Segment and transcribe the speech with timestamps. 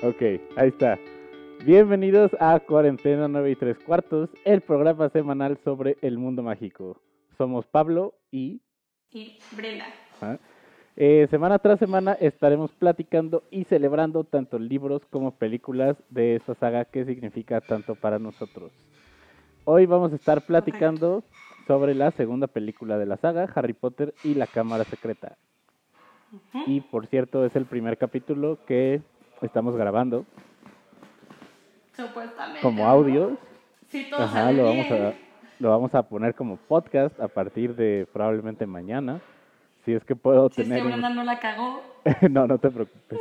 [0.00, 0.22] Ok,
[0.54, 0.96] ahí está.
[1.64, 7.00] Bienvenidos a Cuarentena 9 y 3 cuartos, el programa semanal sobre el mundo mágico.
[7.36, 8.60] Somos Pablo y...
[9.10, 9.86] Y Brenda.
[10.20, 10.36] ¿ah?
[10.94, 16.84] Eh, semana tras semana estaremos platicando y celebrando tanto libros como películas de esta saga
[16.84, 18.70] que significa tanto para nosotros.
[19.64, 21.24] Hoy vamos a estar platicando
[21.66, 25.36] sobre la segunda película de la saga, Harry Potter y la Cámara Secreta.
[26.32, 26.64] Ujú.
[26.68, 29.02] Y por cierto, es el primer capítulo que
[29.42, 30.24] estamos grabando
[31.96, 32.60] Supuestamente.
[32.62, 33.36] como audio.
[33.88, 35.12] Sí, todo Ajá, sale lo vamos a
[35.60, 39.20] lo vamos a poner como podcast a partir de probablemente mañana.
[39.84, 41.82] Si es que puedo Si es tener que un- Brenda no la cagó.
[42.30, 43.18] no, no te preocupes.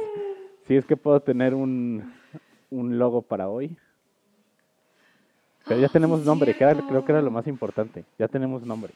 [0.67, 2.13] Si es que puedo tener un,
[2.69, 3.75] un logo para hoy.
[5.65, 8.05] Pero ya Ah, tenemos nombre, que era- creo que era lo más importante.
[8.19, 8.93] Ya tenemos nombre.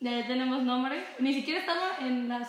[0.00, 1.02] Ya tenemos nombre.
[1.18, 2.48] Ni siquiera estaba en las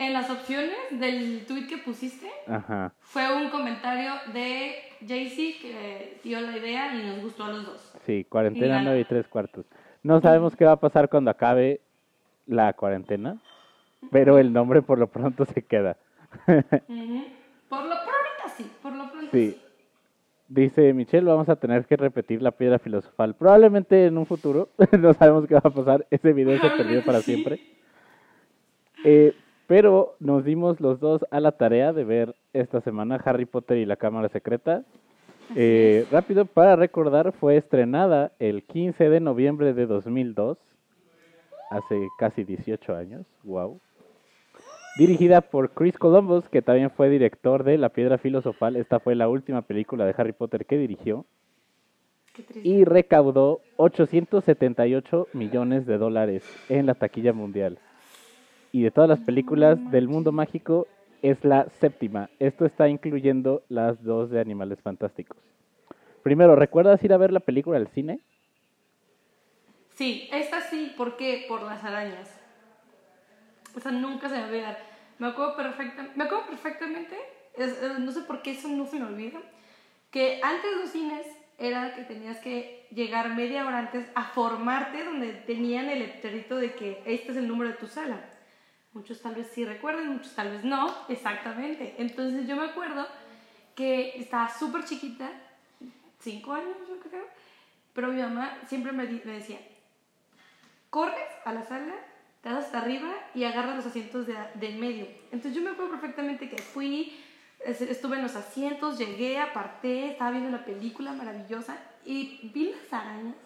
[0.00, 2.26] en las opciones del tweet que pusiste.
[2.46, 2.92] Ajá.
[3.00, 4.74] Fue un comentario de
[5.06, 7.92] Jaycee que dio la idea y nos gustó a los dos.
[8.06, 8.84] Sí, cuarentena ganó.
[8.86, 9.66] nueve y tres cuartos.
[10.02, 11.80] No sabemos qué va a pasar cuando acabe
[12.46, 13.36] la cuarentena,
[14.10, 15.96] pero el nombre por lo pronto se queda.
[16.46, 17.24] Ujú.
[17.68, 19.50] Por lo ahorita sí, por lo pronto Sí.
[19.52, 19.62] sí.
[20.48, 23.34] Dice Michelle, vamos a tener que repetir la piedra filosofal.
[23.36, 26.06] Probablemente en un futuro, no sabemos qué va a pasar.
[26.10, 27.24] Ese video se perdió para sí.
[27.34, 27.60] siempre.
[29.04, 29.32] Eh,
[29.70, 33.86] pero nos dimos los dos a la tarea de ver esta semana Harry Potter y
[33.86, 34.82] la Cámara Secreta.
[35.54, 40.58] Eh, rápido, para recordar, fue estrenada el 15 de noviembre de 2002,
[41.70, 43.24] hace casi 18 años.
[43.44, 43.78] Wow.
[44.98, 48.74] Dirigida por Chris Columbus, que también fue director de La Piedra Filosofal.
[48.74, 51.26] Esta fue la última película de Harry Potter que dirigió.
[52.64, 57.78] Y recaudó 878 millones de dólares en la taquilla mundial.
[58.72, 60.86] Y de todas las películas del mundo mágico,
[61.22, 62.30] es la séptima.
[62.38, 65.36] Esto está incluyendo las dos de Animales Fantásticos.
[66.22, 68.20] Primero, ¿recuerdas ir a ver la película al cine?
[69.96, 71.44] Sí, esta sí, ¿por qué?
[71.48, 72.28] Por las arañas.
[73.76, 74.78] Esa nunca se me va a olvidar.
[75.18, 77.16] Me acuerdo, perfecta, me acuerdo perfectamente,
[77.56, 79.38] es- no sé por qué eso no se me olvida,
[80.10, 81.26] que antes los cines
[81.58, 86.72] era que tenías que llegar media hora antes a formarte donde tenían el letrerito de
[86.74, 88.18] que este es el número de tu sala.
[88.92, 91.94] Muchos tal vez sí recuerdan, muchos tal vez no, exactamente.
[91.98, 93.06] Entonces yo me acuerdo
[93.76, 95.30] que estaba súper chiquita,
[96.18, 97.24] cinco años yo creo,
[97.92, 99.58] pero mi mamá siempre me, me decía,
[100.90, 101.94] corres a la sala,
[102.42, 105.06] te das hasta arriba y agarras los asientos de, en medio.
[105.30, 107.16] Entonces yo me acuerdo perfectamente que fui,
[107.64, 112.92] es- estuve en los asientos, llegué, aparté, estaba viendo la película maravillosa y vi las
[112.92, 113.36] arañas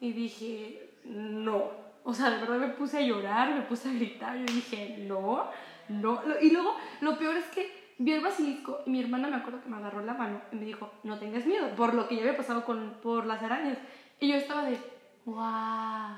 [0.00, 1.87] y dije, no.
[2.04, 5.50] O sea, de verdad me puse a llorar, me puse a gritar, yo dije, no,
[5.88, 6.22] no.
[6.40, 9.68] Y luego, lo peor es que vi el basilisco y mi hermana me acuerdo que
[9.68, 12.36] me agarró la mano y me dijo, no tengas miedo, por lo que ya había
[12.36, 13.78] pasado con, por las arañas.
[14.20, 14.78] Y yo estaba de,
[15.26, 16.16] wow,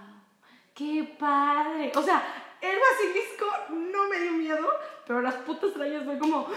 [0.74, 1.92] qué padre.
[1.94, 2.22] O sea,
[2.60, 4.66] el basilisco no me dio miedo,
[5.06, 6.54] pero las putas arañas fue como, no.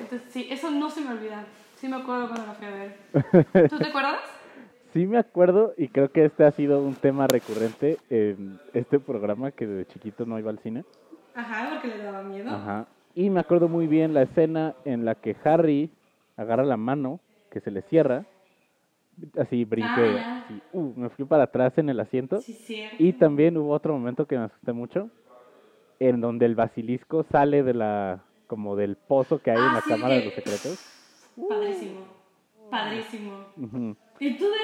[0.00, 1.44] Entonces, sí, eso no se me olvida.
[1.76, 3.68] Sí me acuerdo cuando la fui a ver.
[3.68, 4.20] ¿Tú te acuerdas?
[4.92, 9.50] Sí me acuerdo y creo que este ha sido un tema recurrente en este programa
[9.52, 10.84] que de chiquito no iba al cine.
[11.34, 12.48] Ajá, porque le daba miedo.
[12.50, 12.86] Ajá.
[13.14, 15.90] Y me acuerdo muy bien la escena en la que Harry
[16.36, 18.24] agarra la mano que se le cierra.
[19.36, 22.40] Así brinqué, Ah, así, uh, me fui para atrás en el asiento.
[22.42, 22.94] Sí, cierto.
[22.98, 25.10] Y también hubo otro momento que me asusté mucho,
[25.98, 29.80] en donde el basilisco sale de la, como del pozo que hay en Ah, la
[29.80, 30.78] sí, cámara de los secretos.
[31.36, 32.06] Padrísimo.
[32.70, 33.32] Padrísimo.
[33.56, 33.96] Ujú.
[34.20, 34.58] Y tú de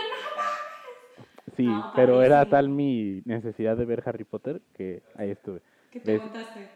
[1.57, 2.51] Sí, No, pero era padrísimo.
[2.51, 5.61] tal mi necesidad de ver Harry Potter que ahí estuve.
[5.91, 6.69] que te aguantaste.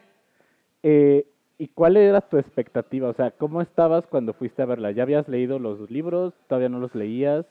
[0.83, 3.09] Eh, ¿Y cuál era tu expectativa?
[3.09, 4.91] O sea, ¿cómo estabas cuando fuiste a verla?
[4.91, 6.33] ¿Ya habías leído los libros?
[6.47, 7.45] ¿Todavía no los leías?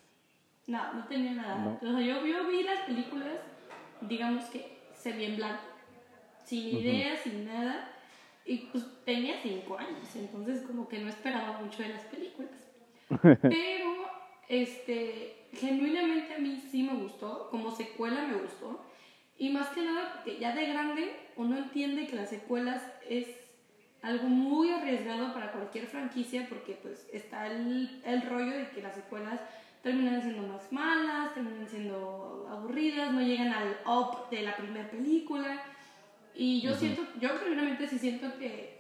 [0.67, 1.55] No, no tenía nada.
[1.55, 1.79] No.
[1.83, 3.37] O sea, yo, yo vi las películas,
[4.01, 4.65] digamos que
[4.95, 5.63] se vi en blanco,
[6.45, 7.91] sin ideas, sin nada.
[8.47, 12.51] Y pues tenía cinco años, entonces como que no esperaba mucho de las películas.
[13.43, 13.59] Pero,
[14.49, 18.85] este, genuinamente a mí sí me gustó, como secuela me gustó.
[19.37, 23.29] Y más que nada, porque ya de grande uno entiende que las secuelas es
[24.03, 28.95] algo muy arriesgado para cualquier franquicia porque pues está el, el rollo de que las
[28.95, 29.41] secuelas
[29.83, 35.63] terminan siendo más malas, terminan siendo aburridas, no llegan al up de la primera película.
[36.35, 38.79] Y yo siento, yo genuinamente sí siento que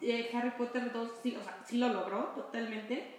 [0.00, 3.15] eh, Harry Potter 2 sí, o sea, sí lo logró totalmente.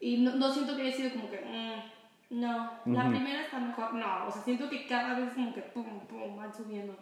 [0.00, 3.10] Y no, no siento que haya sido como que, mm, no, la Ujú.
[3.10, 3.94] primera está mejor.
[3.94, 6.96] No, o sea, siento que cada vez como que pum, pum, van subiendo.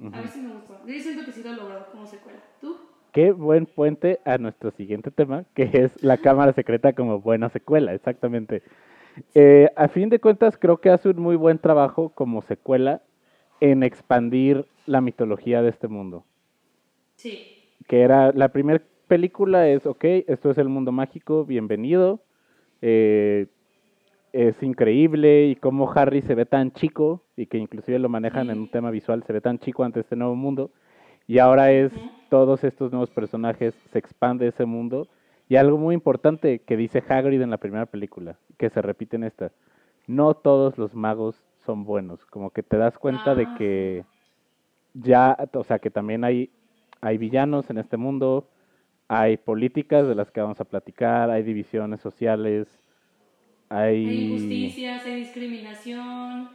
[0.00, 0.84] A mí sí me gustó.
[0.86, 2.40] Yo siento que sí lo logró como secuela.
[2.60, 2.94] ¿Tú?
[3.14, 7.94] qué buen puente a nuestro siguiente tema, que es la cámara secreta como buena secuela,
[7.94, 8.62] exactamente.
[9.36, 13.02] Eh, a fin de cuentas, creo que hace un muy buen trabajo como secuela
[13.60, 16.24] en expandir la mitología de este mundo.
[17.14, 17.70] Sí.
[17.86, 18.82] Que era, la primera
[19.14, 22.18] película es, ok, esto es el mundo mágico, bienvenido.
[22.82, 23.46] Eh,
[24.32, 28.58] es increíble y cómo Harry se ve tan chico y que inclusive lo manejan en
[28.58, 30.72] un tema visual, se ve tan chico ante este nuevo mundo.
[31.28, 31.92] Y ahora es
[32.28, 35.06] todos estos nuevos personajes, se expande ese mundo.
[35.48, 39.22] Y algo muy importante que dice Hagrid en la primera película, que se repite en
[39.22, 39.52] esta,
[40.08, 43.54] no todos los magos son buenos, como que te das cuenta de Ah.
[43.56, 44.04] que
[44.92, 46.50] ya, o sea, que también hay,
[47.00, 48.48] hay villanos en este mundo,
[49.08, 52.68] hay políticas de las que vamos a platicar, hay divisiones sociales,
[53.68, 54.06] hay...
[54.06, 56.50] Hay injusticias, hay discriminación,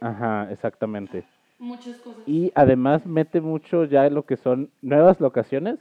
[0.00, 1.24] Ajá, exactamente.
[1.58, 2.22] muchas cosas.
[2.26, 5.78] Y además mete mucho ya lo que son nuevas locaciones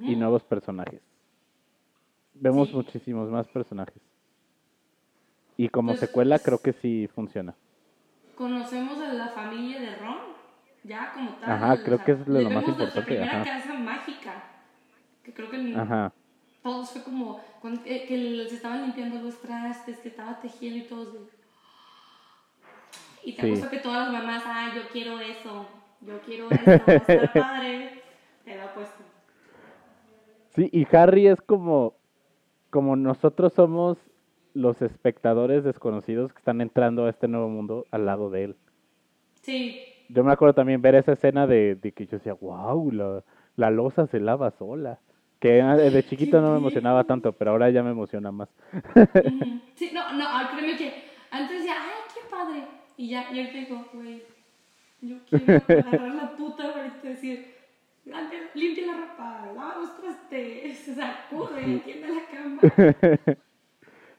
[0.00, 1.00] y nuevos personajes.
[2.34, 2.74] Vemos Sí.
[2.76, 4.02] muchísimos más personajes.
[5.56, 7.54] Y como Pues, secuela creo que sí funciona.
[8.36, 10.16] Conocemos a la familia de Ron,
[10.82, 11.50] ya como tal.
[11.50, 13.44] Ajá, creo que es lo más importante, primera ajá.
[13.44, 14.42] casa mágica,
[15.24, 15.58] que creo que
[16.62, 20.88] todos fue como cuando- eh, que les estaban limpiando los trastes, que estaba tejiendo y
[20.88, 21.20] todos de...
[23.24, 23.62] Y te Sí.
[23.70, 25.66] que todas las mamás, ah, yo quiero eso,
[26.02, 28.02] yo quiero eso, estar padre,
[28.44, 29.02] te lo apuesto.
[30.54, 31.94] Sí, y Harry es como,
[32.70, 33.98] como nosotros somos
[34.52, 38.56] los espectadores desconocidos que están entrando a este nuevo mundo al lado de él.
[39.42, 43.24] Sí, Yo me acuerdo también ver esa escena de, de que yo decía, wow, la,
[43.56, 45.00] la losa se lava sola.
[45.44, 48.48] Que ah, de chiquito no me emocionaba tanto, pero ahora ya me emociona más.
[49.74, 50.24] Sí, no, no,
[50.56, 52.64] créeme que antes decía, ay, qué padre.
[52.96, 54.22] Y ya, y ahorita digo, güey,
[55.02, 57.54] yo quiero agarrar la puta y decir,
[58.06, 63.36] limpia, limpia la ropa, lava los trastes, sacude, tiende la cama.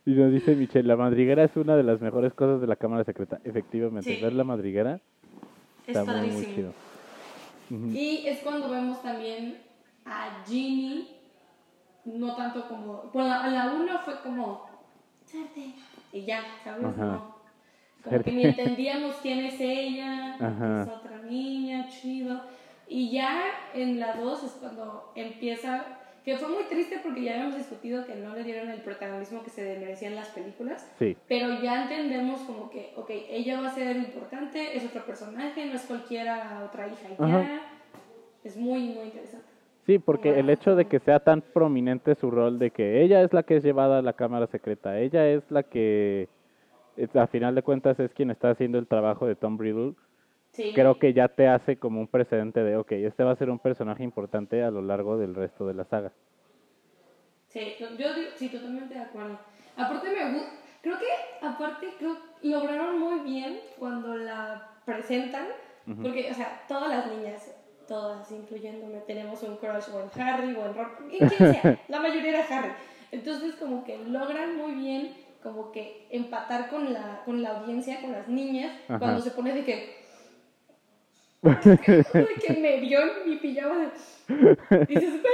[0.06, 3.04] y nos dice Michelle, la madriguera es una de las mejores cosas de la cámara
[3.04, 3.39] secreta.
[3.44, 4.21] Efectivamente, Sí.
[4.21, 5.00] ver la madriguera
[5.88, 6.74] Es está muy, muy padrísimo.
[7.68, 7.94] chido.
[8.00, 9.57] Y es cuando vemos también
[10.06, 11.15] a Ginny,
[12.06, 14.68] no tanto como, bueno, a la una fue como,
[15.25, 15.74] suerte,
[16.13, 16.86] y ya, ¿sabes?
[16.86, 17.06] Ajá.
[17.06, 17.36] No.
[18.04, 20.84] Como que ni entendíamos quién es ella, Ajá.
[20.84, 22.42] es otra niña, chido.
[22.88, 23.42] Y ya
[23.74, 25.84] en la 2 es cuando empieza,
[26.24, 29.50] que fue muy triste porque ya habíamos discutido que no le dieron el protagonismo que
[29.50, 33.96] se merecían las películas, Sí, pero ya entendemos como que, ok, ella va a ser
[33.98, 37.42] importante, es otro personaje, no es cualquiera otra hija y Ajá.
[37.42, 37.62] ya.
[38.44, 39.48] Es muy, muy interesante.
[39.86, 43.34] Sí, porque el hecho de que sea tan prominente su rol de que ella es
[43.34, 46.28] la que es llevada a la cámara secreta, ella es la que,
[47.14, 49.94] a final de cuentas, es quien está haciendo el trabajo de Tom Riddle,
[50.52, 50.72] Sí.
[50.74, 53.60] creo que ya te hace como un precedente de, ok, este va a ser un
[53.60, 56.14] personaje importante a lo largo del resto de la saga.
[57.50, 59.38] Sí, yo digo, sí, totalmente de acuerdo.
[59.76, 65.48] Aparte me gusta, creo que aparte creo lograron muy bien cuando la presentan,
[66.02, 67.55] porque, o sea, todas las niñas,
[67.88, 72.00] todas, incluyéndome, tenemos un crush o en Harry o en Ron, en quien sea, la
[72.00, 72.72] mayoría era Harry.
[73.12, 75.14] Entonces como que logran muy bien
[75.46, 78.98] como que empatar con la, con la audiencia, con las niñas, Ajá.
[78.98, 80.06] cuando se pone de que...
[81.44, 83.92] de que me vio en mi pijama.
[84.28, 85.34] Dices, güey,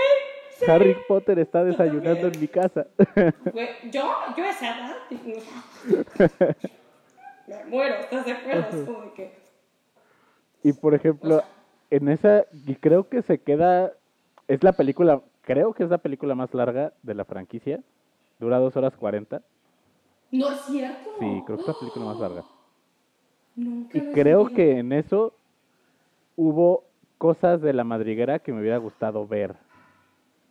[0.59, 0.65] sí".
[0.68, 2.88] Harry Potter está desayunando en mi casa.
[3.54, 4.97] Güey, yo, yo esa edad,
[7.47, 8.68] me muero, ¿estás de acuerdo?
[8.78, 9.40] Es como de que,
[10.64, 11.42] Y por ejemplo,
[11.92, 13.92] en esa, y creo que se queda,
[14.48, 17.80] es la película, creo que es la película más larga de la franquicia,
[18.40, 19.42] dura dos horas cuarenta,
[20.31, 21.10] no es cierto.
[21.19, 22.44] sí, creo que es la película más larga.
[23.56, 24.56] Nunca Y creo sabía.
[24.56, 25.33] que en eso
[26.38, 26.86] hubo
[27.18, 29.56] cosas de la madriguera que me hubiera gustado ver,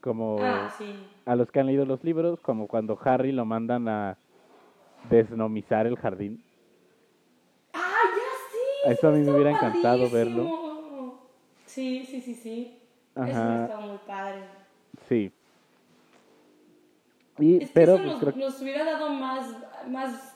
[0.03, 0.95] como Ah, sí.
[1.27, 4.19] a los que han leído los libros, como cuando Harry lo mandan a
[5.09, 6.43] desnomizar el jardín.
[7.73, 8.93] Ah, ya sí.
[8.95, 10.70] Eso a mí me hubiera encantado padrísimo.
[11.71, 12.79] Sí, sí, sí, sí.
[13.15, 13.63] Eso Ajá.
[13.65, 14.43] está muy padre.
[15.09, 15.33] Sí.
[17.39, 19.47] Y, Es que pero eso pues, nos, creo nos hubiera dado más,
[19.89, 20.35] más,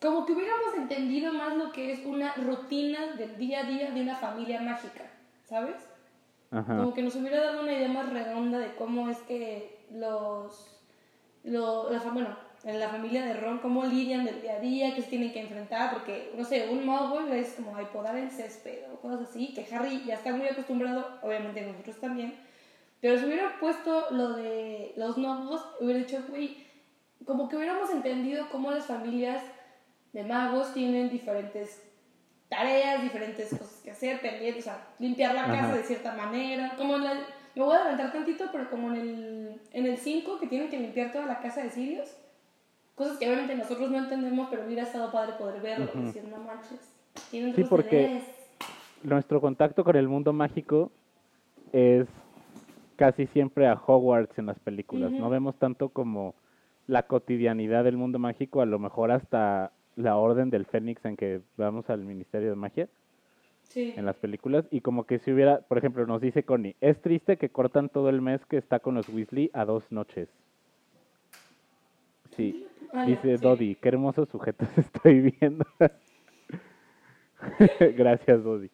[0.00, 4.02] como que hubiéramos entendido más lo que es una rutina del día a día de
[4.02, 5.10] una familia mágica,
[5.44, 5.76] ¿sabes?
[6.50, 6.76] Ajá.
[6.76, 10.82] Como que nos hubiera dado una idea más redonda de cómo es que los,
[11.44, 15.02] lo, la, bueno, en la familia de Ron, cómo lidian del día a día, qué
[15.02, 18.84] se tienen que enfrentar, porque, no sé, un muggle es como hay podar el césped
[18.92, 22.34] o cosas así, que Harry ya está muy acostumbrado, obviamente nosotros también,
[23.00, 26.58] pero si hubiera puesto lo de los nuevos, hubiera dicho, güey,
[27.24, 29.42] como que hubiéramos entendido cómo las familias
[30.12, 31.82] de magos tienen diferentes
[32.48, 35.76] tareas, diferentes cosas que hacer, pendientes, o sea, limpiar la casa Ajá.
[35.76, 36.74] de cierta manera.
[36.76, 37.14] Como en la,
[37.54, 40.78] me voy a adelantar tantito, pero como en el, en el 5, que tienen que
[40.78, 42.08] limpiar toda la casa de Sirius,
[43.00, 46.02] cosas que obviamente nosotros no entendemos, pero hubiera estado padre poder verlo, Ujú.
[46.08, 46.78] decir, no manches,
[47.30, 48.24] tienen Sí, porque- bebés".
[49.02, 50.92] Nuestro contacto con el mundo mágico
[51.72, 52.06] es
[52.96, 55.12] casi siempre a Hogwarts en las películas.
[55.12, 55.22] Ujú.
[55.22, 56.34] No vemos tanto como
[56.86, 61.40] la cotidianidad del mundo mágico, a lo mejor hasta la Orden del Fénix en que
[61.56, 62.88] vamos al Ministerio de Magia
[63.62, 63.94] Sí.
[63.96, 67.38] en las películas y como que si hubiera, por ejemplo, nos dice Connie, es triste
[67.38, 70.28] que cortan todo el mes que está con los Weasley a dos noches.
[72.36, 73.38] Sí, Dice sí.
[73.38, 75.64] Dodi, qué hermosos sujetos estoy viendo.
[77.96, 78.70] Gracias, Dodi.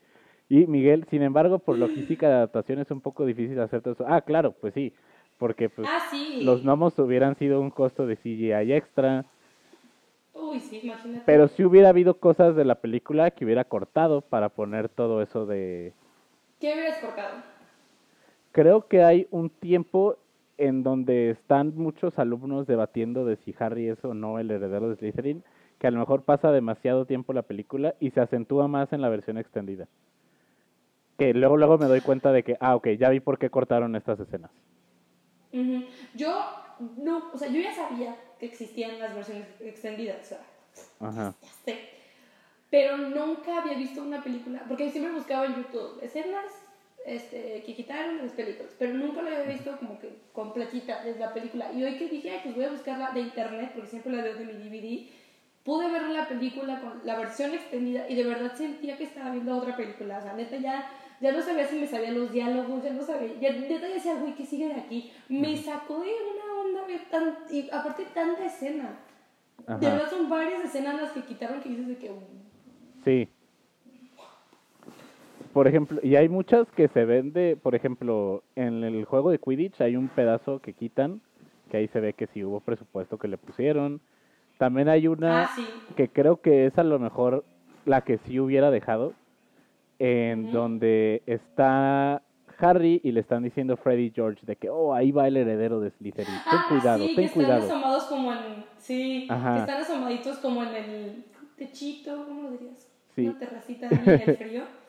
[0.49, 4.05] Y Miguel, sin embargo, por logística de adaptación es un poco difícil hacer todo eso.
[4.09, 4.95] Ah, claro, pues sí,
[5.39, 6.39] porque pues Ah, sí.
[6.41, 9.27] los gnomos hubieran sido un costo de CGI extra,
[10.35, 11.25] Uy, sí, imagínate.
[11.27, 15.45] pero si hubiera habido cosas de la película que hubiera cortado para poner todo eso
[15.47, 15.93] de...
[16.61, 17.43] ¿Qué hubieras cortado?
[18.53, 20.17] Creo que hay un tiempo
[20.59, 24.97] en donde están muchos alumnos debatiendo de si Harry es o no el heredero de
[24.97, 25.45] Slytherin,
[25.79, 29.09] que a lo mejor pasa demasiado tiempo la película y se acentúa más en la
[29.09, 29.87] versión extendida.
[31.19, 33.97] Que luego luego me doy cuenta de que, ah, ok, ya vi por qué cortaron
[33.97, 34.51] estas escenas.
[35.53, 35.85] Ujú.
[36.15, 36.45] Yo,
[36.99, 40.41] no, o sea, yo ya sabía que existían las versiones extendidas, o sea,
[41.01, 41.35] Ajá.
[41.43, 41.89] ya sé.
[42.71, 46.66] Pero nunca había visto una película, porque siempre buscaba en YouTube escenas
[47.07, 51.21] este, que quitaron de las películas, pero nunca la había visto como que completita desde
[51.21, 51.73] la película.
[51.73, 54.35] Y hoy que dije, ay, pues voy a buscarla de internet, porque siempre la veo
[54.35, 55.09] de mi DVD,
[55.63, 59.57] pude ver la película con la versión extendida y de verdad sentía que estaba viendo
[59.57, 60.19] otra película.
[60.19, 63.39] O sea, neta, ya, ya no sabía si me sabía los diálogos, ya no sabía,
[63.41, 65.13] ya neta decía, güey, ¿qué sigue de aquí?
[65.29, 68.99] Me sacó de una onda tan, y aparte tanta escena.
[69.59, 69.79] De Ajá.
[69.79, 72.11] verdad son varias escenas las que quitaron que dices de que...
[73.05, 73.29] Sí.
[75.57, 79.39] Por ejemplo, y hay muchas que se ven de, por ejemplo, en el juego de
[79.39, 81.23] Quidditch hay un pedazo que quitan,
[81.71, 84.03] que ahí se ve que sí hubo presupuesto que le pusieron.
[84.59, 85.67] También hay una Ah, sí.
[85.97, 87.43] que creo que es a lo mejor
[87.87, 89.15] la que sí hubiera dejado,
[89.99, 92.21] en donde está
[92.59, 95.89] Harry y le están diciendo Freddy George de que, oh, ahí va el heredero de
[95.93, 96.35] Slytherin.
[96.51, 97.67] Ten Ah, cuidado, sí, que ten están cuidado.
[97.69, 98.65] asomados como en...
[98.77, 99.55] Sí, Ajá.
[99.55, 101.25] que están asomaditos como en el
[101.57, 102.93] techito, ¿cómo dirías?
[103.15, 103.29] Sí.
[103.29, 104.63] Una terracita en el frío.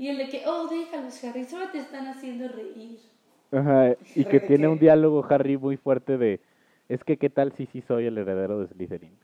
[0.00, 2.98] Y el de que, oh, déjalos, Harry, solo te están haciendo reír.
[3.52, 6.40] Ajá, y que ¿De tiene un diálogo Harry muy fuerte de,
[6.88, 9.16] es que qué tal si sí soy el heredero de Slytherin.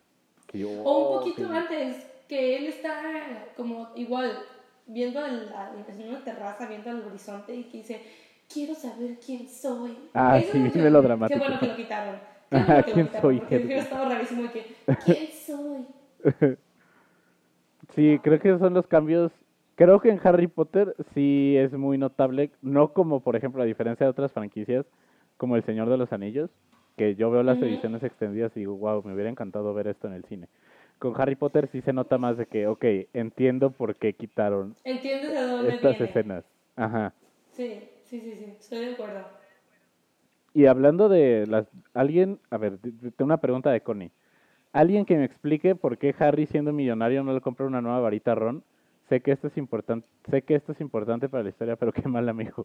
[0.47, 1.55] Que yo, O "Oh, un poquito sí".
[1.55, 4.39] antes, que él está como igual,
[4.87, 8.03] viendo el- a- en una terraza, viendo al horizonte y que dice,
[8.53, 9.93] quiero saber quién soy.
[10.15, 11.47] Ah, Eso sí, es melodramático.
[11.47, 12.21] Qué bueno que lo quitaron.
[12.51, 13.67] Qué bueno que lo ¿quién quitaron, soy, Porque Harry?
[13.67, 15.87] hubiera estado rarísimo de que, ¿quién soy?
[17.95, 19.33] Sí, creo que esos son los cambios.
[19.77, 24.07] Creo que en Harry Potter sí es muy notable, no como por ejemplo a diferencia
[24.07, 24.87] de otras franquicias,
[25.37, 26.51] como El Señor de los Anillos,
[26.97, 30.15] que yo veo las ediciones extendidas y digo, wow, me hubiera encantado ver esto en
[30.15, 30.49] el cine.
[30.99, 35.37] Con Harry Potter sí se nota más de que, ok, entiendo por qué quitaron ¿Entiendes
[35.59, 36.11] dónde estas viene?
[36.11, 36.45] escenas.
[36.77, 37.13] Ajá.
[37.53, 39.27] Sí, sí, sí, sí, estoy de acuerdo.
[40.55, 41.67] Y hablando de las...
[41.93, 44.11] Alguien, a ver, te- te- tengo una pregunta de Connie.
[44.73, 48.33] Alguien que me explique por qué Harry siendo millonario no le compra una nueva varita
[48.33, 48.65] a Ron.
[49.09, 52.03] Sé que esto es importante, sé que esto es importante para la historia, pero qué
[52.09, 52.65] mal amigo.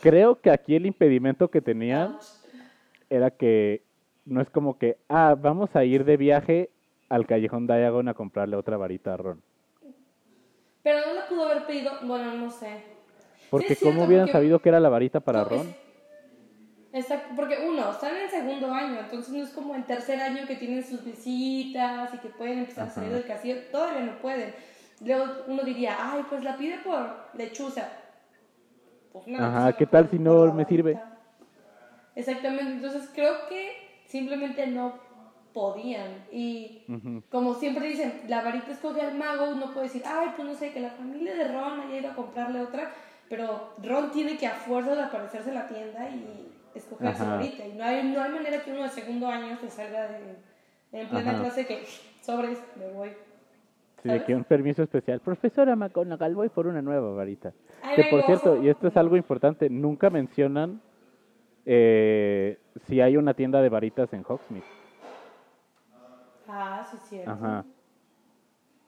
[0.00, 2.18] Creo que aquí el impedimento que tenía
[3.10, 3.82] era que
[4.24, 6.70] no es como que, ah, vamos a ir de viaje
[7.08, 9.42] al callejón Diagon a comprarle otra varita a Ron.
[10.82, 12.84] Pero no pudo haber pedido, bueno, no sé.
[13.50, 15.76] Porque cierto, ¿cómo hubieran porque- sabido que era la varita para No, es- Ron?
[16.90, 20.56] Exacto, porque uno, están en segundo año, entonces no es como el tercer año que
[20.56, 24.54] tienen sus visitas y que pueden empezar a salir del castillo, todavía no pueden.
[25.04, 27.88] Luego uno diría, ay, pues la pide por lechuza.
[29.12, 30.98] Pues una Ajá, lechuza ¿qué no tal si no me sirve?
[32.16, 33.72] Exactamente, entonces creo que
[34.06, 34.94] simplemente no
[35.52, 36.24] podían.
[36.32, 36.82] Y
[37.30, 40.72] como siempre dicen, la varita escoge al mago, uno puede decir, ay, pues no sé,
[40.72, 42.92] que la familia de Ron haya ido a comprarle otra,
[43.28, 47.66] pero Ron tiene que a fuerza de aparecerse en la tienda y escoger su varita.
[47.66, 50.18] Y no hay, no hay manera que uno de segundo año se salga de,
[50.92, 51.40] en plena Ajá.
[51.40, 51.86] clase que
[52.20, 53.10] sobres, me voy.
[54.02, 55.20] Sí, de que un permiso especial.
[55.20, 57.52] Profesora McGonagall, voy por una nueva varita.
[57.94, 60.80] Que por cierto, y esto es algo importante, nunca mencionan
[61.66, 64.64] eh, si hay una tienda de varitas en Hogsmeade.
[66.48, 67.30] Ah, sí, cierto.
[67.30, 67.64] Ajá.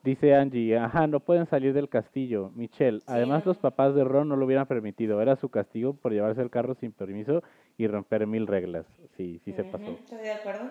[0.03, 2.51] Dice Angie, ajá, no pueden salir del castillo.
[2.55, 5.21] Michelle, además los papás de Ron no lo hubieran permitido.
[5.21, 7.43] Era su castigo por llevarse el carro sin permiso
[7.77, 8.87] y romper mil reglas.
[9.17, 9.93] Sí, sí se Ujú, pasó.
[9.93, 10.71] Estoy de acuerdo.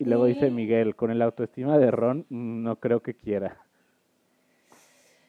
[0.00, 3.58] Y luego dice Miguel, con el autoestima de Ron, no creo que quiera.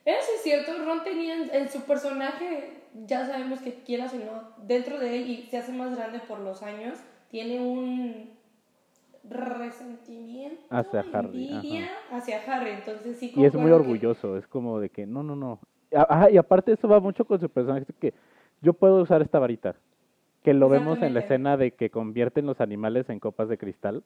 [0.06, 4.66] Eso es cierto, Ron tenía en, en su personaje ya sabemos que quieras o no,
[4.66, 6.98] dentro de él y se hace más grande por los años,
[7.30, 8.30] tiene un
[9.28, 12.70] resentimiento, Hacia Harry, envidia hacia Harry.
[12.70, 15.60] Entonces sí Y es muy que- orgulloso, es como de que no, no, no.
[15.94, 18.14] Ajá, y aparte eso va mucho con su personaje, que
[18.62, 19.74] yo puedo usar esta varita.
[20.42, 24.02] Que lo vemos en la escena de que convierten los animales en copas de cristal.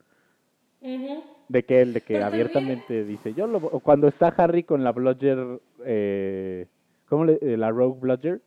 [1.48, 3.60] De que él, de que Pero también- abiertamente dice, yo lo...
[3.80, 6.66] Cuando está Harry con la Bludger, eh,
[7.08, 7.38] ¿cómo le...?
[7.40, 8.40] eh, La Rogue Bludger,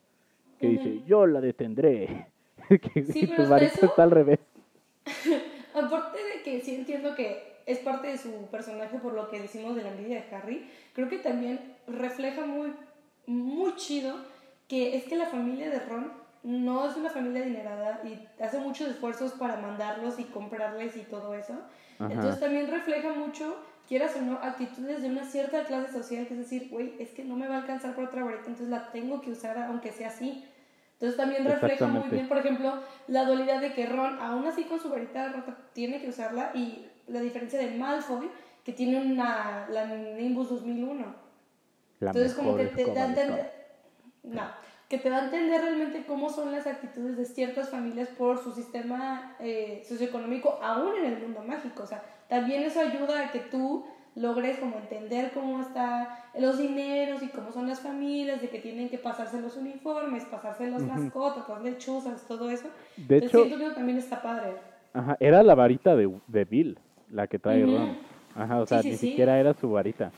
[0.60, 2.28] que dice, yo la detendré.
[2.70, 4.40] que, Sí, tu eso- está al revés.
[5.74, 9.76] Aparte de que sí entiendo que es parte de su personaje por lo que decimos
[9.76, 12.74] de la envidia de Harry, creo que también refleja muy,
[13.28, 14.16] muy chido
[14.68, 16.12] que es que la familia de Ron
[16.44, 21.34] no es una familia adinerada y hace muchos esfuerzos para mandarlos y comprarles y todo
[21.36, 21.54] eso.
[22.00, 22.14] Ajá.
[22.14, 26.40] Entonces también refleja mucho, quieras o no, actitudes de una cierta clase social, que es
[26.40, 29.22] decir, güey, es que no me va a alcanzar por otra varita, entonces la tengo
[29.22, 30.46] que usar aunque sea así.
[30.94, 32.74] Entonces también refleja muy bien, por ejemplo,
[33.08, 36.88] la dualidad de que Ron, aún así con su varita rota, tiene que usarla y
[37.08, 38.30] la diferencia de Malfoy,
[38.64, 41.16] que tiene una, la Nimbus 2001.
[42.02, 43.54] La Entonces como que mejor te da a escoba de entender,
[44.24, 44.44] no,
[44.90, 48.52] que te da a entender realmente cómo son las actitudes de ciertas familias por su
[48.52, 51.84] sistema eh, socioeconómico, aún en el mundo mágico.
[51.84, 57.22] O sea, también eso ayuda a que tú logres como entender cómo están los dineros
[57.22, 61.48] y cómo son las familias, de que tienen que pasarse los uniformes, pasarse las mascotas,
[61.48, 62.68] las lechuzas, todo eso.
[62.98, 64.56] De Entonces, hecho, siento que también está padre.
[64.94, 66.80] Ajá, era la varita de, de Bill,
[67.12, 67.78] la que trae Ujú.
[67.78, 67.98] Ron.
[68.36, 69.10] Ajá, o Sí, sea, sí, ni sí.
[69.10, 70.12] siquiera era su varita.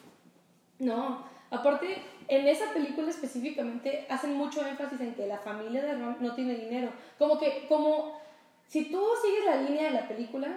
[0.80, 1.98] No, aparte,
[2.38, 6.56] en esa película específicamente hacen mucho énfasis en que la familia de Ron no tiene
[6.56, 6.90] dinero.
[7.20, 8.20] Como que, como,
[8.68, 10.48] si tú sigues la línea de la película,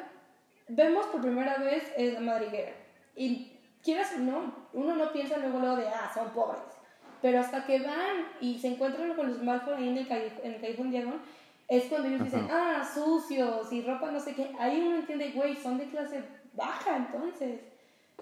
[0.69, 2.73] vemos por primera vez es la madriguera.
[3.17, 3.53] Y
[3.83, 6.63] quieras o no, uno no piensa luego, luego de, ah, son pobres.
[7.21, 10.55] Pero hasta que van y se encuentran con los Malfoy ahí en el, calle- en
[10.55, 11.21] el callejón diagonal,
[11.67, 14.53] es cuando ellos dicen, ah, sucios y ropa no sé qué.
[14.59, 17.61] Ahí uno entiende, güey, son de clase baja entonces.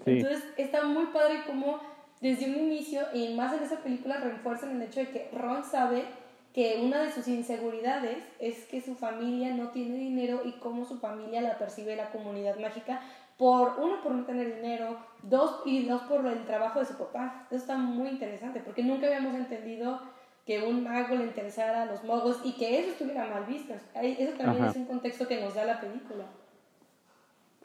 [0.05, 0.11] Sí.
[0.11, 1.79] Entonces está muy padre como
[2.23, 6.05] desde un inicio, y más en esa película, refuerzan el hecho de que Ron sabe
[6.53, 10.99] que una de sus inseguridades es que su familia no tiene dinero y cómo su
[10.99, 13.01] familia la percibe la comunidad mágica,
[13.37, 17.45] por uno, por no tener dinero, dos, y dos, por el trabajo de su papá.
[17.47, 19.99] Eso está muy interesante, porque nunca habíamos entendido
[20.45, 23.73] que un mago le interesara a los mogos y que eso estuviera mal visto.
[23.73, 24.71] Eso también Ajá.
[24.71, 26.23] es un contexto que nos da la película.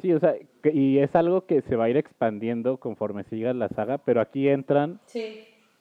[0.01, 0.35] Sí, o sea,
[0.73, 4.49] y es algo que se va a ir expandiendo conforme siga la saga, pero aquí
[4.49, 5.41] entran, Sí.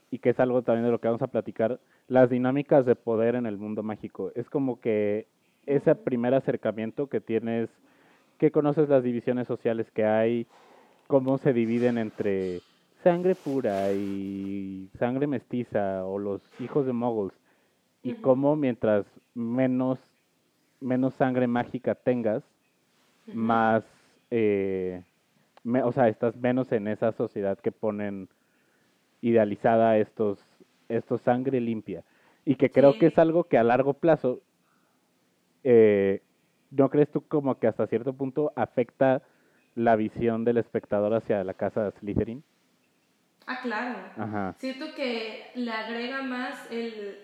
[0.09, 3.35] y que es algo también de lo que vamos a platicar, las dinámicas de poder
[3.35, 4.31] en el mundo mágico.
[4.35, 5.27] Es como que
[5.65, 7.69] ese primer acercamiento que tienes,
[8.39, 10.47] que conoces las divisiones sociales que hay,
[11.07, 12.61] cómo se dividen entre
[13.03, 17.33] sangre pura y sangre mestiza o los hijos de moguls,
[18.01, 19.99] y cómo mientras menos,
[20.79, 22.43] menos sangre mágica tengas,
[23.33, 23.83] más,
[24.31, 25.03] eh,
[25.63, 28.29] me- o sea, estás menos en esa sociedad que ponen
[29.21, 30.39] idealizada estos,
[30.89, 32.03] estos sangre limpia.
[32.45, 34.41] Y que creo que es algo que a largo plazo,
[35.63, 36.21] eh,
[36.71, 39.21] ¿no crees tú como que hasta cierto punto afecta
[39.75, 42.43] la visión del espectador hacia la casa de Slytherin?
[43.45, 44.11] Ah, claro.
[44.17, 44.55] Ajá.
[44.59, 47.17] Siento que le agrega más el,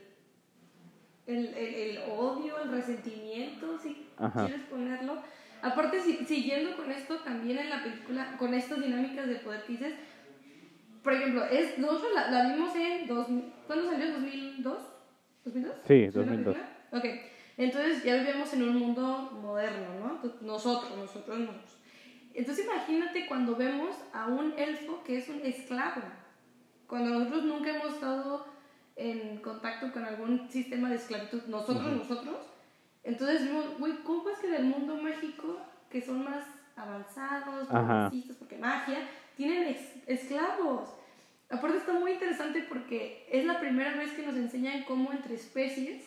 [1.26, 5.22] el, el, el odio, el resentimiento, si quieres ponerlo.
[5.64, 9.72] Aparte, si- siguiendo con esto, también en la película, con estas dinámicas de poder que
[9.74, 9.94] dices,
[11.02, 13.28] por ejemplo, es, nosotros la, la vimos en, dos,
[13.68, 14.08] ¿cuándo salió?
[14.18, 14.78] ¿2002?
[15.46, 15.72] ¿2002?
[15.88, 16.56] Sí, ¿Salió la 2002.
[16.56, 16.70] película?
[16.92, 17.06] Ok,
[17.58, 20.20] entonces ya vivíamos en un mundo moderno, ¿no?
[20.42, 21.78] Nosotros, nosotros, nosotros.
[22.34, 26.02] Entonces imagínate cuando vemos a un elfo que es un esclavo.
[26.88, 28.46] Cuando nosotros nunca hemos estado
[28.96, 32.38] en contacto con algún sistema de esclavitud, nosotros, nosotros,
[33.04, 35.58] entonces vimos, güey, ¿cómo es que en el mundo mágico,
[35.90, 38.10] que son más avanzados, Ajá.
[38.10, 39.00] progresistas, porque magia,
[39.36, 39.76] tienen
[40.08, 40.90] esclavos?
[41.50, 46.04] Aparte está muy interesante porque es la primera vez que nos enseñan cómo entre especies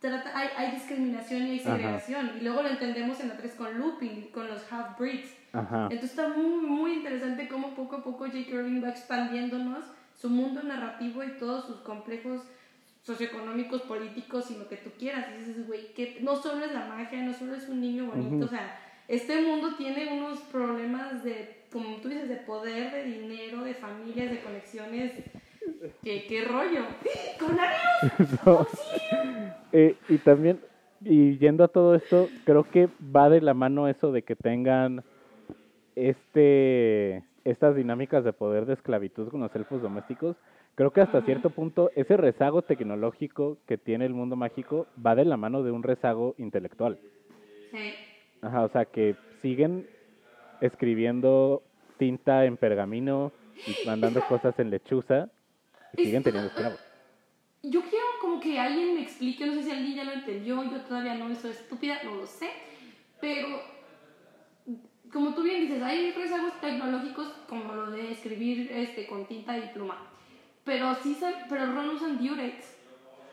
[0.00, 1.70] trata, hay, hay discriminación y hay Ajá.
[1.76, 2.32] segregación.
[2.38, 5.30] Y luego lo entendemos en la 3 con Lupin, con los half-breeds.
[5.52, 5.84] Ajá.
[5.90, 8.50] Entonces está muy, muy interesante cómo poco a poco J.K.
[8.52, 12.42] Rowling va expandiéndonos su mundo narrativo y todos sus complejos
[13.08, 15.26] socioeconómicos, políticos y lo que tú quieras.
[15.32, 18.44] Y dices, güey, que no solo es la magia, no solo es un niño bonito,
[18.44, 23.64] o sea, este mundo tiene unos problemas de, como tú dices, de poder, de dinero,
[23.64, 25.12] de familias, de conexiones.
[26.02, 26.84] ¿Qué, qué rollo?
[27.38, 27.56] ¡Con
[28.44, 28.66] No.
[29.72, 30.60] Eh, y también,
[31.00, 35.02] y yendo a todo esto, creo que va de la mano eso de que tengan
[35.96, 40.36] este estas dinámicas de poder de esclavitud con los elfos domésticos,
[40.78, 45.24] creo que hasta cierto punto ese rezago tecnológico que tiene el mundo mágico va de
[45.24, 47.00] la mano de un rezago intelectual.
[47.72, 47.94] Sí.
[48.42, 49.88] Ajá, o sea, que siguen
[50.60, 51.64] escribiendo
[51.98, 55.28] tinta en pergamino y mandando cosas en lechuza
[55.96, 56.78] y siguen teniendo esclavos.
[57.64, 60.80] Yo quiero como que alguien me explique, no sé si alguien ya lo entendió, yo
[60.82, 62.50] todavía no, soy estúpida, no lo sé,
[63.20, 63.48] pero
[65.12, 69.70] como tú bien dices, hay rezagos tecnológicos como lo de escribir este, con tinta y
[69.74, 70.12] pluma,
[70.68, 72.76] pero sí, sa- pero Ron usan Durex.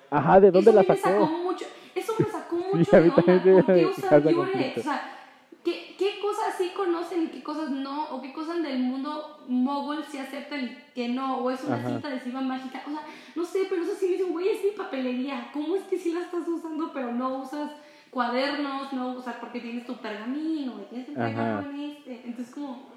[0.10, 1.28] Ajá, ¿de dónde eso la mí me sacó?
[1.28, 4.78] mucho, eso me sacó Sí, mucho a de onda, ¿por qué usan Durex?
[4.78, 5.17] O sea,
[5.65, 8.06] ¿qué, ¿qué cosas sí conocen y qué cosas no?
[8.12, 11.39] ¿O qué cosas del mundo mogul sí aceptan y que no?
[11.39, 11.89] ¿O es una Ajá.
[11.89, 12.82] cinta adhesiva mágica?
[12.88, 13.02] O sea,
[13.36, 15.50] no sé, pero eso sí me dicen, güey, es mi papelería.
[15.52, 17.69] ¿Cómo es que sí la estás usando pero no usas
[18.12, 18.93] cuadernos?
[18.93, 21.65] No usas porque tienes tu pergamino, y tienes Ajá.
[21.69, 22.21] en este.
[22.24, 22.95] Entonces como...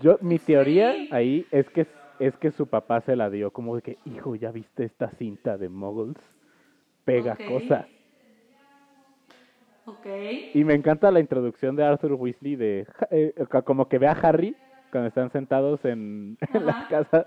[0.00, 1.08] Yo, mi teoría Sí.
[1.12, 1.86] ahí es que
[2.22, 5.58] es que su papá se la dio como de que, hijo, ¿ya viste esta cinta
[5.58, 6.16] de Muggles?
[7.04, 7.46] Pega Ok.
[7.48, 7.86] cosas.
[9.86, 10.06] Ok.
[10.54, 14.54] Y me encanta la introducción de Arthur Weasley de eh, como que ve a Harry
[14.92, 17.26] cuando están sentados en, en la casa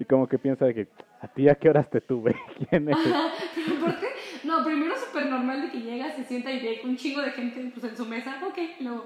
[0.00, 0.88] y como que piensa de que
[1.20, 2.34] a ti a qué horas te tuve,
[2.68, 2.96] quién es.
[2.98, 4.06] Aparte,
[4.42, 7.70] no, primero súper normal de que llega, se sienta y ve un chingo de gente
[7.72, 8.40] pues, en su mesa.
[8.44, 9.04] Ok, luego,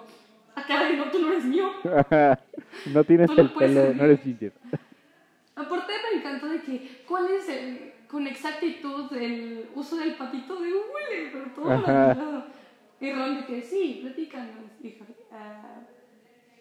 [0.54, 1.70] acá de no, tú no eres mío.
[2.86, 4.54] no tienes no el pelo, no eres ginger.
[5.56, 10.68] Aparte me encantó de que, ¿cuál es el, con exactitud el uso del patito de
[10.68, 11.30] hule?
[11.32, 12.44] Pero todo.
[13.00, 14.64] Y Ron de que, sí, platícanos.
[14.80, 15.80] Dijo, "Ah,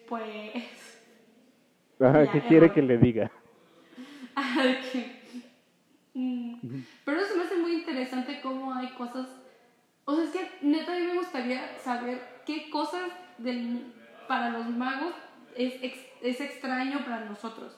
[0.08, 1.02] pues...
[2.00, 3.30] Ajá, Ya, ¿Qué quiere que le diga?
[4.92, 5.22] Que...
[6.14, 6.56] mm,
[7.04, 9.28] Pero eso me hace muy interesante cómo hay cosas...
[10.04, 13.92] O sea, es que neta a mí me gustaría saber qué cosas del,
[14.28, 15.14] para los magos
[15.56, 17.76] es, ex- es extraño para nosotros.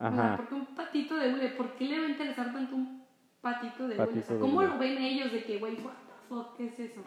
[0.00, 0.36] O sea, Ajá.
[0.36, 3.04] porque un patito de hule, ¿por qué le va a interesar tanto un
[3.40, 4.20] patito de hule?
[4.20, 7.00] O sea, ¿Cómo lo ven ellos de que, güey, what the fuck, qué es eso?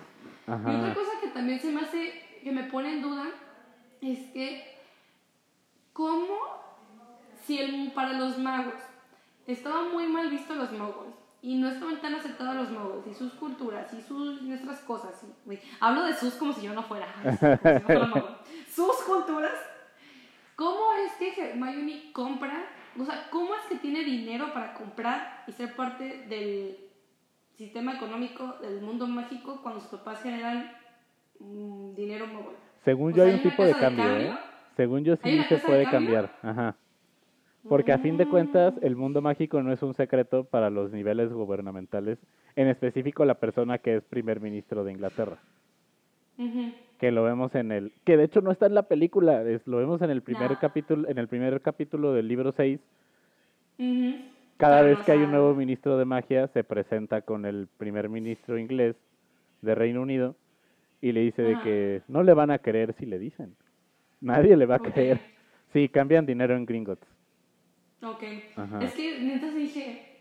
[0.48, 0.94] Y otra Ajá.
[0.94, 3.28] cosa que también se me hace, que me pone en duda,
[4.02, 4.78] es que,
[5.94, 6.36] ¿cómo,
[7.46, 8.82] si el, para los magos,
[9.48, 13.32] estaban muy mal vistos los moguls, y no estaban tan aceptados los moguls, y sus
[13.34, 15.14] culturas, y sus, nuestras cosas,
[15.50, 18.38] y, hablo de sus como si yo no fuera, si no fuera
[18.76, 19.54] sus culturas,
[20.58, 22.66] ¿cómo es que Hermione compra,
[23.00, 26.78] o sea, cómo es que tiene dinero para comprar y ser parte del
[27.56, 30.72] sistema económico del mundo mágico cuando sus papás generan
[31.40, 32.54] mm, dinero mogul.
[32.84, 34.34] Según O yo sea, hay un ¿hay una tipo de cambio, ¿eh?
[34.76, 36.30] Según yo ¿Hay sí se puede cambiar.
[36.42, 36.76] Ajá.
[37.70, 38.86] Porque a fin de cuentas, Mm.
[38.86, 42.18] el mundo mágico no es un secreto para los niveles gubernamentales,
[42.56, 45.38] en específico la persona que es primer ministro de Inglaterra,
[46.40, 46.72] Ujú.
[47.02, 49.78] Que lo vemos en el, que de hecho no está en la película, es, lo
[49.78, 52.80] vemos en el primer capítulo, en el primer capítulo del libro 6,
[53.80, 54.16] Ujú.
[54.58, 58.08] cada Pero vez que hay un nuevo ministro de magia se presenta con el primer
[58.08, 58.96] ministro inglés
[59.64, 60.36] de Reino Unido
[61.02, 61.64] y le dice de Ajá.
[61.64, 63.56] que no le van a creer si le dicen.
[64.20, 64.92] Nadie le va a Ok.
[64.94, 65.20] creer.
[65.74, 67.08] Sí, cambian dinero en Gringotts.
[68.04, 68.24] Ok.
[68.58, 68.86] Ajá.
[68.86, 70.20] Es que neta dije,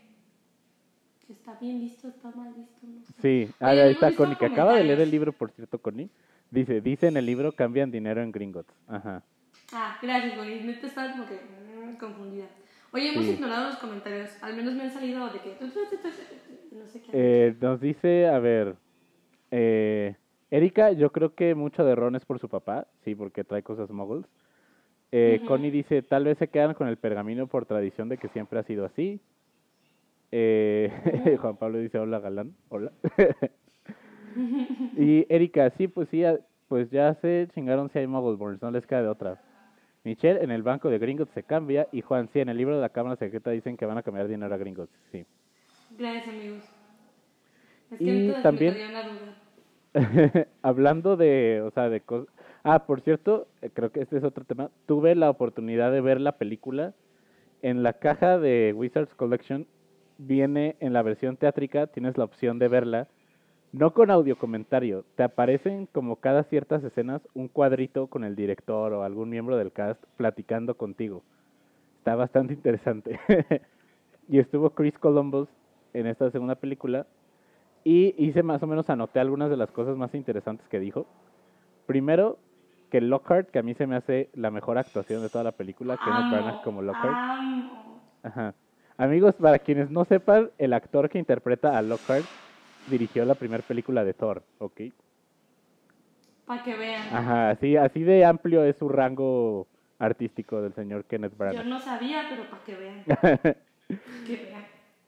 [1.29, 3.13] está bien visto, está mal visto, no sé.
[3.21, 6.09] Sí, ah, ahí ¿no está Connie, que acaba de leer el libro, por cierto, Connie.
[6.51, 8.73] Dice, dice en el libro, cambian dinero en Gringotts.
[8.87, 9.23] Ajá.
[9.73, 10.63] Ah, gracias, güey.
[10.63, 12.45] Neta estaba como que mm, confundida.
[12.91, 13.31] Oye, hemos Sí.
[13.31, 14.37] ignorado los comentarios.
[14.43, 15.57] Al menos me han salido de que.
[16.71, 17.11] No sé qué.
[17.13, 18.75] Eh, nos dice, a ver,
[19.49, 20.15] eh,
[20.49, 23.89] Erika, yo creo que mucho de Ron es por su papá, sí, porque trae cosas
[23.89, 24.27] moguls.
[25.13, 25.47] Eh, Ujú.
[25.47, 28.63] Connie dice, tal vez se quedan con el pergamino por tradición de que siempre ha
[28.63, 29.21] sido así.
[30.31, 30.91] Eh,
[31.41, 32.91] Juan Pablo dice, hola galán, hola.
[34.97, 36.23] y Erika, sí, pues sí,
[36.67, 39.41] pues ya se chingaron si hay Muggleborns, no les queda de otra.
[40.03, 42.81] Michelle, en el banco de Gringotts se cambia, y Juan, sí, en el libro de
[42.81, 45.25] la Cámara Secreta dicen que van a cambiar dinero a Gringotts, sí.
[45.97, 46.63] Gracias, amigos.
[47.91, 49.35] Es que Y también- duda.
[50.61, 52.33] Hablando de, o sea, de cosas...
[52.63, 54.69] Ah, por cierto, eh, creo que este es otro tema.
[54.85, 56.93] Tuve la oportunidad de ver la película.
[57.61, 59.67] En la caja de Wizards Collection
[60.17, 63.07] viene en la versión teátrica, tienes la opción de verla,
[63.73, 68.91] no con audio comentario, te aparecen como cada ciertas escenas un cuadrito con el director
[68.93, 71.23] o algún miembro del cast platicando contigo.
[71.99, 73.19] Está bastante interesante.
[74.27, 75.47] y estuvo Chris Columbus
[75.93, 77.07] en esta segunda película
[77.83, 81.07] y hice más o menos, anoté algunas de las cosas más interesantes que dijo.
[81.85, 82.37] Primero,
[82.91, 85.97] que Lockhart, que a mí se me hace la mejor actuación de toda la película,
[85.97, 87.15] Kenneth Amo, Branagh como Lockhart.
[88.23, 88.53] Ajá.
[88.97, 92.25] Amigos, para quienes no sepan, el actor que interpreta a Lockhart
[92.87, 94.81] dirigió la primera película de Thor, ¿ok?
[96.45, 97.01] Para que vean.
[97.15, 99.67] Ajá, así, así de amplio es su rango
[99.99, 101.65] artístico del señor Kenneth Yo Branagh.
[101.65, 103.03] no sabía, pero para que vean.
[104.25, 104.65] Que vea.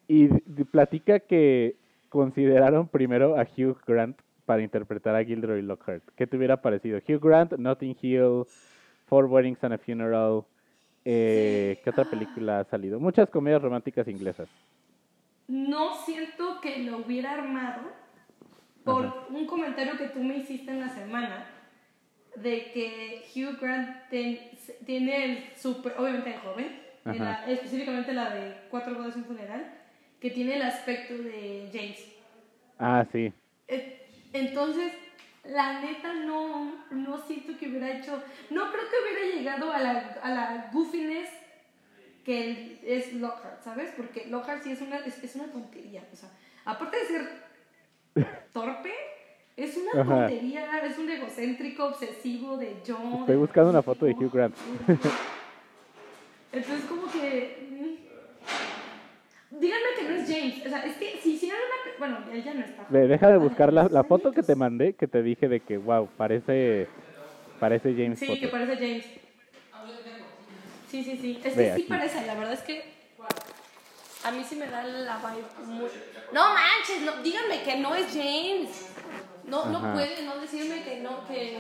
[0.10, 0.28] Y
[0.66, 1.78] platica que
[2.10, 6.04] consideraron primero a Hugh Grant para interpretar a Gilderoy Lockhart.
[6.18, 7.00] ¿Qué te hubiera parecido?
[7.08, 8.44] Hugh Grant, Notting Hill,
[9.08, 10.44] Four Weddings and a Funeral.
[11.06, 11.82] Eh, Sí.
[11.84, 13.00] ¿Qué otra película ha salido?
[13.00, 14.48] Muchas comedias románticas inglesas.
[15.48, 17.82] No siento que lo hubiera armado
[18.84, 19.16] por Ajá.
[19.30, 21.46] un comentario que tú me hiciste en la semana
[22.36, 24.40] de que Hugh Grant ten-
[24.86, 29.26] tiene el super, obviamente de joven, en la- específicamente la de Cuatro bodas y un
[29.26, 29.74] funeral,
[30.20, 32.08] que tiene el aspecto de James.
[32.80, 33.32] Ah, sí.
[33.68, 34.00] Eh,
[34.32, 34.92] Entonces,
[35.44, 40.18] la neta no, no siento que hubiera hecho, no creo que hubiera llegado a la,
[40.24, 41.30] a la goofiness
[42.24, 43.92] que es Lockhart, ¿sabes?
[43.96, 46.30] Porque Lockhart sí es una, es, es una tontería, o sea,
[46.66, 47.28] aparte de ser
[48.54, 48.92] torpe,
[49.58, 50.28] es una Ajá.
[50.28, 52.98] tontería, es un egocéntrico, obsesivo de yo.
[53.20, 54.56] Estoy buscando una foto de Hugh Grant.
[56.52, 57.68] Entonces, como que...
[57.72, 58.04] mm,
[59.60, 61.74] Díganme que no es James, o sea, es que si hicieran una...
[62.00, 62.86] Bueno, él ya no está.
[62.90, 64.58] Deja de buscar la, la foto que te muchos.
[64.58, 66.88] mandé, que te dije de que, wow, parece,
[67.60, 68.42] parece James Sí, Potter.
[68.42, 69.06] que parece James.
[70.94, 71.42] Sí, sí, sí.
[71.44, 72.86] Es Ve que sí parece, la verdad es que
[74.24, 75.90] a mí sí me da la vibe muy...
[76.32, 78.90] No manches, no, díganme que no es James.
[79.44, 79.94] No, no Ajá.
[79.94, 81.58] puede no decirme que no, que,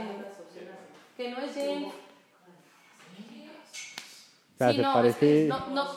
[1.18, 1.94] que no es James.
[4.54, 5.90] O sea, sí, se no, parece es que no, no,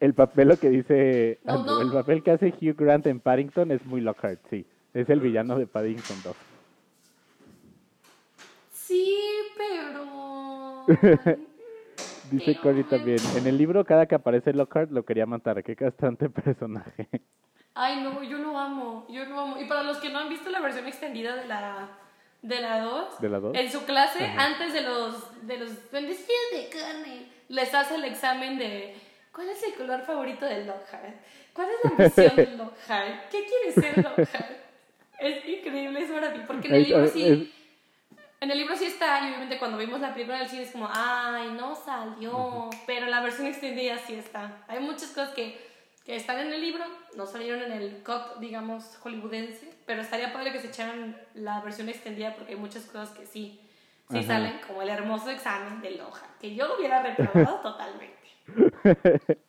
[0.00, 1.80] el papel lo que dice, No, no.
[1.80, 4.66] el papel que hace Hugh Grant en Paddington es muy Lockhart, sí.
[4.94, 6.36] Es el villano de Paddington 2.
[8.72, 9.16] sí,
[9.56, 10.17] pero...
[12.30, 16.28] Dice Cory también, en el libro cada que aparece Lockhart lo quería matar, qué castrante
[16.30, 17.08] personaje.
[17.74, 19.60] Ay, no, yo lo amo, yo lo amo.
[19.60, 21.88] Y para los que no han visto la versión extendida de la,
[22.42, 23.56] de la 2, ¿De la dos?
[23.56, 24.46] en su clase, Ajá.
[24.46, 28.94] antes de los, de los bendecidos de carne, les hace el examen de
[29.32, 31.14] ¿cuál es el color favorito de Lockhart?
[31.54, 33.28] ¿Cuál es la ambición de Lockhart?
[33.30, 34.50] ¿Qué quiere ser Lockhart?
[35.20, 36.46] Es increíble, es maravilloso.
[36.46, 37.52] Porque en el libro sí...
[38.40, 40.70] En el libro sí está, y obviamente cuando vimos la película en el cine es
[40.70, 44.64] como, ay, no salió, pero la versión extendida sí está.
[44.68, 45.58] Hay muchas cosas que,
[46.04, 46.84] que están en el libro,
[47.16, 51.88] no salieron en el cut, digamos, hollywoodense, pero estaría padre que se echaran la versión
[51.88, 53.60] extendida porque hay muchas cosas que sí,
[54.08, 54.26] sí Ajá.
[54.28, 58.18] salen, como el hermoso examen de Loja, que yo hubiera reprobado totalmente.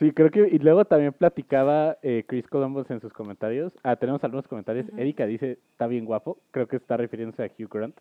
[0.00, 3.72] Sí, creo que, y luego también platicaba eh, Chris Columbus en sus comentarios.
[3.82, 4.86] Ah, tenemos algunos comentarios.
[4.96, 7.96] Erika dice, está bien guapo, creo que está refiriéndose a Hugh Grant.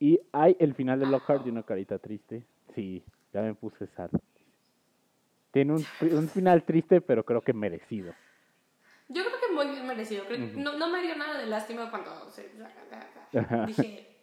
[0.00, 2.42] Y hay el final de Lockhart y una carita triste.
[2.74, 4.10] Sí, ya me puse sad.
[5.50, 8.14] Tiene un, un final triste, pero creo que merecido.
[9.08, 10.24] Yo creo que muy bien merecido.
[10.26, 12.48] Creo que no, no me dio nada de lástima cuando se...
[13.66, 14.16] Dije,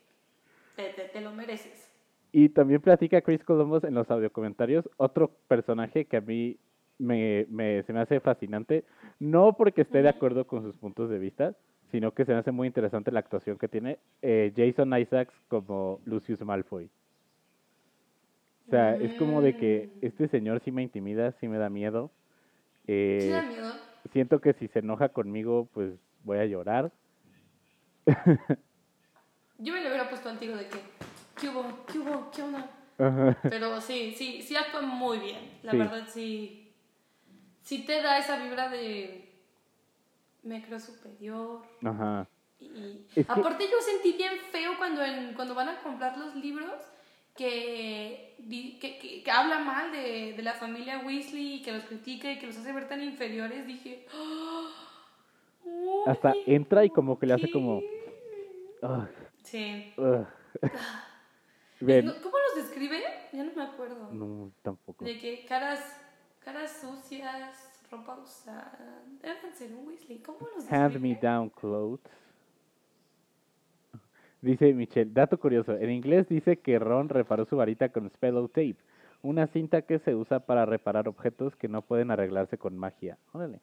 [0.76, 1.85] te, te- te lo mereces.
[2.38, 6.58] Y también platica Chris Columbus en los audiocomentarios, otro personaje que a mí
[7.00, 8.84] me, me- se me hace fascinante,
[9.22, 11.56] no porque esté de acuerdo con sus puntos de vista,
[11.92, 16.02] sino que se me hace muy interesante la actuación que tiene eh, Jason Isaacs como
[16.04, 16.90] Lucius Malfoy.
[18.68, 20.06] O sea, es como de que Mm.
[20.06, 22.12] este señor sí me intimida, sí me da miedo.
[22.88, 23.80] eh, ¿Sí da miedo?
[24.12, 25.94] siento que si se enoja conmigo, pues
[26.26, 26.92] voy a llorar.
[29.58, 30.95] Yo me lo hubiera puesto al tiro de que,
[31.40, 31.86] ¿qué hubo?
[31.86, 32.32] ¿Qué hubo?
[32.32, 32.70] ¿Qué onda?
[32.98, 33.38] Ajá.
[33.44, 35.60] Pero sí, sí, sí actúa muy bien.
[35.64, 35.78] La Sí.
[35.78, 36.72] verdad, sí.
[37.64, 39.32] Sí te da esa vibra de.
[40.44, 41.62] Me creo superior.
[41.84, 42.28] Ajá.
[42.60, 46.36] Y Es que- aparte, yo sentí bien feo cuando, en, cuando van a comprar los
[46.36, 46.72] libros
[47.36, 48.36] que,
[48.80, 52.40] que, que, que habla mal de, de la familia Weasley y que los critica y
[52.40, 53.66] que los hace ver tan inferiores.
[53.68, 54.06] Dije.
[54.14, 54.70] "Ah,
[56.08, 57.82] Hasta entra y como que le hace como...
[59.44, 59.94] Sí.
[59.98, 60.26] ugh".
[61.80, 63.02] ¿Cómo los describe?
[63.34, 64.10] Ya no me acuerdo.
[64.12, 65.04] no, tampoco.
[65.06, 65.82] De que caras,
[66.40, 69.02] caras sucias, ropa usada.
[69.22, 70.20] Deben ser un Weasley.
[70.20, 71.20] ¿Cómo los Hand me describe?
[71.22, 72.12] down clothes.
[74.42, 78.76] Dice Michelle, dato curioso, en inglés dice que Ron reparó su varita con Spellow Tape,
[79.24, 83.18] una cinta que se usa para reparar objetos que no pueden arreglarse con magia.
[83.34, 83.60] Órale.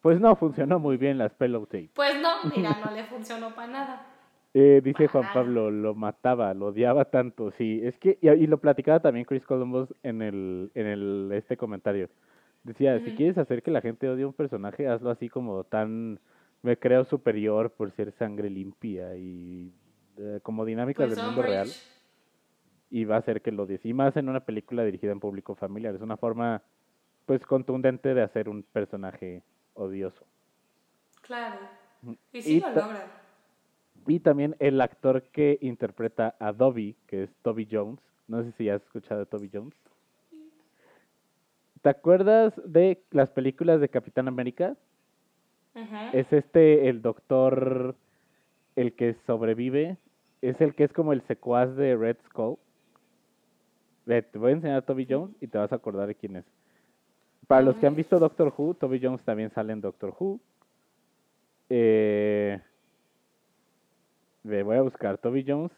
[0.00, 1.90] Pues no, funcionó muy bien la Spellow Tape.
[1.94, 4.06] Pues no, mira, no le funcionó para nada.
[4.56, 7.80] Eh, dice Juan Pablo, lo mataba, lo odiaba tanto, sí.
[7.82, 12.08] Es que, y, y lo platicaba también Chris Columbus en el, en el, este comentario.
[12.62, 16.20] Decía, si quieres hacer que la gente odie a un personaje, hazlo así como tan,
[16.62, 19.72] me creo superior por ser sangre limpia y
[20.18, 21.68] eh, como dinámicas Pues del mundo real.
[22.90, 23.84] Y va a hacer que lo odies.
[23.84, 25.96] Y más en una película dirigida en público familiar.
[25.96, 26.62] Es una forma,
[27.26, 29.42] pues, contundente de hacer un personaje
[29.74, 30.24] odioso.
[31.22, 31.56] Claro.
[32.32, 33.23] Y sí Y lo ta- logra.
[34.06, 38.00] Y también el actor que interpreta a Dobby, que es Toby Jones.
[38.28, 39.74] No sé si has escuchado de Toby Jones.
[41.82, 44.76] ¿Te acuerdas de las películas de Capitán América?
[45.74, 46.10] Ajá.
[46.12, 47.94] Es este, el doctor,
[48.76, 49.98] el que sobrevive.
[50.40, 52.56] Es el que es como el secuaz de Red Skull.
[54.06, 56.36] Ve, te voy a enseñar a Toby Jones y te vas a acordar de quién
[56.36, 56.44] es.
[57.46, 60.40] Para A los que han visto Doctor Who, Toby Jones también sale en Doctor Who.
[61.68, 62.60] Eh,
[64.44, 65.72] voy a buscar Toby Jones,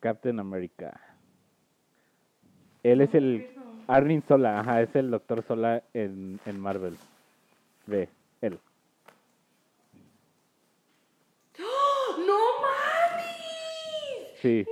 [0.00, 1.00] Captain America.
[2.82, 3.48] Él es el
[3.88, 6.96] Arnim Sola, ajá, es el Doctor Sola en, en Marvel.
[7.86, 8.08] Ve,
[8.40, 8.58] él.
[11.60, 12.16] ¡Oh!
[12.26, 14.40] ¡No mames!
[14.40, 14.66] Sí.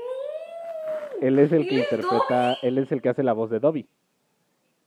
[1.20, 2.58] Él es el que ¿Él es interpreta, Dobby?
[2.62, 3.86] él es el que hace la voz de Dobby.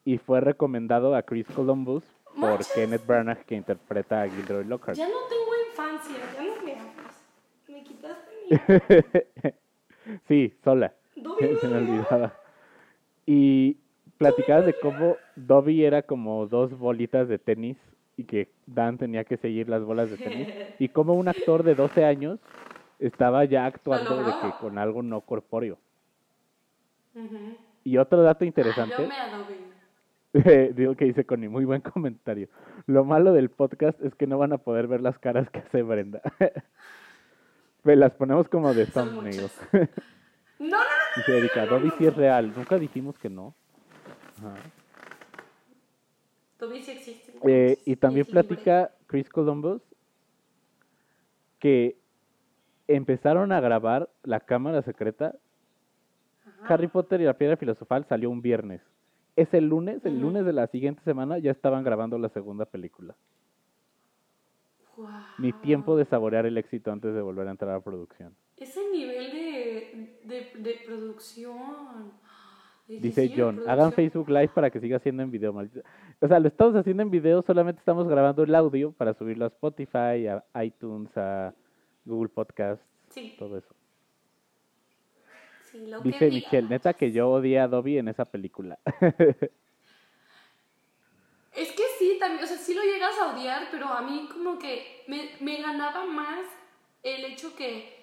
[0.06, 2.72] Y fue recomendado a Chris Columbus por Manches.
[2.74, 4.98] Kenneth Branagh que interpreta a Gilderoy Lockhart.
[4.98, 6.47] Ya no tengo infancia, ya no
[7.88, 10.20] quitaste mi.
[10.28, 10.94] sí, sola.
[11.16, 12.34] Dobby Se me olvidaba.
[13.26, 13.78] Y
[14.18, 17.78] platicaban de cómo Dobby era como dos bolitas de tenis
[18.16, 20.48] y que Dan tenía que seguir las bolas de tenis.
[20.80, 22.40] Y como un actor de 12 años
[23.00, 25.78] estaba ya actuando de que con algo no corpóreo.
[27.84, 28.96] Y otro dato Ah, interesante.
[29.04, 30.74] yo me adobé.
[30.74, 32.48] Digo que dice Connie, muy buen comentario.
[32.86, 35.82] Lo malo del podcast es que no van a poder ver las caras que hace
[35.82, 36.22] Brenda.
[37.96, 39.52] Las ponemos como de Son muchas.
[40.60, 40.84] No, no, no,
[41.18, 42.52] Dice Erika, Dobby sí es real.
[42.56, 43.54] Nunca dijimos que no.
[44.40, 44.56] Ajá.
[46.58, 47.34] Dobby sí existe.
[47.44, 49.84] Eh, y es también platica Chris Columbus
[51.60, 52.00] que
[52.88, 55.36] empezaron a grabar la cámara secreta.
[56.44, 56.74] Ajá.
[56.74, 58.82] Harry Potter y la piedra filosofal salió un viernes.
[59.36, 63.16] Ese lunes, el lunes de la siguiente semana, ya estaban grabando la segunda película.
[64.98, 65.12] Guau.
[65.38, 68.36] Ni tiempo de saborear el éxito antes de volver a entrar a producción.
[68.58, 72.12] Ese nivel de, de, de producción.
[72.88, 73.94] de Dice John, hagan.
[73.94, 75.54] Facebook Live para que siga siendo en video.
[75.54, 75.84] maldita-
[76.20, 79.50] O sea, lo estamos haciendo en video, solamente estamos grabando el audio para subirlo a
[79.50, 81.54] Spotify, a iTunes, a
[82.06, 83.76] Google Podcasts, Sí, todo eso.
[85.66, 86.30] sí, lo que Dice.
[86.32, 88.80] Michelle, neta que yo odié a Dobby en esa película.
[92.08, 95.36] Sí, también, o sea, sí lo llegas a odiar, pero a mí como que me,
[95.42, 96.40] me ganaba más
[97.04, 97.98] el hecho que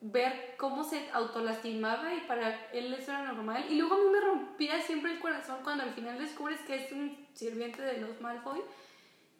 [0.00, 3.64] ver cómo se autolastimaba y para él eso era normal.
[3.68, 6.92] Y luego a mí me rompía siempre el corazón cuando al final descubres que es
[6.92, 8.62] un sirviente de los Malfoy,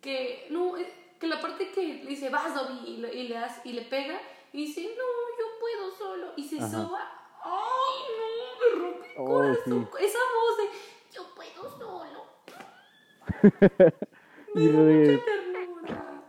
[0.01, 3.35] que no, eh, que la parte que le dice, vas Dobby, y le, y le,
[3.37, 4.21] das- y le pega,
[4.53, 6.69] y dice, no, yo puedo solo, y se Ajá.
[6.69, 7.29] soba.
[7.45, 8.79] ¡Ay, no!
[8.79, 9.89] Me rompe el Oh, corazón.
[9.97, 10.05] sí.
[10.05, 12.12] Esa voz de, yo puedo solo.
[14.55, 16.23] y Me da de, mucha ternura.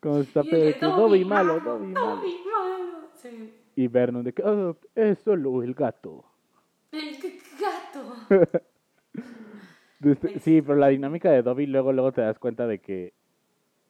[0.00, 2.16] como está Y Pedro, de que Dobby malo, Dobby malo.
[2.16, 3.08] Dobby malo.
[3.14, 3.54] Sí.
[3.76, 6.24] Y Vernon de que "Oh, es solo el gato.
[6.92, 7.16] El
[7.60, 8.60] gato.
[10.02, 13.12] Este, Sí, pero la dinámica de Dobby luego, luego te das cuenta de que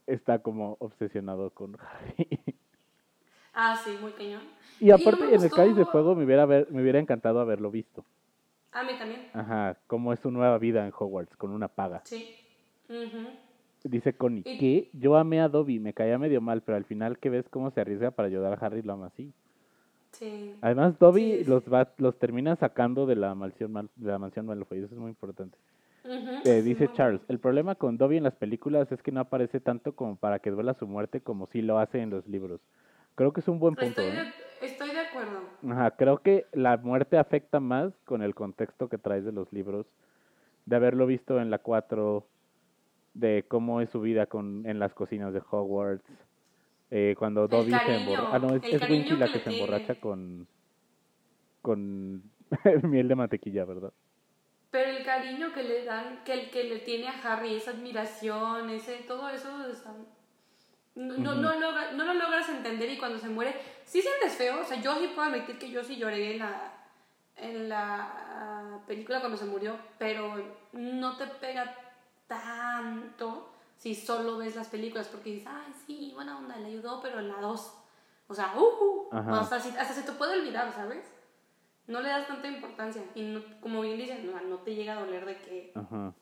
[0.09, 2.27] está como obsesionado con Harry.
[3.55, 4.43] Ah, sí, muy cañón.
[4.81, 7.39] Y aparte, me en el gustó- Cáliz de Fuego me hubiera, ver- me hubiera encantado
[7.41, 8.05] haberlo visto.
[8.73, 9.21] A mí también.
[9.33, 12.03] Ajá, cómo es su nueva vida en Hogwarts, con una paga.
[12.05, 12.37] Sí.
[12.89, 13.29] Ujú.
[13.85, 17.19] Dice Connie, Y- que yo amé a Dobby, me caía medio mal, pero al final
[17.19, 19.33] que ves cómo se arriesga para ayudar a Harry, lo ama así.
[20.13, 20.55] Sí.
[20.61, 21.51] Además, Dobby Sí, sí.
[21.51, 25.01] los va, los termina sacando de la mansión, Mal- de la mansión Malfoy, eso es
[25.01, 25.57] muy importante.
[26.45, 29.95] Eh, dice Charles, el problema con Dobby en las películas es que no aparece tanto
[29.95, 32.61] como para que duela su muerte como sí lo hace en los libros.
[33.15, 34.01] Creo que es un buen punto.
[34.03, 34.33] Estoy, ¿eh?
[34.63, 34.90] estoy de acuerdo.
[35.69, 39.87] Ajá, creo que la muerte afecta más con el contexto que traes de los libros,
[40.67, 42.27] de haberlo visto en la 4,
[43.15, 46.05] de cómo es su vida con, en las cocinas de Hogwarts,
[46.91, 48.37] eh, cuando Dobby se emborracha.
[48.37, 49.55] Ah, no, es, es Winky la que se tiene.
[49.55, 50.47] emborracha con,
[51.63, 52.23] con
[52.83, 53.93] miel de mantequilla, ¿verdad?
[54.71, 58.71] Pero el cariño que le dan, que el que le tiene a Harry, esa admiración,
[58.71, 59.95] ese, todo eso está-
[60.95, 64.61] no, no, no, logra- no lo logras entender y cuando se muere, sí sientes feo,
[64.61, 66.73] o sea, yo sí puedo admitir que yo sí lloré en la,
[67.37, 70.35] en la ah, película cuando se murió, pero
[70.73, 71.75] no te pega
[72.27, 77.19] tanto si solo ves las películas, porque dices, ay, sí, buena onda, le ayudó, pero
[77.19, 77.73] en la 2,
[78.29, 79.09] o sea, uh,
[79.41, 81.05] hasta, si- hasta se te puede olvidar, ¿sabes?
[81.87, 85.01] No le das tanta importancia y no- como bien dicen, no, no te llega a
[85.01, 85.73] doler de que...
[85.75, 86.13] Ajá.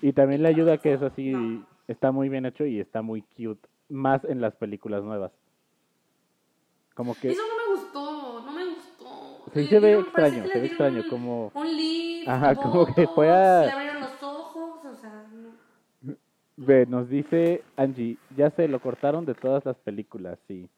[0.00, 1.66] Y también le ayuda que es así, No.
[1.88, 5.32] Está muy bien hecho y está muy cute, más en las películas nuevas.
[6.94, 7.30] Como que...
[7.30, 9.50] Eso no me gustó, no me gustó.
[9.54, 13.30] Sí, se ve extraño, se ve extraño, un- como- Un lift, Ajá, como que fue
[13.30, 15.26] a- Le abrieron los ojos, o sea...
[15.32, 16.14] no.
[16.56, 20.68] Ve, nos dice Angie, ya se lo cortaron de todas las películas, sí.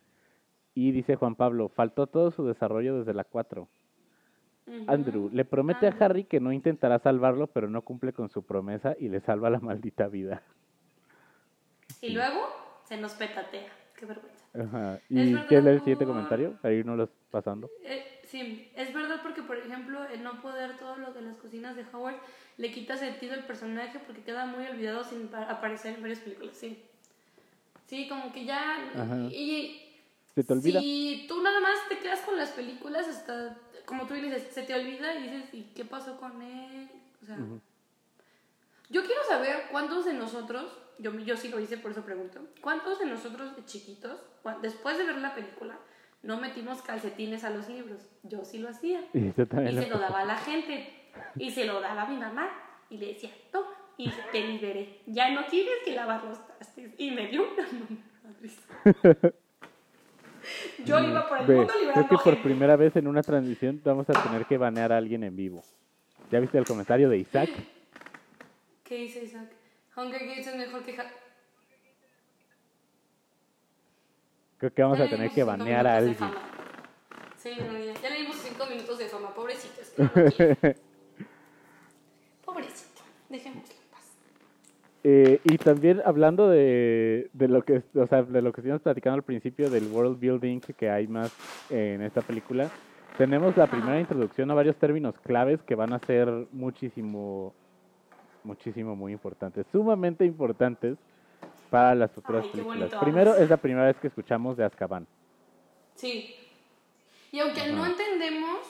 [0.76, 3.68] Y dice Juan Pablo, faltó todo su desarrollo desde la 4.
[4.66, 4.84] Ujú.
[4.86, 5.90] Andrew le promete a.
[6.00, 9.60] Harry que no intentará salvarlo, pero no cumple con su promesa y le salva la
[9.60, 10.42] maldita vida.
[12.04, 12.48] Y luego
[12.86, 13.72] se nos petatea.
[13.96, 14.44] Qué vergüenza.
[14.54, 15.00] Ajá.
[15.08, 16.58] ¿Y qué es el siguiente por- comentario?
[16.62, 17.70] Ahí no los pasando.
[17.82, 21.76] Eh, sí, es verdad porque, por ejemplo, el no poder todo lo de las cocinas
[21.76, 22.16] de Howard
[22.58, 26.56] le quita sentido al personaje porque queda muy olvidado sin pa- aparecer en varias películas,
[26.56, 26.82] sí.
[27.86, 28.76] Sí, como que ya...
[28.96, 29.16] Ajá.
[29.30, 29.80] Y
[30.34, 30.80] ¿Se te olvida?
[30.80, 34.74] si tú nada más te quedas con las películas hasta, como tú dices, se te
[34.74, 36.90] olvida y dices, ¿y qué pasó con él?
[37.22, 37.38] O sea...
[38.90, 42.98] Yo quiero saber cuántos de nosotros, yo, yo sí lo hice, por eso pregunto, cuántos
[42.98, 44.20] de nosotros de chiquitos,
[44.62, 45.78] después de ver la película,
[46.24, 48.00] no metimos calcetines a los libros.
[48.22, 49.00] Yo sí lo hacía.
[49.12, 50.88] Y yo también Y lo se lo daba a la gente.
[51.36, 52.50] Y se lo daba a mi mamá.
[52.88, 55.00] Y le decía, toma, y te liberé.
[55.06, 56.92] Ya no tienes que lavar los trastes.
[56.96, 57.68] Y me dio una
[58.24, 58.62] madriza.
[60.84, 64.08] Yo iba por el mundo creo liberando que por primera vez en una transmisión vamos
[64.10, 65.62] a tener que banear a alguien en vivo.
[66.30, 67.50] ¿Ya viste el comentario de Isaac?
[68.82, 69.53] ¿Qué dice Isaac?
[69.96, 70.98] Hunger Games es mejor que...
[71.00, 71.10] Ha-
[74.58, 76.30] Creo que vamos Ya a tener que banear a alguien.
[77.36, 79.80] Sí, no, ya, ya le dimos cinco minutos de fama, pobrecito.
[79.82, 80.76] Es que.
[82.44, 84.16] Pobrecito, dejémoslo en paz.
[85.02, 89.16] Eh, y también hablando de, de lo que o sea, de lo que estuvimos platicando
[89.16, 91.30] al principio del world building que hay más
[91.68, 92.70] en esta película,
[93.18, 97.54] tenemos la primera introducción a varios términos claves que van a ser muchísimo,
[98.44, 100.96] muchísimo, muy importantes, sumamente importantes
[101.70, 102.94] para las futuras Ay, películas.
[103.00, 105.06] Primero es la primera vez que escuchamos de Azkaban.
[105.94, 106.36] Sí.
[107.32, 108.60] Y aunque no entendemos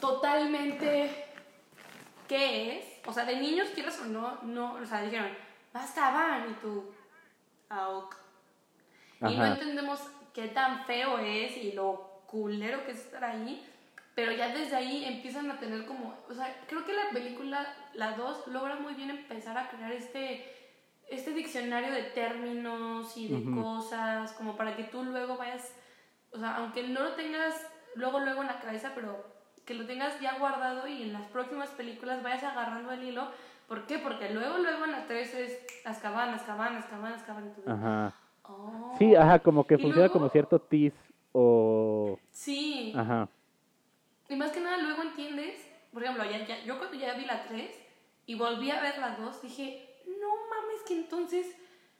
[0.00, 1.10] totalmente
[2.28, 5.30] qué es, o sea, de niños, quieras o no, no, o sea, dijeron,
[5.72, 6.84] basta, van, y tú,
[7.68, 8.16] ah, ok.
[9.28, 10.00] Y no entendemos
[10.32, 13.66] qué tan feo es y lo culero que es estar ahí,
[14.14, 18.12] pero ya desde ahí empiezan a tener como, o sea, creo que la película, la
[18.16, 20.44] 2, logra muy bien empezar a crear este,
[21.08, 25.74] este diccionario de términos y de cosas, como para que tú luego vayas,
[26.32, 29.24] o sea, aunque no lo tengas luego, luego en la cabeza, pero
[29.64, 33.28] que lo tengas ya guardado y en las próximas películas vayas agarrando el hilo.
[33.68, 33.98] ¿Por qué?
[34.00, 37.54] Porque luego, luego en la 3 es Azkaban, Azkaban, Azkaban, Azkaban.
[37.66, 38.12] Ajá.
[38.42, 38.94] "Oh".
[38.98, 40.96] Sí, ajá, como que funciona luego- como cierto tease
[41.32, 42.18] o...
[42.32, 42.92] Sí.
[42.96, 43.28] Ajá.
[44.30, 45.60] Y más que nada luego entiendes,
[45.92, 47.76] por ejemplo, ya, ya- yo cuando ya vi la 3
[48.26, 51.46] y volví a ver la 2, dije, no mames que entonces,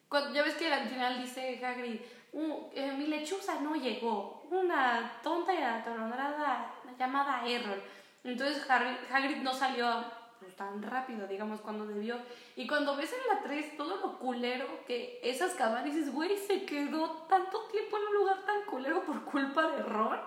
[0.08, 2.00] cuando, ya ves que al final dice Hagrid,
[2.32, 7.82] "Uh, eh, mi lechuza no llegó, una tonta y atolondrada llamada Errol.
[8.22, 10.04] Entonces Harry- Hagrid no salió
[10.38, 12.16] pues, tan rápido, digamos, cuando debió.
[12.56, 16.64] Y cuando ves en la 3 todo lo culero que esas cabanas, dices, güey, se
[16.64, 20.18] quedó tanto tiempo en un lugar tan culero por culpa de Ron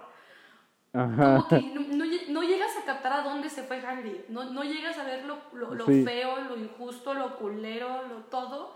[0.94, 1.46] Ajá.
[1.48, 4.30] como que no, no no llegas a captar a dónde se fue Hagrid.
[4.30, 6.04] No, no llegas a ver lo, lo, lo Sí.
[6.06, 8.76] feo, lo injusto, lo culero, lo todo.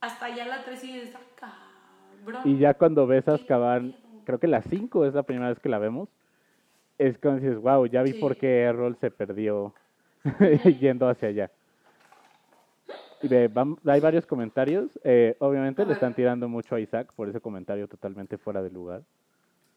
[0.00, 1.70] Hasta ya la 3 y dices, "Ah,
[2.24, 2.42] cabrón.
[2.44, 3.94] Y ya cuando ves a ¿Qué Azkaban,
[4.24, 6.08] creo que la 5 es la primera vez que la vemos,
[6.98, 8.18] es cuando dices, wow, ya vi Sí.
[8.18, 9.74] por qué Errol se perdió
[10.80, 11.50] yendo hacia allá.
[13.22, 14.98] Y ve, vam- hay varios comentarios.
[15.04, 19.02] eh, obviamente le están tirando mucho a Isaac por ese comentario totalmente fuera de lugar.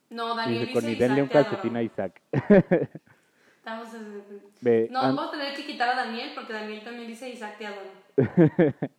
[0.09, 1.91] No, Daniel dice, con denle un calcetín a adoro".
[1.93, 2.21] Isaac.
[3.57, 7.29] Estamos en- Ve, No, vamos a tener que quitar a Daniel porque Daniel también dice
[7.29, 7.89] Isaac te adoro.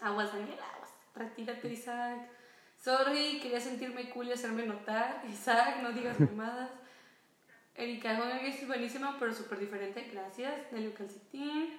[0.00, 0.90] Aguas, Daniel, aguas.
[1.14, 2.28] Retírate, Isaac.
[2.76, 5.22] Sorry, quería sentirme cool y hacerme notar.
[5.28, 6.70] Isaac, no digas mamadas.
[7.74, 10.08] Erika, Games es buenísima, pero súper diferente.
[10.12, 10.52] Gracias.
[10.72, 11.78] Un calcetín.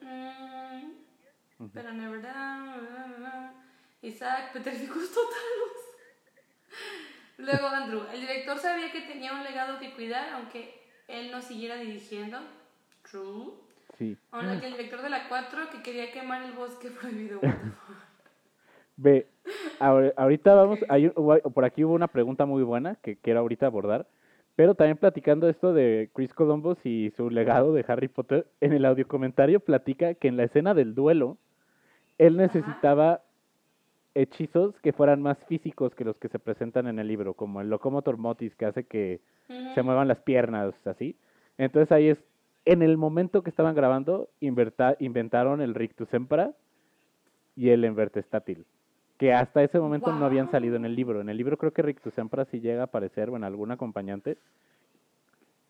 [0.00, 1.70] Mm, mm.
[1.72, 3.52] Pero never down.
[4.02, 5.78] Isaac, petrificus totalos.
[7.38, 10.74] Luego Andrew, el director sabía que tenía un legado que cuidar, aunque
[11.06, 12.38] él no siguiera dirigiendo.
[13.08, 13.52] True.
[13.96, 14.16] sí.
[14.32, 17.40] Aunque el director de la 4 que quería quemar el bosque prohibido.
[18.96, 19.28] Ve,
[19.78, 23.66] ahor- ahorita vamos, hay, un- por aquí hubo una pregunta muy buena que quiero ahorita
[23.66, 24.06] abordar,
[24.56, 28.84] pero también platicando esto de Chris Columbus y su legado de Harry Potter, en el
[28.84, 31.38] audio comentario platica que en la escena del duelo,
[32.18, 33.22] él necesitaba
[34.14, 37.70] hechizos que fueran más físicos que los que se presentan en el libro, como el
[37.70, 39.20] Locomotor Motis que hace que
[39.74, 41.16] se muevan las piernas, así.
[41.56, 42.18] Entonces ahí es,
[42.64, 46.52] en el momento que estaban grabando, inverta- inventaron el Rictus Empra
[47.56, 48.64] y el Envertestátil,
[49.18, 51.20] que hasta ese momento no habían salido en el libro.
[51.20, 54.36] En el libro creo que Rictus Empra sí llega a aparecer o en algún acompañante,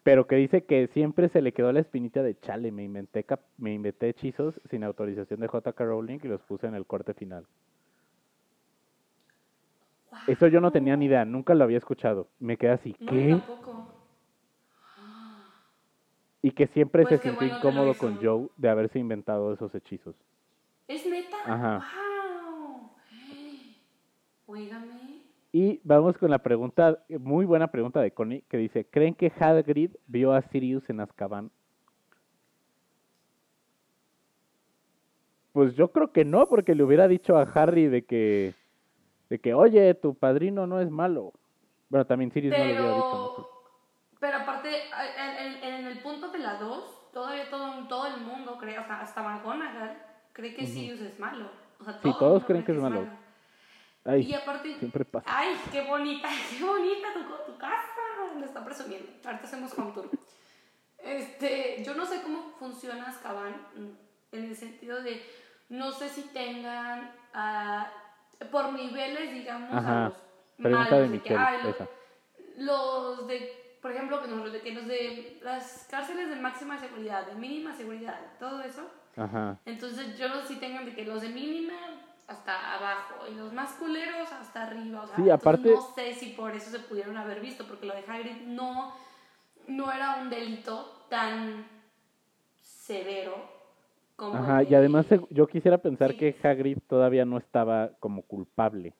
[0.03, 3.27] pero que dice que siempre se le quedó la espinita de chale, me inventé,
[3.59, 5.85] me inventé hechizos sin autorización de J.K.
[5.85, 7.45] Rowling y los puse en el corte final.
[10.27, 12.29] Eso yo no tenía ni idea, nunca lo había escuchado.
[12.39, 13.29] Me quedé así, No, ¿qué?
[13.31, 13.95] tampoco.
[16.43, 20.15] Y que siempre Pues se sintió bueno incómodo con Joe de haberse inventado esos hechizos.
[20.89, 21.37] ¿Es neta?
[21.45, 21.85] Ajá.
[21.93, 22.91] ¡Wow!
[24.47, 25.23] Oígame.
[25.53, 29.93] Y vamos con la pregunta, muy buena pregunta de Connie, que dice, ¿creen que Hagrid
[30.07, 31.51] vio a Sirius en Azkaban?
[35.53, 38.55] Pues yo creo que no, porque le hubiera dicho a Harry de que,
[39.29, 41.33] de que, oye, tu padrino no es malo.
[41.89, 43.35] Bueno, también Sirius no le hubiera dicho.
[43.39, 43.49] ¿no?
[44.21, 44.69] Pero, aparte,
[45.17, 49.01] en, en- en el punto de la 2, todavía todo, todo el mundo cree, hasta,
[49.01, 49.97] hasta McGonagall
[50.33, 51.51] cree que Sirius es malo.
[51.81, 53.07] O sea, Sí, todo todos creen que es malo.
[54.05, 55.27] Ay, y aparte, siempre pasa.
[55.31, 57.85] ay, qué bonita, qué bonita tu, tu casa.
[58.37, 59.09] Me está presumiendo.
[59.25, 60.09] Ahorita hacemos home tour.
[60.99, 63.55] Este, yo no sé cómo funciona Azkaban
[64.33, 65.23] en el sentido de,
[65.69, 67.91] no sé si tengan ah,
[68.51, 70.07] por niveles, digamos, Ajá.
[70.07, 70.19] a los
[70.57, 71.89] Pregunta malos, de que, ay, esa.
[72.57, 77.27] los de, por ejemplo, que nos, de, que los de las cárceles de máxima seguridad,
[77.27, 78.89] de mínima seguridad, todo eso.
[79.17, 79.59] Ajá.
[79.65, 81.75] Entonces yo si tengan de que los de mínima
[82.29, 85.03] hasta abajo y los más culeros hasta arriba.
[85.03, 87.95] O sea, Sí, aparte- no sé si por eso se pudieron haber visto, porque lo
[87.95, 88.95] de Hagrid no,
[89.67, 91.67] no era un delito tan
[92.63, 93.58] severo
[94.19, 96.17] como Ajá, el y de- además yo quisiera pensar Sí.
[96.19, 98.95] que Hagrid todavía no estaba como culpable.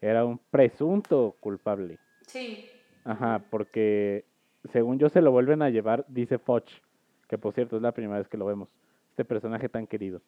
[0.00, 1.98] Era un presunto culpable.
[2.26, 2.64] Sí.
[3.04, 4.24] Ajá, porque
[4.72, 6.64] según yo se lo vuelven a llevar, dice Foch,
[7.28, 8.68] que por cierto es la primera vez que lo vemos,
[9.10, 10.22] este personaje tan querido,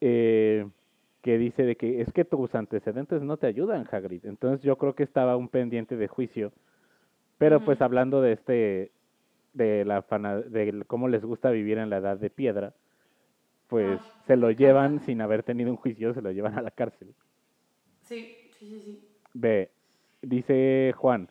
[0.00, 0.66] eh,
[1.22, 4.26] que dice de que es que tus antecedentes no te ayudan, Hagrid.
[4.26, 6.52] Entonces yo creo que estaba un pendiente de juicio,
[7.38, 7.84] pero pues Ujú.
[7.84, 8.90] hablando de este,
[9.52, 12.74] de la fana, de cómo les gusta vivir en la edad de piedra,
[13.68, 16.70] pues Ay, se lo llevan sin haber tenido un juicio, se lo llevan a la
[16.70, 17.14] cárcel.
[18.02, 19.08] Sí, sí, sí, sí.
[19.34, 19.70] Ve,
[20.22, 21.28] dice Juan,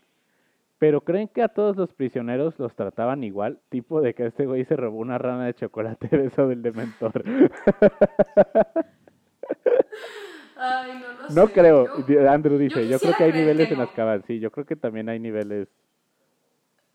[0.79, 4.63] pero creen que a todos los prisioneros los trataban igual, tipo de que este güey
[4.65, 7.23] se robó una rana de chocolate de eso del dementor.
[10.59, 11.33] Ay, no lo sé.
[11.35, 13.85] no creo, Yo- Andrew dice, yo, creo que hay niveles que en no.
[13.85, 15.67] Azkaban, sí, yo creo que también hay niveles.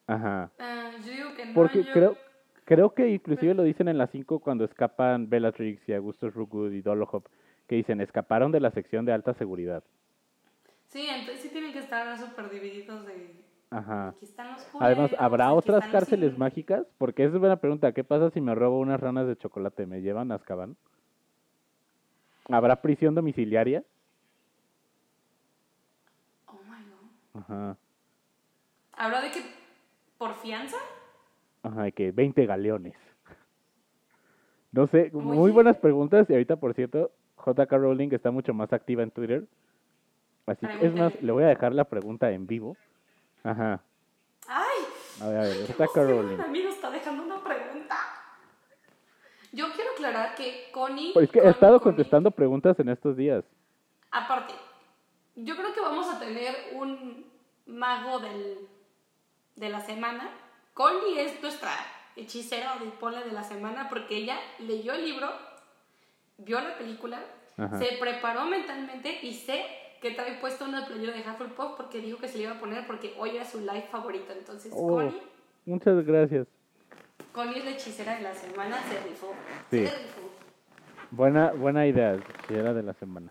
[0.07, 0.51] Ajá.
[0.59, 1.53] ah, yo digo que no.
[1.55, 2.17] Porque yo- creo
[2.75, 6.81] creo que inclusive lo dicen en las 5 cuando escapan Bellatrix y Augustus Rookwood y
[6.81, 7.27] Dolohop,
[7.67, 9.85] que dicen, escaparon de la sección de alta seguridad.
[10.89, 13.45] Sí, entonces sí tienen que estar súper divididos de...
[13.71, 14.09] Ajá.
[14.09, 16.87] Aquí están los Además, culeros, ¿habrá otras cárceles mágicas?
[16.99, 17.93] Porque esa es buena pregunta.
[17.93, 19.87] ¿Qué pasa si me robo unas ranas de chocolate?
[19.87, 20.77] ¿Me llevan a Azkaban?
[22.49, 23.85] ¿Habrá prisión domiciliaria?
[26.47, 27.41] Oh my god.
[27.41, 27.77] Ajá.
[28.93, 29.43] ¿Habrá de que
[30.19, 30.77] por fianza?
[31.63, 32.95] Ajá, que 20 galeones.
[34.75, 36.31] No sé, muy buenas preguntas.
[36.31, 37.13] Y ahorita, por cierto,
[37.45, 39.45] JK Rowling está mucho más activa en Twitter.
[40.47, 42.75] Así que, es más, le voy a dejar la pregunta en vivo.
[43.45, 43.83] Ajá.
[44.49, 44.79] ¡Ay!
[45.21, 45.97] A ver, a ver, JK!
[45.97, 46.37] Rowling.
[46.39, 47.97] Nos está dejando una pregunta.
[49.53, 51.13] Yo quiero aclarar que Connie...
[51.21, 53.45] Es que he estado Connie- contestando preguntas en estos días.
[54.11, 54.55] Aparte,
[55.37, 57.27] yo creo que vamos a tener un
[57.67, 58.57] mago del,
[59.57, 60.31] de la semana.
[60.75, 61.71] Connie es nuestra
[62.17, 65.29] hechicera de pole de la semana porque ella leyó el libro,
[66.39, 67.21] vio la película,
[67.57, 67.79] Ajá.
[67.79, 69.65] se preparó mentalmente y sé
[70.01, 72.87] que trae puesto una playera de Hufflepuff porque dijo que se le iba a poner
[72.87, 74.33] porque hoy era su live favorito.
[74.33, 74.89] Entonces, Oh.
[74.97, 75.23] Connie,
[75.65, 76.49] Muchas gracias.
[77.33, 79.33] Connie es la hechicera de la semana, se rifó.
[79.71, 79.87] Sí.
[79.87, 80.21] Se rifó.
[81.13, 82.19] Buena, buena idea,
[82.51, 83.31] era de la semana.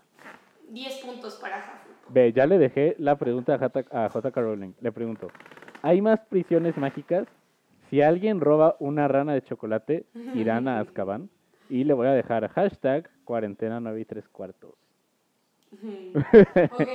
[0.70, 2.08] 10 puntos para Hufflepuff.
[2.08, 4.72] Ve, ya le dejé la pregunta a J- a JK Rowling.
[4.80, 5.28] Le pregunto,
[5.82, 7.26] ¿hay más prisiones mágicas?
[7.90, 11.28] Si alguien roba una rana de chocolate, irán a Azkaban.
[11.68, 14.74] Y le voy a dejar hashtag cuarentena 9 y 3 cuartos.
[15.72, 16.88] Ok,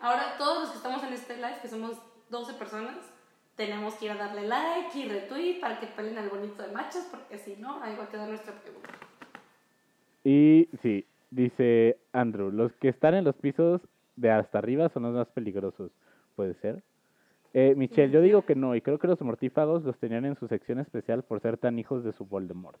[0.00, 2.96] ahora todos los que estamos en este live, que somos 12 personas,
[3.56, 7.08] tenemos que ir a darle like y retweet para que peleen al bonito de machos,
[7.10, 8.90] porque si no, ahí va a quedar nuestra pregunta.
[10.24, 13.80] Y sí, dice Andrew, los que están en los pisos
[14.16, 15.90] de hasta arriba son los más peligrosos.
[16.36, 16.82] ¿Puede ser?
[17.54, 20.48] Eh, Michelle, yo digo que no, y creo que los mortífagos los tenían en su
[20.48, 22.80] sección especial por ser tan hijos de su Voldemort.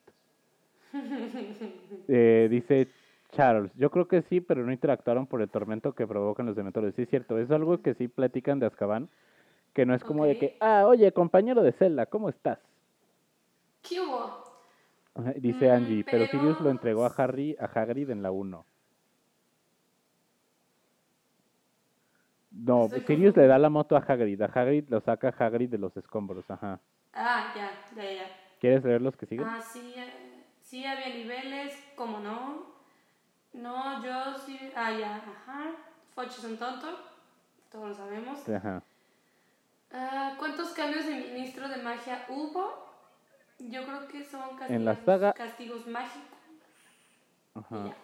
[2.10, 2.88] Eh, dice
[3.32, 6.94] Charles, yo creo que sí, pero no interactuaron por el tormento que provocan los dementores.
[6.94, 9.10] Sí, es cierto, es algo que sí platican de Azkaban,
[9.74, 12.58] que no es como de que, ah, oye, compañero de Zelda, ¿cómo estás?
[13.82, 14.44] ¿Qué hubo?
[15.36, 18.64] Dice Mm, Angie, pero Sirius lo entregó a Harry, a Hagrid en la 1.
[22.50, 25.96] No, Sirius le da la moto a Hagrid, a Hagrid lo saca Hagrid de los
[25.96, 26.80] escombros, ajá.
[27.12, 28.30] Ah, ya, ya, ya.
[28.60, 29.46] ¿Quieres leer los que siguen?
[29.48, 29.94] Ah, sí,
[30.62, 32.66] sí había niveles, ¿cómo no?
[33.52, 34.58] No, yo sí.
[34.74, 35.74] Ah, ya, ajá.
[36.14, 36.86] Foch es un tonto,
[37.70, 38.48] todos lo sabemos.
[38.48, 38.82] Ajá.
[39.92, 42.88] Ah, ¿Cuántos cambios de ministro de magia hubo?
[43.58, 46.38] Yo creo que son castigos, En la saga- castigos mágicos.
[47.54, 47.86] y Ajá.
[47.88, 47.96] ya.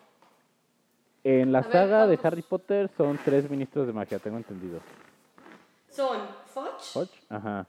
[1.24, 2.18] En la A ver, saga de.
[2.22, 4.80] Harry Potter son tres ministros de magia, tengo entendido.
[5.88, 7.66] Son Fudge, Hodge, ajá.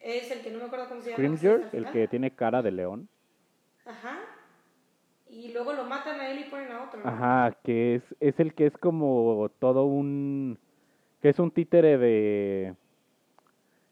[0.00, 1.36] es el que no me acuerdo cómo se llama.
[1.38, 3.08] Al el que tiene cara de león.
[3.84, 4.18] Ajá.
[5.28, 7.00] Y luego lo matan a él y ponen a otro.
[7.00, 7.08] ¿no?
[7.08, 10.58] Ajá, que es, es el que es como todo un...
[11.20, 12.74] que es un títere de...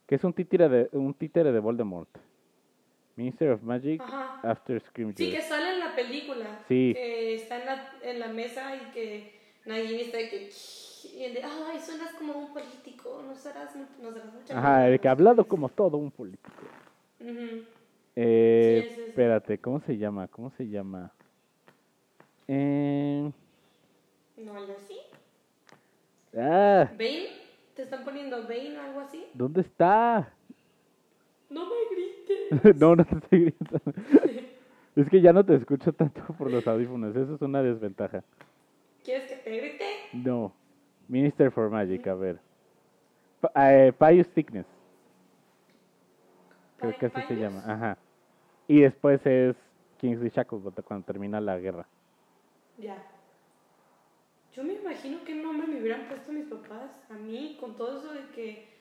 [0.07, 2.09] que es un títere de, un títere de Voldemort.
[3.17, 4.39] Minister of Magic Ajá.
[4.43, 5.17] after Scrimgeour.
[5.33, 6.47] Sí, que sale en la película.
[6.69, 6.93] Sí.
[6.95, 10.51] Que está en la, en la mesa y que Nagini está de que.
[11.15, 14.99] Y de, ay, suenas como un político, nos harás, mu- nos darás mucha Ajá, el
[15.01, 16.63] que ha hablado como todo un político.
[17.21, 17.65] Ujú.
[18.17, 19.03] Eh, Sí, sí.
[19.09, 20.27] espérate, ¿cómo se llama?
[20.29, 21.13] ¿Cómo se llama?
[22.49, 23.31] Eh,
[24.39, 24.99] No, algo así.
[26.37, 27.29] ah, ¿Bane?
[27.75, 29.25] ¿Te están poniendo Bane o algo así?
[29.35, 30.33] ¿dónde está?
[31.53, 32.77] No me grites.
[32.81, 33.93] no, no te estoy gritando.
[34.97, 38.25] es que ya no te escucho tanto por los audífonos, eso es una desventaja.
[39.05, 39.85] ¿Quieres que te grite?
[40.13, 40.53] No.
[41.09, 42.41] Minister for Magic, a ver.
[43.57, 44.67] Eh, Pius Thickness,
[46.77, 47.63] creo que así se llama.
[47.67, 47.99] Ajá.
[48.69, 49.57] Y después es
[49.99, 51.87] Kingsley Shacklebolt cuando termina la guerra.
[52.79, 52.97] Ya.
[54.55, 58.13] Yo me imagino qué nombre me hubieran puesto mis papás a mí con todo eso
[58.13, 58.72] de que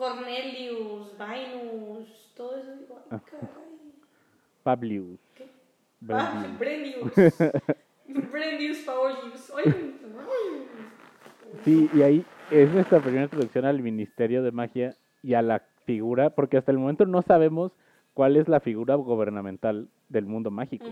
[0.00, 2.74] Cornelius, Vinus, todo eso.
[2.74, 3.48] Digo, ay, caray.
[4.62, 5.20] Publius.
[5.34, 5.50] ¿Qué?
[6.08, 7.12] Ah, Brendius.
[8.32, 8.78] Brendius.
[8.88, 9.66] Ay.
[11.66, 16.30] Sí, y ahí es nuestra primera introducción al Ministerio de Magia y a la figura,
[16.30, 17.72] porque hasta el momento no sabemos
[18.14, 20.86] cuál es la figura gubernamental del mundo mágico.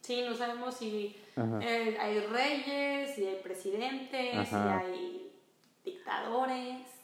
[0.00, 4.82] Sí, no sabemos si eh, hay reyes, si hay presidentes, Ajá.
[4.82, 5.32] si hay
[5.84, 6.97] dictadores.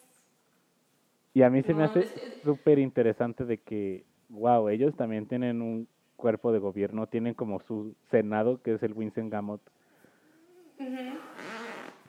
[1.34, 2.06] Y a mí se me hace
[2.44, 7.94] súper interesante de que, wow, ellos también tienen un cuerpo de gobierno, tienen como su
[8.10, 9.60] senado, que es el Winston Gamot.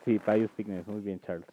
[0.05, 1.47] Sí, Pius Thickness, muy bien, Charles.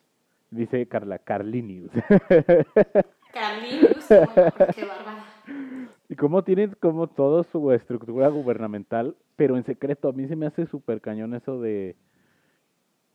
[0.50, 1.90] Dice Carla, Carlinius.
[3.32, 5.24] Carlinhos, bueno, qué bárbara.
[6.10, 10.10] y cómo tienen como toda su estructura gubernamental, pero en secreto.
[10.10, 11.96] A mí se me hace súper cañón eso de...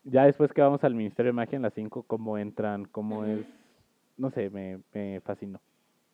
[0.03, 3.45] Ya después que vamos al Ministerio de Magia en las 5, cómo entran, cómo es...
[4.18, 5.61] No sé, me, me fascinó.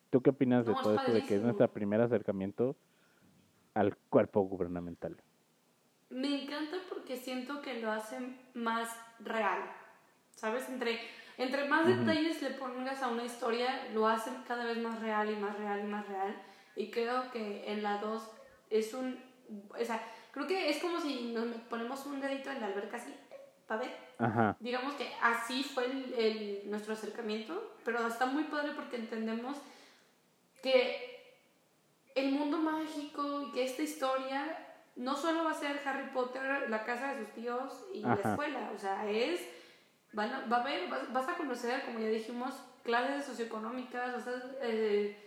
[0.09, 2.75] ¿Tú qué opinas de No, todo esto de que es nuestro primer acercamiento
[3.73, 5.17] al cuerpo gubernamental?
[6.09, 8.89] Me encanta porque siento que lo hacen más
[9.19, 9.59] real.
[10.35, 10.67] ¿Sabes?
[10.69, 10.99] Entre,
[11.37, 15.35] entre más detalles le pongas a una historia, lo hacen cada vez más real y
[15.35, 16.35] más real y más real.
[16.75, 18.29] Y creo que en la 2
[18.69, 19.17] es un.
[19.69, 20.01] O sea,
[20.31, 23.13] creo que es como si nos ponemos un dedito en la alberca así,
[23.67, 23.91] para ver.
[24.25, 29.57] Ajá, Digamos que así fue el, el- nuestro acercamiento, pero está muy padre porque entendemos
[30.61, 31.11] que
[32.15, 34.57] el mundo mágico y que esta historia
[34.95, 38.71] no solo va a ser Harry Potter, la casa de sus tíos y la escuela,
[38.75, 39.41] o sea, es,
[40.13, 42.53] van a- va a haber, vas, vas a conocer, como ya dijimos,
[42.83, 45.17] clases socioeconómicas, o sea, eh,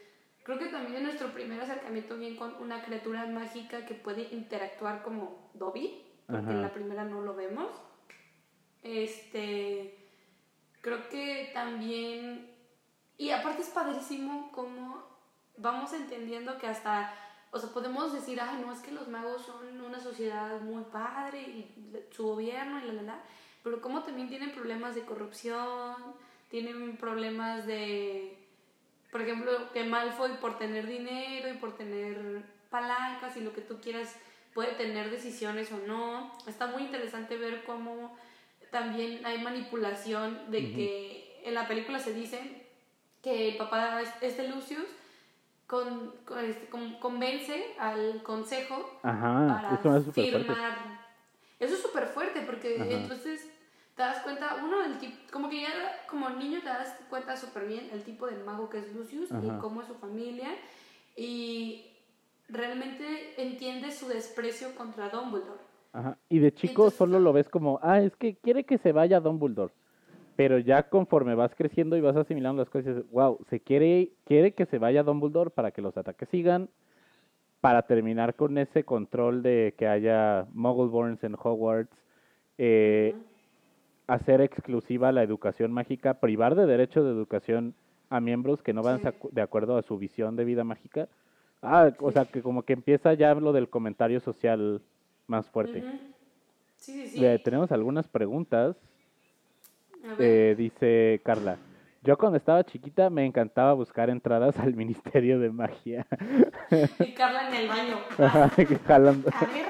[0.44, 5.02] creo que también es nuestro primer acercamiento bien con una criatura mágica que puede interactuar
[5.02, 7.70] como Dobby, porque en la primera no lo vemos.
[8.86, 9.98] Este,
[10.80, 12.48] creo que también,
[13.18, 15.04] y aparte es padrísimo como
[15.56, 17.12] vamos entendiendo que hasta,
[17.50, 21.42] o sea, podemos decir, ah, no, es que los magos son una sociedad muy padre
[21.42, 23.22] y su gobierno y la, la, la,
[23.64, 25.96] pero como también tienen problemas de corrupción,
[26.48, 28.38] tienen problemas de,
[29.10, 33.80] por ejemplo, que Malfoy por tener dinero y por tener palancas y lo que tú
[33.80, 34.14] quieras
[34.54, 36.32] puede tener decisiones o no.
[36.46, 38.16] Está muy interesante ver cómo
[38.80, 42.38] también hay manipulación de que en la película se dice
[43.22, 44.84] que el papá es- este Lucius
[45.66, 49.46] con, con este, con- convence al consejo ajá,
[49.80, 50.76] para eso firmar.
[51.58, 52.90] Eso es súper fuerte porque Ajá.
[52.90, 53.48] entonces
[53.96, 55.72] te das cuenta, uno, el tipo, como que ya
[56.06, 59.40] como niño te das cuenta súper bien el tipo de mago que es Lucius Ajá.
[59.42, 60.50] y cómo es su familia
[61.16, 61.86] y
[62.48, 65.64] realmente entiendes su desprecio contra Dumbledore.
[65.96, 66.18] Ajá.
[66.28, 69.18] Y de chico Entonces- solo lo ves como, ah, es que quiere que se vaya
[69.18, 69.72] Dumbledore.
[70.36, 74.66] Pero ya conforme vas creciendo y vas asimilando las cosas, wow, se quiere, quiere que
[74.66, 76.68] se vaya Dumbledore para que los ataques sigan,
[77.62, 81.96] para terminar con ese control de que haya Muggleborns en Hogwarts,
[82.58, 83.14] eh,
[84.06, 87.74] hacer exclusiva la educación mágica, privar de derecho de educación
[88.10, 89.08] a miembros que no van Sí.
[89.32, 91.08] de acuerdo a su visión de vida mágica.
[91.62, 94.82] Ah, o sea, que como que empieza ya lo del comentario social
[95.26, 95.80] más fuerte.
[95.80, 95.88] Ujú.
[96.76, 97.24] Sí, sí, sí.
[97.24, 98.76] Eh, tenemos algunas preguntas.
[100.04, 100.16] A ver.
[100.20, 101.58] Eh, dice Carla,
[102.02, 106.06] Yo cuando estaba chiquita me encantaba buscar entradas al Ministerio de Magia.
[107.00, 107.96] Y Carla en el baño.
[108.86, 109.28] Jalando.
[109.32, 109.66] A ver.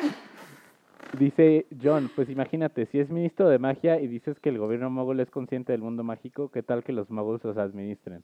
[1.18, 5.20] Dice John, pues imagínate, si es ministro de magia y dices que el gobierno mogul
[5.20, 8.22] es consciente del mundo mágico, ¿qué tal que los moguls los administren?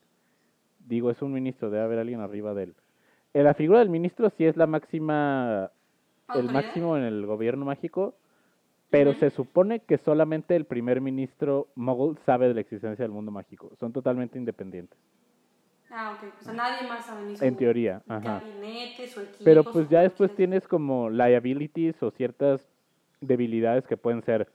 [0.78, 2.74] Digo, es un ministro, debe haber alguien arriba de él.
[3.34, 5.70] Eh, la figura del ministro sí es la máxima,
[6.32, 8.14] el máximo en el gobierno mágico,
[8.90, 13.30] pero se supone que solamente el primer ministro mogul sabe de la existencia del mundo
[13.32, 13.70] mágico.
[13.78, 14.98] Son totalmente independientes,
[15.90, 16.24] Ah, ok.
[16.38, 18.02] O sea, nadie más sabe ni su en teoría.
[18.08, 18.40] Ajá.
[18.40, 19.40] gabinete, su equipo.
[19.44, 22.66] Pero pues ya después tienes como liabilities o ciertas
[23.20, 24.48] debilidades que pueden ser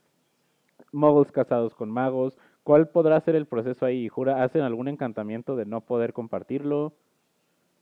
[0.91, 2.38] moguls casados con magos.
[2.63, 4.07] ¿Cuál podrá ser el proceso ahí?
[4.09, 6.93] ¿Jura, hacen algún encantamiento de no poder compartirlo?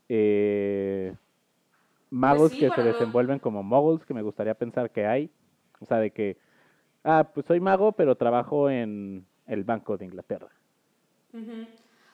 [0.09, 1.15] Eh,
[2.15, 5.29] magos Pues sí, que se desenvuelven como moguls, que me gustaría pensar que hay.
[5.79, 6.37] O sea, de que,
[7.03, 10.49] ah, pues soy mago, pero trabajo en el Banco de Inglaterra.
[11.33, 11.67] Ujú.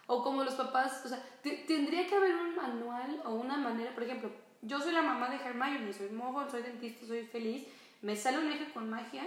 [0.07, 3.93] O como los papás, o sea, te- tendría que haber un manual o una manera,
[3.93, 4.29] por ejemplo,
[4.61, 7.67] yo soy la mamá de Hermione, soy mogol, soy dentista, soy feliz,
[8.01, 9.23] me sale un hija con magia,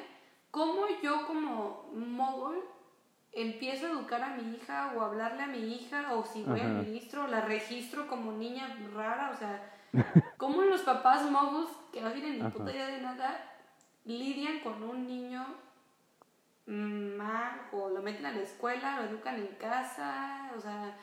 [0.51, 2.57] ¿cómo yo como mogol
[3.33, 6.85] empiezo a educar a mi hija o hablarle a mi hija o si voy al
[6.85, 9.73] ministro, la registro como niña rara, o sea,
[10.37, 13.53] ¿cómo los papás moguls que no tienen ni puta idea de nada
[14.05, 15.45] lidian con un niño
[16.67, 20.97] mm, mago, lo meten a la escuela, lo educan en casa, o sea,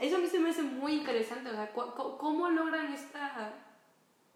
[0.00, 3.54] eso a mí se me hace muy interesante, o sea, ¿cómo logran esta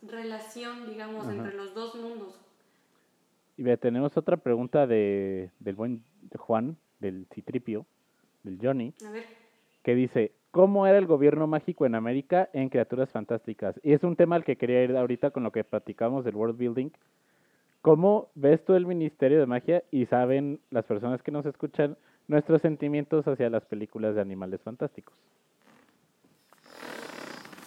[0.02, 1.36] relación, digamos, Ajá.
[1.36, 2.40] entre los dos mundos?
[3.56, 6.02] Y ve, tenemos otra pregunta de, del buen
[6.34, 7.84] Juan, del Citripio,
[8.42, 8.94] del Johnny.
[9.06, 9.26] A ver,
[9.82, 13.78] que dice, ¿cómo era el gobierno mágico en América en Criaturas Fantásticas?
[13.82, 16.58] Y es un tema al que quería ir ahorita con lo que platicamos del world
[16.58, 16.90] building.
[17.82, 21.96] ¿Cómo ves tú el Ministerio de Magia y saben las personas que nos escuchan
[22.28, 25.14] nuestros sentimientos hacia las películas de animales fantásticos?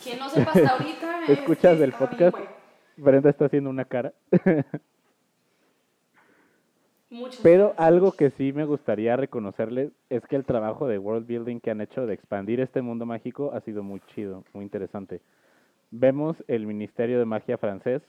[0.04, 1.24] quien no sepa hasta ahorita...
[1.24, 2.38] es ¿Escuchas que el está bien, podcast?
[2.98, 4.14] Brenda está haciendo una cara.
[7.14, 11.60] Muchas Pero algo que sí me gustaría reconocerles es que el trabajo de world building
[11.60, 15.22] que han hecho de expandir este mundo mágico ha sido muy chido, muy interesante.
[15.92, 18.02] Vemos el Ministerio de Magia francés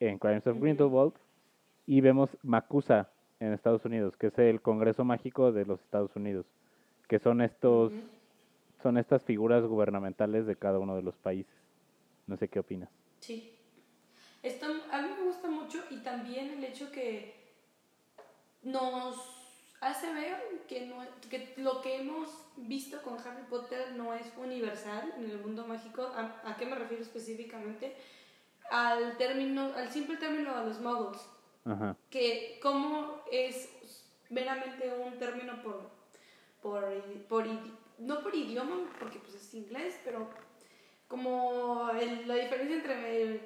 [0.00, 0.58] en Crimes of.
[0.58, 1.12] Grindelwald
[1.86, 6.46] y vemos Macusa en Estados Unidos, que es el Congreso Mágico de los Estados Unidos,
[7.06, 7.92] que son estos
[8.82, 11.54] son estas figuras gubernamentales de cada uno de los países.
[12.26, 12.88] No sé qué opinas.
[13.20, 13.52] Sí.
[14.42, 17.45] Esto a mí me gusta mucho y también el hecho que
[18.66, 19.16] nos
[19.80, 20.36] hace ver
[20.68, 20.96] que, no,
[21.30, 26.02] que lo que hemos visto con Harry Potter no es universal en el mundo mágico.
[26.16, 27.96] ¿A, a qué me refiero específicamente?
[28.70, 31.22] Al término, al simple término de los muggles
[31.64, 31.96] Ajá.
[32.10, 33.68] que como es
[34.30, 35.88] meramente un término por,
[36.60, 36.84] por,
[37.28, 37.46] por
[37.98, 40.28] no por idioma, porque pues es inglés, pero
[41.06, 43.40] como el- la diferencia entre el-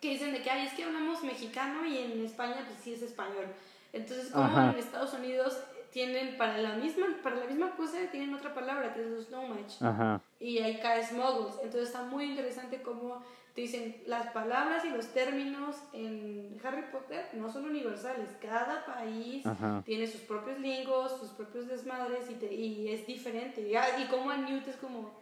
[0.00, 3.02] que dicen de que Ay, es que hablamos mexicano y en España pues sí es
[3.02, 3.46] español.
[3.92, 5.58] Entonces como en Estados Unidos
[5.90, 9.82] tienen para la misma para la misma cosa tienen otra palabra que es los Snowmatch
[9.82, 10.20] Ajá.
[10.38, 11.54] y ahí caes moguls.
[11.62, 13.22] Entonces está muy interesante cómo
[13.54, 18.28] te dicen las palabras y los términos en Harry Potter no son universales.
[18.40, 19.82] Cada país Ajá.
[19.84, 23.60] tiene sus propios lingos, sus propios desmadres y, te- y es diferente.
[23.62, 25.12] Y, ah, y como a Newt es como,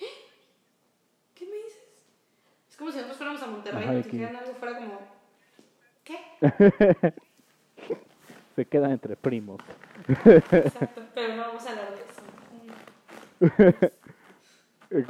[0.00, 0.04] "¿Eh?
[1.34, 1.82] ¿qué me dices?
[2.70, 4.98] Es como si nosotros fuéramos a Monterrey y nos dijeran algo fuera como,
[6.04, 6.18] ¿qué?
[8.56, 9.60] Se quedan entre primos.
[10.08, 12.22] Exacto, pero no vamos a hablar de eso.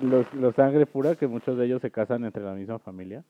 [0.03, 3.23] Los, los sangre pura, que muchos de ellos se casan entre la misma familia.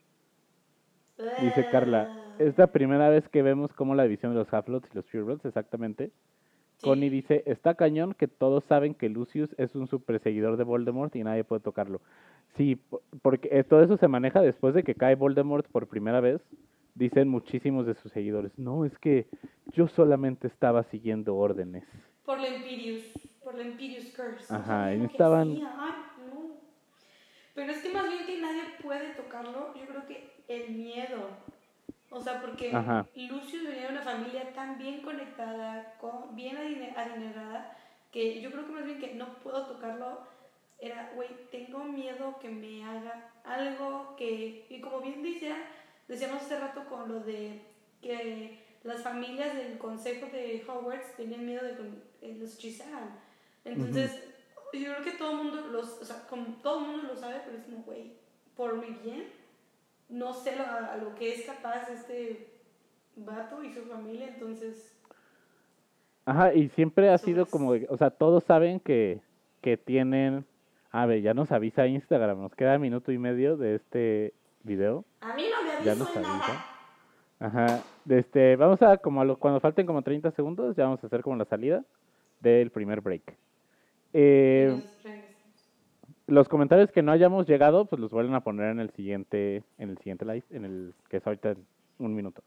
[1.39, 4.95] Dice Carla, es la primera vez que vemos cómo la división de los Half-Bloods y
[4.95, 6.11] los Purebloods, exactamente.
[6.77, 6.85] Sí.
[6.85, 11.17] Connie dice, está cañón que todos saben que Lucius es un super seguidor de Voldemort
[11.17, 12.01] y nadie puede tocarlo.
[12.57, 16.21] Sí, po- porque eh, todo eso se maneja después de que cae Voldemort por primera
[16.21, 16.41] vez.
[16.95, 19.26] Dicen muchísimos de sus seguidores, no, es que
[19.72, 21.84] yo solamente estaba siguiendo órdenes.
[22.24, 23.03] Por la Empirius,
[23.42, 24.55] por la Empirius Curse.
[24.55, 26.51] Ajá, y estaban- hacía, ay, no.
[27.55, 31.30] Pero es que más bien que nadie puede tocarlo, yo creo que el miedo.
[32.11, 33.09] O sea, porque Ajá.
[33.16, 37.76] Lucius venía de una familia tan bien conectada, con, bien adine- adinerada,
[38.12, 40.20] que yo creo que más bien que no puedo tocarlo
[40.78, 45.57] era, güey, tengo miedo que me haga algo que, y como bien decía,
[46.09, 47.62] decíamos hace rato con lo de
[48.02, 51.82] que las familias del consejo de Hogwarts tenían miedo de que
[52.22, 53.18] eh, los hechizaran.
[53.64, 54.22] Entonces,
[54.74, 57.36] yo creo que todo el mundo, los, o sea, como todo el mundo lo sabe,
[57.44, 58.12] pero es como, güey,
[58.57, 59.24] por mi bien,
[60.11, 62.50] no sé lo, a lo que es capaz este
[63.16, 64.90] vato y su familia, entonces...
[66.26, 69.20] Ajá, y siempre ha sido como, de- o sea, todos saben que,
[69.61, 70.44] que tienen,
[70.90, 75.34] a ver, ya nos avisa Instagram, nos queda minuto y medio de este video, A
[75.34, 75.44] mí
[75.83, 76.22] ya en avisa.
[76.22, 76.64] nada.
[77.41, 81.07] Ajá, este, vamos a, como a lo- cuando falten como 30 segundos, ya vamos a
[81.07, 81.85] hacer como la salida
[82.41, 83.37] del primer break.
[84.12, 84.75] Eh,
[86.27, 89.91] los comentarios que no hayamos llegado, pues los vuelven a poner en el siguiente, en
[89.91, 91.59] el siguiente live, en el que es ahorita en
[91.99, 92.43] un minuto.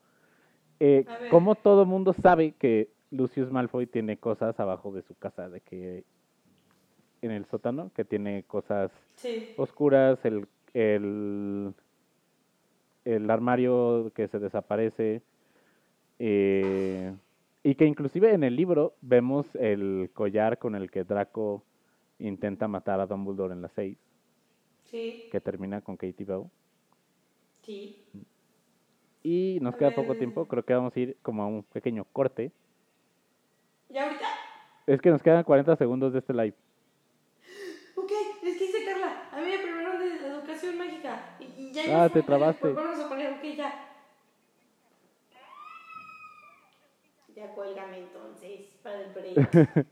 [0.80, 5.62] Eh, como todo mundo sabe que Lucius Malfoy tiene cosas abajo de su casa, de
[5.62, 6.04] que
[7.22, 9.50] en el sótano, que tiene cosas Sí.
[9.58, 11.74] oscuras, el, el,
[13.16, 15.22] el armario que se desaparece,
[16.20, 17.14] eh,
[17.64, 21.64] y que inclusive en el libro vemos el collar con el que Draco
[22.20, 23.98] intenta matar a Dumbledore en las 6,
[24.84, 25.28] Sí.
[25.32, 26.44] que termina con Katie Bell.
[27.64, 28.04] Sí.
[29.24, 32.06] Y nos A queda poco tiempo, creo que vamos a ir como a un pequeño
[32.14, 32.52] corte.
[33.90, 34.26] ¿Y ahorita?
[34.86, 36.56] Es que nos quedan 40 segundos de este live.
[37.96, 38.12] Ok,
[38.44, 39.30] es que dice Carla.
[39.32, 40.78] A mí me primero de educación
[41.86, 42.80] ya Ah, te trabaste.
[42.80, 43.74] Pues vamos a poner, ok, ya.
[47.28, 49.36] Ya cuélgame entonces para el break.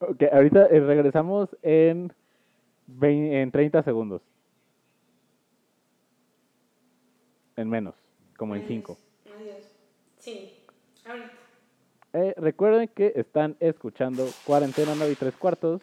[0.00, 2.12] Ok, ahorita eh, regresamos en,
[2.86, 4.22] vein- en 30 segundos.
[7.56, 7.94] En menos,
[8.36, 9.00] como en 5.
[9.30, 9.64] Adiós.
[10.18, 10.56] Sí,
[11.06, 11.44] ahorita.
[12.12, 15.82] Eh, recuerden que están escuchando Cuarentena 9 y 3 cuartos.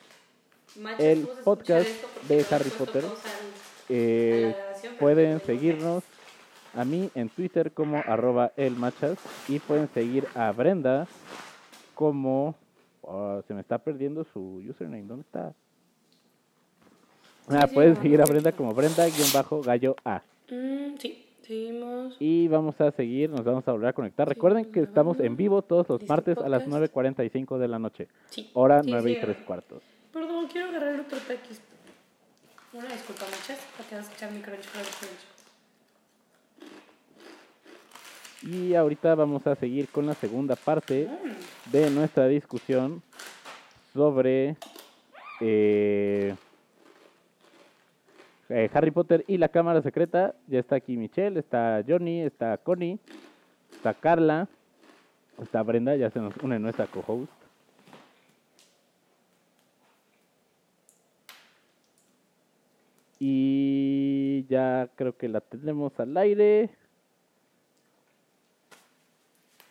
[0.98, 3.14] El podcast de Harry Potter.
[3.90, 4.56] Eh,
[5.00, 6.04] pueden seguirnos
[6.74, 9.18] a mí en Twitter como arroba elmachas
[9.48, 11.08] y pueden seguir a Brenda
[11.96, 12.56] como...
[13.02, 15.54] oh, se me está perdiendo su username, ¿dónde está?
[17.50, 18.26] Ah, sí, pueden seguir a.
[18.26, 20.22] Brenda como Brenda-gallo A.
[20.52, 22.18] Mm, sí, seguimos.
[22.20, 24.28] Y vamos a seguir, nos vamos a volver a conectar.
[24.28, 26.94] Sí, Recuerden que estamos en vivo todos los martes a las podcast.
[26.94, 28.08] 9.45 de la noche.
[28.30, 28.50] Sí.
[28.54, 29.22] Hora Sí, 9 y sí.
[29.22, 29.82] 3 cuartos.
[30.12, 31.62] Perdón, quiero agarrar otro taquis.
[32.74, 35.38] Una disculpa, muchas, porque vas a escuchar mi crunch, crunch, crunch.
[38.44, 43.02] Y ahorita vamos a seguir con la segunda parte Mm, de nuestra discusión
[43.94, 44.58] sobre
[45.42, 46.36] eh,
[48.50, 50.36] eh, Harry Potter y la Cámara Secreta.
[50.48, 53.00] Ya está aquí Michelle, está Johnny, está Connie,
[53.72, 54.48] está Carla,
[55.42, 57.32] está Brenda, ya se nos une nuestra co-host.
[63.20, 66.70] Y ya creo que la tenemos al aire.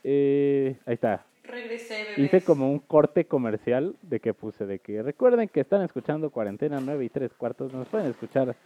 [0.03, 1.25] Eh, ahí está.
[1.45, 2.19] Regresé, bebés.
[2.19, 6.81] Hice como un corte comercial de que puse de que recuerden que están escuchando Cuarentena
[6.81, 7.73] 9 y 3 cuartos.
[7.73, 8.57] Nos pueden escuchar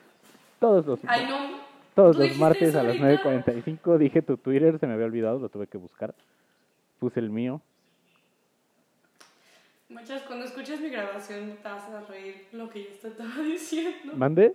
[0.59, 1.59] todos los, Ay, no.
[1.95, 3.25] todos ¿tú los martes a las ahorita?
[3.45, 3.99] 9.45.
[3.99, 6.15] Dije tu Twitter, se me había olvidado, lo tuve que buscar.
[6.99, 7.61] Puse el mío.
[9.91, 14.13] Muchas, cuando escuches mi grabación te vas a reír lo que yo te estaba diciendo.
[14.15, 14.55] ¿Mande?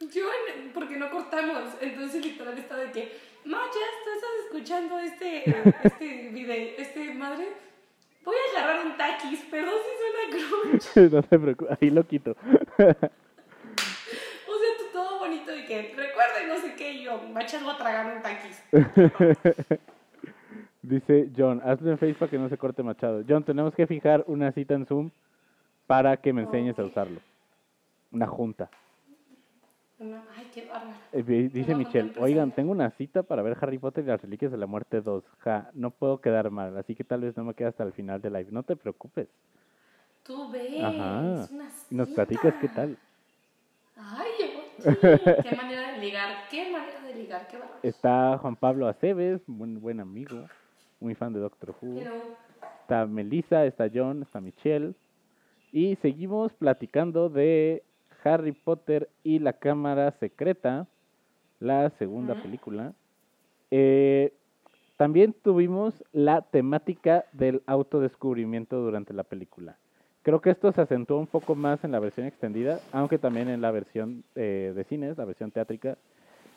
[0.00, 0.24] Yo,
[0.54, 5.44] en- porque no cortamos, entonces literal estaba de que, tú estás escuchando este,
[5.84, 7.48] este video, este madre.
[8.24, 10.96] Voy a agarrar un taquis, pero sí suena crunch.
[11.12, 12.36] no te preocupes, ahí lo quito.
[14.48, 17.74] O sea, tú todo bonito de que recuerden no sé qué, y yo, Machas, voy
[17.74, 18.62] a tragar un taquis.
[20.82, 23.22] Dice John, hazlo en Facebook para que no se corte Machado.
[23.28, 25.10] John, tenemos que fijar una cita en Zoom
[25.86, 27.20] para que me enseñes a usarlo.
[28.12, 28.70] Una junta.
[29.98, 30.92] No, ay, qué bárbaro.
[31.12, 34.52] Eh, di- Dice Michelle, oigan, tengo una cita para ver Harry Potter y las Reliquias
[34.52, 35.24] de la Muerte 2.
[35.38, 38.20] Ja, no puedo quedar mal, así que tal vez no me quede hasta el final
[38.20, 38.48] del live.
[38.50, 39.28] No te preocupes.
[40.24, 41.48] Tú ves, Ajá.
[41.52, 42.26] una Y nos cita.
[42.26, 42.98] platicas qué tal.
[43.96, 44.26] Ay,
[45.48, 47.78] qué manera de ligar, qué manera de ligar, qué bárbaro.
[47.82, 50.46] Está Juan Pablo Aceves, buen, buen amigo,
[51.00, 52.00] muy fan de Doctor Who.
[52.00, 52.36] Pero,
[52.82, 54.94] Está Melissa, está John, está Michelle.
[55.72, 57.82] Y seguimos platicando de
[58.24, 60.86] Harry Potter y la Cámara Secreta,
[61.60, 62.92] la segunda película.
[63.70, 64.32] Eh,
[64.96, 69.76] también tuvimos la temática del autodescubrimiento durante la película.
[70.22, 73.60] Creo que esto se acentuó un poco más en la versión extendida, aunque también en
[73.60, 75.96] la versión eh, de cines, la versión teátrica.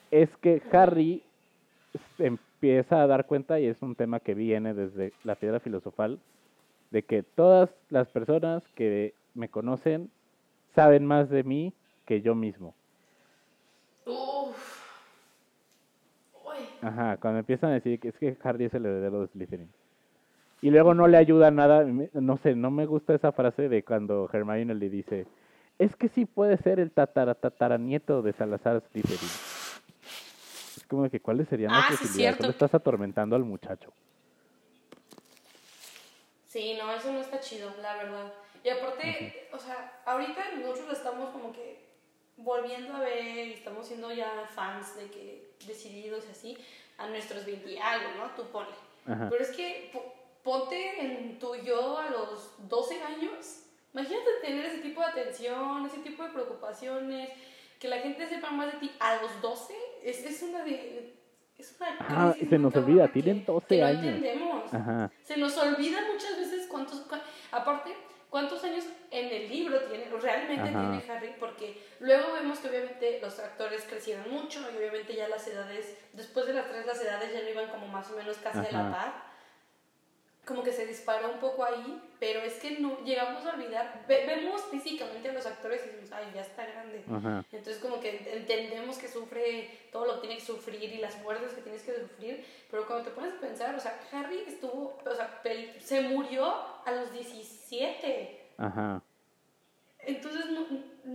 [0.09, 1.21] Es que Harry
[2.17, 6.19] empieza a dar cuenta, y es un tema que viene desde la piedra filosofal,
[6.91, 10.09] de que todas las personas que me conocen
[10.75, 11.73] saben más de mí
[12.05, 12.75] que yo mismo.
[14.05, 14.79] uff.
[16.45, 19.69] Uy, Ajá, cuando empiezan a decir que es que Harry es el heredero de Slytherin.
[20.61, 24.29] Y luego no le ayuda nada, no sé, no me gusta esa frase de cuando
[24.31, 25.25] Hermione le dice,
[25.77, 29.29] es que sí puede ser el tatara tataranieto de Salazar Slytherin.
[30.75, 33.93] Es como que cuáles serían las Ah, sí, posibilidades, solo estás atormentando al muchacho.
[36.47, 38.33] Sí, no, eso no está chido, la verdad.
[38.63, 41.89] Y aparte, o sea, ahorita nosotros estamos como que
[42.37, 46.57] volviendo a ver y estamos siendo ya fans de que decididos y así
[46.97, 48.31] a nuestros 20 algo, ¿no?
[48.35, 48.75] Tú ponle.
[49.05, 49.91] Pero es que
[50.43, 53.63] ponte en tu yo a los 12 años.
[53.93, 57.29] Imagínate tener ese tipo de atención, ese tipo de preocupaciones,
[57.79, 59.73] que la gente sepa más de ti a los 12.
[60.03, 61.15] Es, es una de,
[61.57, 64.03] es una ah, se nos olvida, tienen 12 que años.
[64.03, 64.71] No entendemos.
[65.23, 67.05] Se nos olvida muchas veces cuántos.
[67.51, 67.95] aparte,
[68.29, 73.39] cuántos años en el libro tiene, realmente tiene Harry, porque luego vemos que obviamente los
[73.39, 77.41] actores crecieron mucho y obviamente ya las edades, después de las tres, las edades ya
[77.41, 79.29] no iban como más o menos casi a la par.
[80.45, 84.03] Como que se disparó un poco ahí, pero es que no llegamos a olvidar.
[84.07, 87.03] vemos físicamente a los actores y decimos, ay, ya está grande.
[87.51, 91.53] Entonces, como que entendemos que sufre todo lo que tiene que sufrir y las muertes
[91.53, 95.15] que tienes que sufrir, pero cuando te pones a pensar, o sea, Harry estuvo, o
[95.15, 95.39] sea,
[95.79, 96.51] se murió
[96.83, 97.13] a los
[97.69, 98.53] 17.
[98.57, 99.03] Ajá.
[99.99, 100.45] Entonces,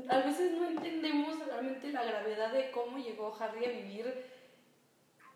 [0.09, 4.25] a veces no entendemos realmente la gravedad de cómo llegó Harry a vivir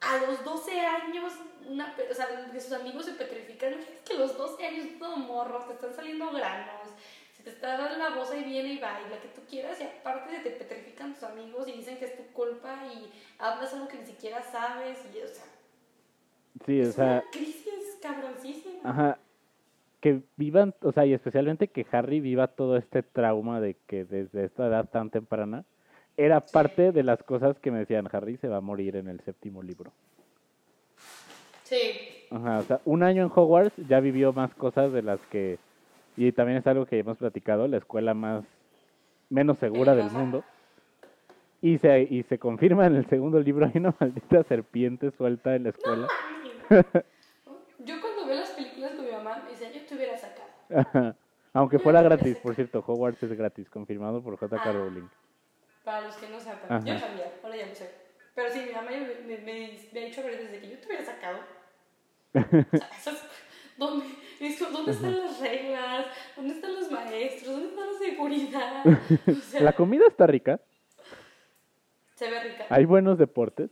[0.01, 1.33] a los 12 años,
[1.67, 3.75] una, o sea, que sus amigos se petrifican.
[3.75, 6.89] Fíjate que a los 12 años, todo morro, te están saliendo granos,
[7.37, 10.37] se te está dando la voz y viene y baila, que tú quieras, y aparte
[10.37, 13.99] se te petrifican tus amigos y dicen que es tu culpa y hablas algo que
[13.99, 15.45] ni siquiera sabes, y o sea.
[16.65, 17.05] Sí, o sea.
[17.05, 18.89] Una crisis cabroncísima.
[18.89, 19.19] Ajá
[20.01, 24.45] que vivan, o sea, y especialmente que Harry viva todo este trauma de que desde
[24.45, 25.65] esta edad tan temprana,
[26.17, 29.21] era parte de las cosas que me decían, Harry se va a morir en el
[29.21, 29.93] séptimo libro.
[31.63, 32.27] Sí.
[32.31, 35.59] Ajá, o sea, un año en Hogwarts ya vivió más cosas de las que,
[36.17, 38.45] y también es algo que hemos platicado, la escuela más,
[39.31, 40.45] menos segura del mundo.
[41.61, 45.65] Y se, y se confirma en el segundo libro, hay una maldita serpiente suelta en
[45.65, 46.09] la escuela.
[47.85, 51.17] Yo cuando veo las películas con mi mamá me dice, yo te hubiera sacado.
[51.53, 54.63] Aunque fuera gratis, por cierto, Hogwarts es gratis, confirmado por J.K.
[54.65, 55.09] Ah, Rowling.
[55.85, 57.91] Para los que no sepan, yo también, ahora ya lo sé.
[58.35, 59.39] Pero sí, mi mamá me, me,
[59.93, 61.39] me, ha dicho ver desde que yo te hubiera sacado.
[63.77, 64.07] ¿dónde,
[64.73, 66.07] ¿Dónde están las reglas?
[66.37, 67.53] ¿Dónde están los maestros?
[67.53, 68.85] ¿Dónde está la seguridad?
[69.61, 70.61] la comida está rica.
[72.15, 72.67] Se ve rica.
[72.69, 73.71] Hay buenos deportes.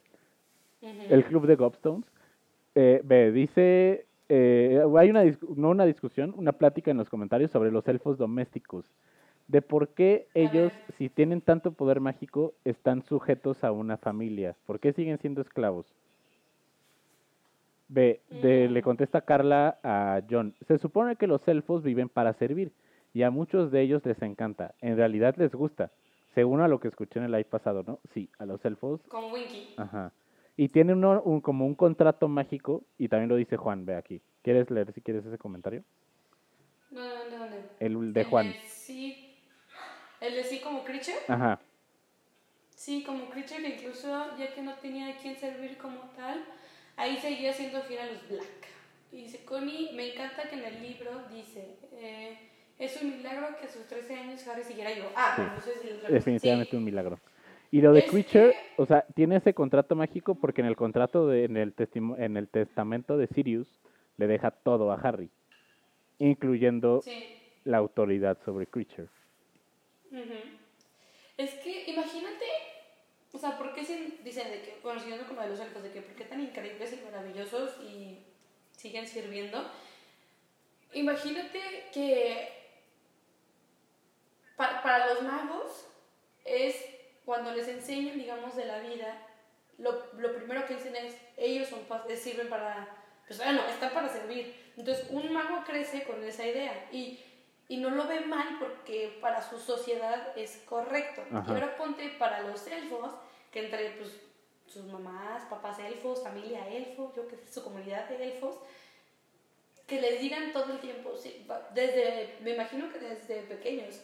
[0.81, 2.07] El club de Gobstones.
[2.75, 5.25] Eh, ve, dice, eh, hay una,
[5.57, 8.85] no una discusión, una plática en los comentarios sobre los elfos domésticos,
[9.49, 14.81] de por qué ellos, si tienen tanto poder mágico, están sujetos a una familia, por
[14.81, 15.87] qué siguen siendo esclavos.
[17.89, 22.73] Ve, de, le contesta Carla a John, se supone que los elfos viven para servir,
[23.15, 25.93] y a muchos de ellos les encanta, en realidad les gusta,
[26.35, 28.01] según a lo que escuché en el live pasado, ¿no?
[28.13, 29.01] Sí, a los elfos.
[29.09, 29.75] Con Winky.
[29.77, 30.13] Ajá.
[30.57, 34.23] Y tiene uno, un, como un contrato mágico, y también lo dice Juan, ve aquí.
[34.43, 35.83] ¿Quieres leer si quieres ese comentario?
[36.91, 37.01] No,
[37.31, 37.59] ¿de dónde?
[37.81, 38.49] El de Juan.
[38.49, 39.17] El sí.
[40.21, 41.19] ¿El de sí como creature?
[41.29, 41.61] Ajá.
[42.71, 44.07] Sí, como creature, incluso
[44.39, 46.45] ya que no tenía a quién servir como tal,
[46.97, 48.45] ahí seguía siendo fiel a los Black.
[49.13, 52.39] Y dice, Connie, me encanta que en el libro dice, eh,
[52.79, 55.11] es un milagro que a sus 13 años Harry siguiera yo.
[55.15, 57.19] Ah, no sé si Definitivamente un milagro.
[57.71, 61.45] Y lo de Creature, o sea, tiene ese contrato mágico porque en el contrato, de,
[61.45, 61.75] en, el
[62.19, 63.69] en el testamento de Sirius,
[64.17, 65.31] le deja todo a Harry,
[66.19, 67.05] incluyendo
[67.65, 69.09] la autoridad sobre Creature.
[71.37, 72.45] Es que, imagínate,
[73.33, 73.81] o sea, ¿por qué
[74.25, 76.41] dicen de que, bueno, siguiendo con lo de los elfos, de que por qué tan
[76.41, 78.19] increíbles y maravillosos y
[78.71, 79.59] siguen sirviendo?
[80.95, 81.61] Imagínate
[81.93, 82.49] que
[84.57, 85.87] para los magos
[86.47, 86.96] es
[87.27, 89.19] cuando les enseñan, digamos, de la vida,
[89.79, 91.81] lo, lo primero que dicen es, ellos son,
[92.17, 92.89] sirven para,
[93.27, 94.73] pues bueno, están para servir.
[94.77, 97.21] Entonces, un mago crece con esa idea y,
[97.69, 101.25] y no lo ve mal porque para su sociedad es correcto.
[101.31, 103.11] Y ahora ponte para los elfos,
[103.51, 104.21] que entre pues,
[104.69, 108.57] sus mamás, papás elfos, familia elfo, yo que sé, su comunidad de elfos,
[109.89, 111.13] que les digan todo el tiempo,
[111.75, 114.01] desde, me imagino que desde pequeños,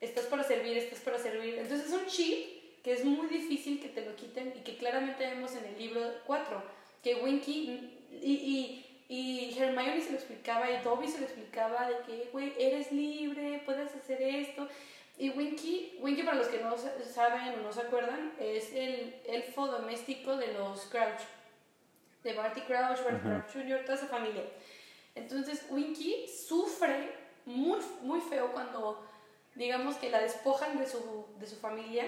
[0.00, 1.58] estás para servir, estás para servir.
[1.58, 5.26] Entonces es un chip que es muy difícil que te lo quiten y que claramente
[5.26, 6.62] vemos en el libro 4,
[7.02, 11.98] que Winky y, y, y Hermione se lo explicaba y Dobby se lo explicaba de
[12.06, 14.68] que, güey, eres libre, puedes hacer esto.
[15.16, 19.66] Y Winky, Winky para los que no saben o no se acuerdan, es el elfo
[19.66, 21.22] doméstico de los Crouch,
[22.22, 24.42] de Barty Crouch, Barty Crouch Jr., toda esa familia.
[25.14, 27.12] Entonces Winky sufre
[27.46, 29.06] muy, muy feo cuando
[29.54, 32.04] digamos que la despojan de su, de su familia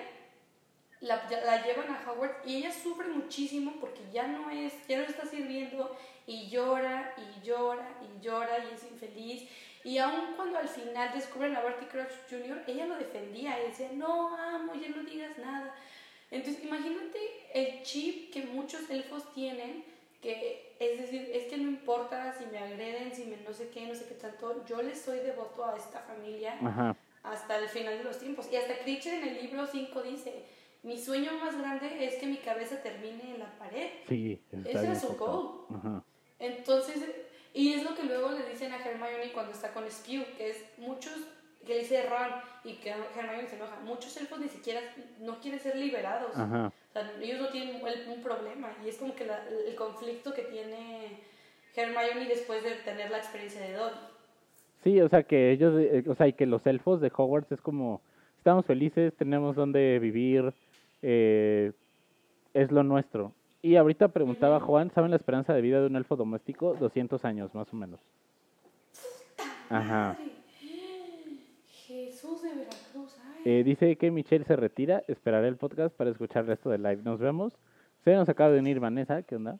[1.01, 5.05] la, la llevan a Howard y ella sufre muchísimo porque ya no es, ya no
[5.05, 9.49] está sirviendo y llora y llora y llora y es infeliz.
[9.84, 13.90] Y aun cuando al final descubren a Barty Crouch Jr., ella lo defendía y decía,
[13.92, 15.72] no, amo, ya no digas nada.
[16.32, 17.18] Entonces, imagínate
[17.55, 19.84] el chip que muchos elfos tienen,
[20.20, 23.86] que es decir, es que no importa si me agreden, si me no sé qué,
[23.86, 26.59] no sé qué tanto, yo le soy devoto a esta familia
[27.27, 28.49] hasta el final de los tiempos.
[28.51, 30.45] Y hasta Critcher en el libro 5 dice,
[30.83, 33.91] mi sueño más grande es que mi cabeza termine en la pared.
[34.09, 36.03] Sí, ese es su goal.
[36.39, 37.03] Entonces,
[37.53, 40.64] y es lo que luego le dicen a Hermione cuando está con Spew, que es
[40.77, 41.14] muchos,
[41.66, 42.31] que dice Ron
[42.62, 44.81] y que Hermione se enoja, muchos elfos ni siquiera
[45.18, 46.31] no quieren ser liberados.
[46.33, 51.20] O sea, ellos no tienen un problema y es como que el conflicto que tiene
[51.74, 53.99] Hermione después de tener la experiencia de Dobby.
[54.87, 57.61] Sí, o sea, que ellos, eh, o sea, y que los elfos de Hogwarts es
[57.61, 58.03] como,
[58.39, 60.55] estamos felices, tenemos donde vivir,
[61.03, 61.72] eh,
[62.55, 63.32] es lo nuestro.
[63.62, 66.74] Y ahorita preguntaba Juan, ¿saben la esperanza de vida de un elfo doméstico?
[66.78, 67.99] 200 años, más o menos.
[69.70, 70.16] Ajá.
[71.66, 73.16] Jesús de Veracruz.
[73.45, 75.03] Eh, dice que Michelle se retira.
[75.09, 77.03] Esperaré el podcast para escuchar el resto del live.
[77.03, 77.53] Nos vemos.
[78.05, 79.22] Se nos acaba de unir Vanessa.
[79.22, 79.59] ¿Qué onda?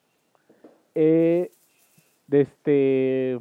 [0.95, 1.51] Eh,
[2.29, 3.41] de este...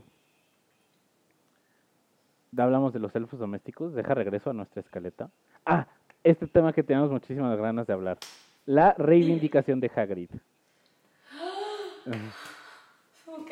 [2.57, 3.93] Hablamos de los elfos domésticos.
[3.93, 5.29] Deja regreso a nuestra escaleta.
[5.65, 5.87] Ah,
[6.23, 8.17] este tema que tenemos muchísimas ganas de hablar.
[8.65, 10.29] La reivindicación de Hagrid.
[13.27, 13.51] Ok.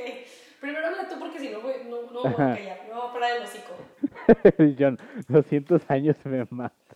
[0.61, 2.79] Primero habla tú porque si no, no, no voy a callar.
[2.87, 4.75] Me voy a parar el hocico.
[4.79, 6.95] John, 200 años me mata.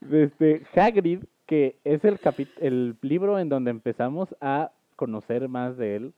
[0.00, 2.20] Desde Hagrid, que es el,
[2.60, 6.14] el libro en donde empezamos a conocer más de él.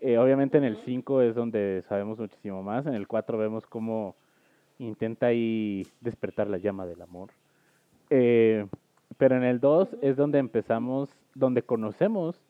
[0.00, 2.86] Eh, obviamente en el 5 es donde sabemos muchísimo más.
[2.86, 4.16] En el 4 vemos cómo
[4.78, 7.30] intenta ahí despertar la llama del amor.
[8.10, 8.66] Eh,
[9.16, 12.40] pero en el 2 es donde empezamos, donde conocemos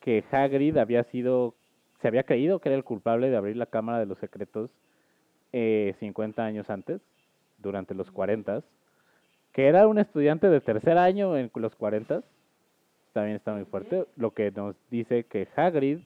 [0.00, 1.54] que Hagrid había sido,
[2.00, 4.70] se había creído que era el culpable de abrir la Cámara de los Secretos
[5.52, 7.00] eh, 50 años antes,
[7.58, 8.62] durante los 40,
[9.52, 12.22] que era un estudiante de tercer año en los 40,
[13.12, 15.98] también está muy fuerte, lo que nos dice que Hagrid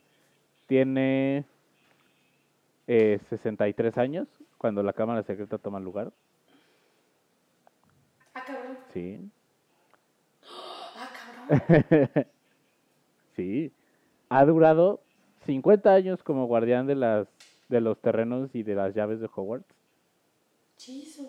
[0.67, 1.45] tiene
[2.87, 6.13] eh, 63 años cuando la Cámara Secreta toma lugar.
[8.35, 8.79] Ah, cabrón.
[8.93, 9.31] Sí.
[13.37, 13.73] sí.
[14.29, 15.01] Ha durado
[15.47, 17.29] 50 años como guardián de las
[17.69, 19.75] de los terrenos y de las llaves de Hogwarts.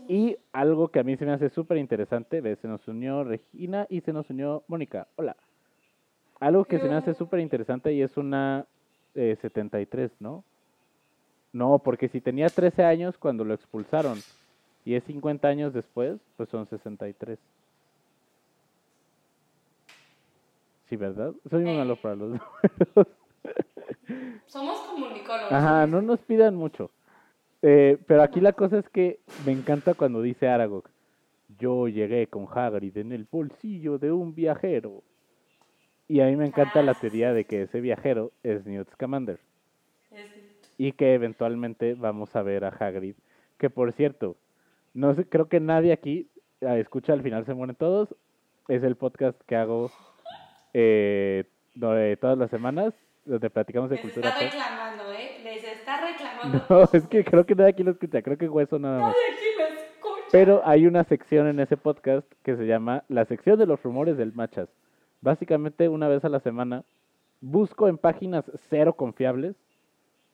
[0.09, 4.01] Y algo que a mí se me hace súper interesante, se nos unió Regina y
[4.01, 5.07] se nos unió Mónica.
[5.15, 5.35] Hola.
[6.39, 8.65] Algo que se me hace súper interesante y es una
[9.15, 10.43] 73, eh, ¿no?
[11.53, 14.19] No, porque si tenía 13 años cuando lo expulsaron
[14.83, 17.39] y es 50 años después, pues son 63.
[20.89, 21.33] Sí, ¿verdad?
[21.49, 23.07] Soy muy malo para los números.
[24.47, 25.51] Somos comunicólogos.
[25.51, 26.91] Ajá, no nos pidan mucho.
[27.61, 30.83] Eh, pero aquí la cosa es que me encanta cuando dice Aragog,
[31.57, 35.03] yo llegué con Hagrid en el bolsillo de un viajero.
[36.07, 39.39] Y a mí me encanta la teoría de que ese viajero es Newt Scamander.
[40.77, 43.15] Y que eventualmente vamos a ver a Hagrid.
[43.57, 44.35] Que por cierto,
[44.93, 46.29] no sé, creo que nadie aquí
[46.61, 48.13] escucha al final se mueren todos.
[48.67, 49.91] Es el podcast que hago
[50.73, 51.45] eh,
[52.19, 52.93] todas las semanas
[53.25, 54.29] donde platicamos de cultura.
[54.29, 55.39] Está reclamando, ¿eh?
[55.43, 56.65] Les está reclamando.
[56.69, 59.15] No, es que creo que nadie aquí lo escucha, creo que Hueso nada más.
[59.15, 60.27] Nadie aquí lo escucha.
[60.31, 64.17] Pero hay una sección en ese podcast que se llama La sección de los rumores
[64.17, 64.69] del Machas.
[65.25, 66.83] Básicamente, una vez a la semana,
[67.41, 69.55] busco en páginas cero confiables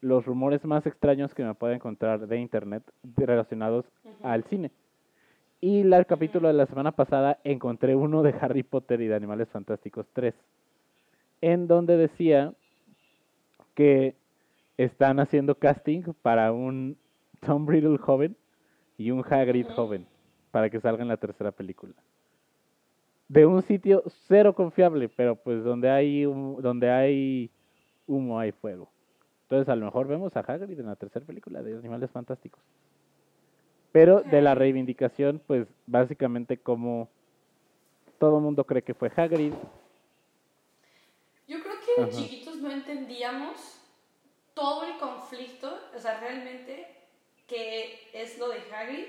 [0.01, 2.83] los rumores más extraños que me pueda encontrar de internet
[3.15, 3.85] relacionados
[4.21, 4.69] al cine.
[5.61, 9.47] Y el capítulo de la semana pasada encontré uno de Harry Potter y de Animales
[9.47, 10.35] Fantásticos 3,
[11.39, 12.53] en donde decía
[13.75, 14.17] que
[14.75, 16.97] están haciendo casting para un
[17.39, 18.35] Tom Riddle joven
[18.97, 20.05] y un Hagrid joven
[20.51, 21.93] para que salga en la tercera película.
[23.31, 27.49] De un sitio cero confiable, pero pues donde hay donde hay
[28.05, 28.89] humo hay fuego.
[29.43, 32.61] Entonces a lo mejor vemos a Hagrid en la tercera película de Animales Fantásticos.
[33.93, 37.07] Pero de la reivindicación, pues básicamente como
[38.19, 39.53] todo el mundo cree que fue Hagrid,
[41.47, 43.81] yo creo que de chiquitos no entendíamos
[44.53, 46.85] todo el conflicto, o sea, realmente,
[47.47, 49.05] que es lo de Hagrid,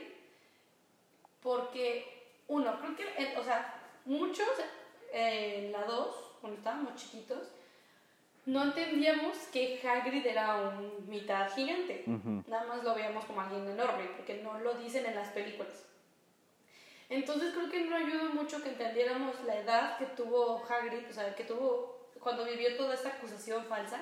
[1.43, 2.05] porque,
[2.47, 3.05] uno, creo que,
[3.37, 4.49] o sea, muchos
[5.13, 7.49] eh, en la 2, cuando estábamos chiquitos,
[8.45, 12.03] no entendíamos que Hagrid era un mitad gigante.
[12.49, 15.87] Nada más lo veíamos como alguien enorme, porque no lo dicen en las películas.
[17.09, 21.35] Entonces creo que no ayudó mucho que entendiéramos la edad que tuvo Hagrid, o sea,
[21.35, 24.01] que tuvo cuando vivió toda esta acusación falsa.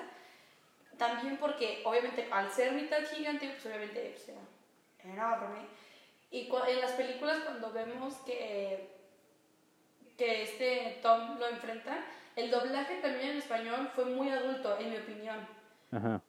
[0.97, 4.41] También porque, obviamente, al ser mitad gigante, pues obviamente pues, era
[5.03, 5.65] enorme.
[6.31, 9.00] Y en las películas cuando vemos que,
[10.21, 14.97] que este Tom lo enfrenta, el doblaje también en español fue muy adulto, en mi
[14.97, 15.37] opinión.
[15.91, 16.21] Ajá.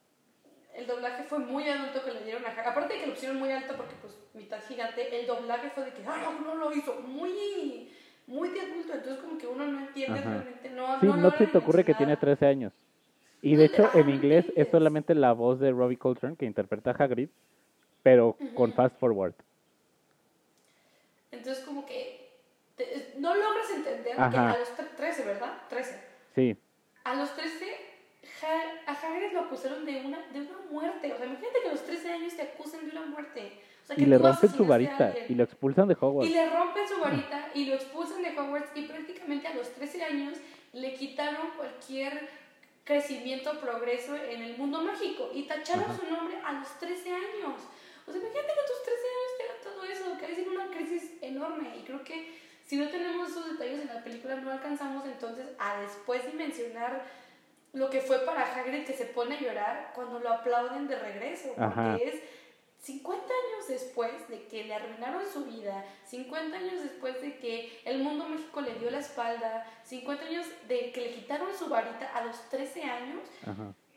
[0.74, 2.69] El doblaje fue muy adulto que le dieron a Hagrid.
[2.69, 5.93] Aparte de que lo pusieron muy alto porque, pues, mitad gigante, el doblaje fue de
[5.93, 7.01] que, ah, no, no lo hizo.
[7.01, 7.93] Muy,
[8.27, 8.94] muy de adulto.
[8.94, 10.70] Entonces, como que uno no entiende realmente.
[10.70, 12.73] No, sí, no, se te ocurre que tiene 13 años.
[13.43, 16.94] Y de hecho, en inglés es solamente la voz de Robbie Coltrane que interpreta a
[16.94, 17.28] Hagrid,
[18.02, 19.35] pero con fast forward.
[21.31, 22.11] Entonces, como que
[23.19, 25.52] no logras entender que a los 13, ¿verdad?
[25.69, 26.01] 13.
[26.35, 26.56] Sí.
[27.05, 27.77] A los 13,
[28.86, 31.12] a Hagrid lo acusaron de una, de una muerte.
[31.12, 33.60] O sea, imagínate que a los 13 años te acusen de una muerte.
[33.82, 36.31] O sea, que y le rompen su varita y lo expulsan de Hogwarts.
[36.31, 40.05] Y le rompen su varita y lo expulsan de Hogwarts y prácticamente a los 13
[40.05, 40.39] años
[40.73, 42.28] le quitaron cualquier
[42.85, 47.60] crecimiento, progreso en el mundo mágico y tacharon su nombre a los 13 años.
[48.06, 50.66] O sea, imagínate que a tus 13 años te hagan todo eso, que en una
[50.77, 51.77] crisis enorme.
[51.78, 52.35] Y creo que
[52.73, 57.05] si no tenemos esos detalles en la película, no alcanzamos entonces a después dimensionar
[57.74, 61.53] lo que fue para Hagrid que se pone a llorar cuando lo aplauden de regreso.
[61.55, 62.23] Porque es
[62.81, 67.99] 50 años después de que le arruinaron su vida, 50 años después de que el
[67.99, 72.24] mundo México le dio la espalda, 50 años de que le quitaron su varita a
[72.24, 73.20] los 13 años,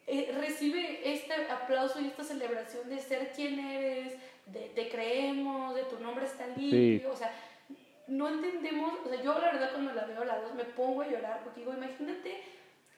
[0.05, 4.15] eh, recibe este aplauso y esta celebración de ser quien eres,
[4.47, 7.33] de te creemos, de tu nombre está limpio, o sea,
[8.07, 11.01] no entendemos, o sea, yo la verdad cuando la veo a la dos me pongo
[11.01, 12.41] a llorar porque digo, imagínate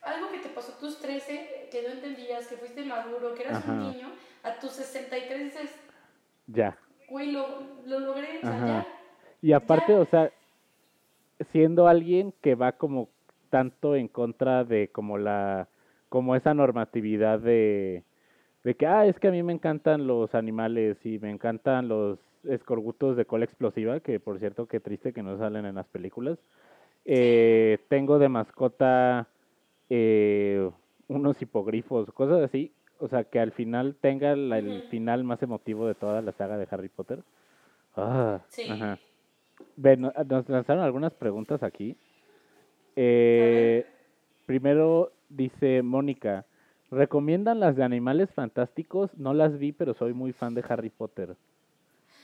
[0.02, 3.66] algo que te pasó a tus 13, que no entendías, que fuiste maduro, que eras
[3.66, 4.08] un niño,
[4.42, 5.70] a tus 63 dices,
[6.46, 6.78] ya.
[7.08, 7.46] Güey, lo,
[7.86, 8.86] lo logré, o sea, ya.
[9.40, 10.32] Y aparte, o sea,
[11.52, 13.08] siendo alguien que va como
[13.50, 15.68] tanto en contra de como la
[16.08, 18.02] como esa normatividad de,
[18.64, 22.18] de que, ah, es que a mí me encantan los animales y me encantan los
[22.44, 26.38] escorbutos de cola explosiva, que por cierto, qué triste que no salen en las películas.
[27.04, 29.28] Eh, tengo de mascota
[29.90, 30.70] eh,
[31.08, 32.72] unos hipogrifos, cosas así.
[33.00, 36.66] O sea, que al final tenga el final más emotivo de toda la saga de
[36.70, 37.22] Harry Potter.
[37.96, 38.68] Ah, sí.
[38.68, 38.98] Ajá.
[39.76, 41.96] nos lanzaron algunas preguntas aquí.
[42.96, 43.86] Eh,
[44.46, 46.46] primero, Dice Mónica,
[46.90, 49.10] ¿recomiendan las de Animales Fantásticos?
[49.18, 51.36] No las vi, pero soy muy fan de Harry Potter.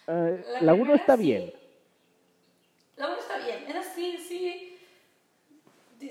[0.06, 1.52] Eh, la 1 está bien.
[2.96, 4.78] La 1 está bien, es así, sí.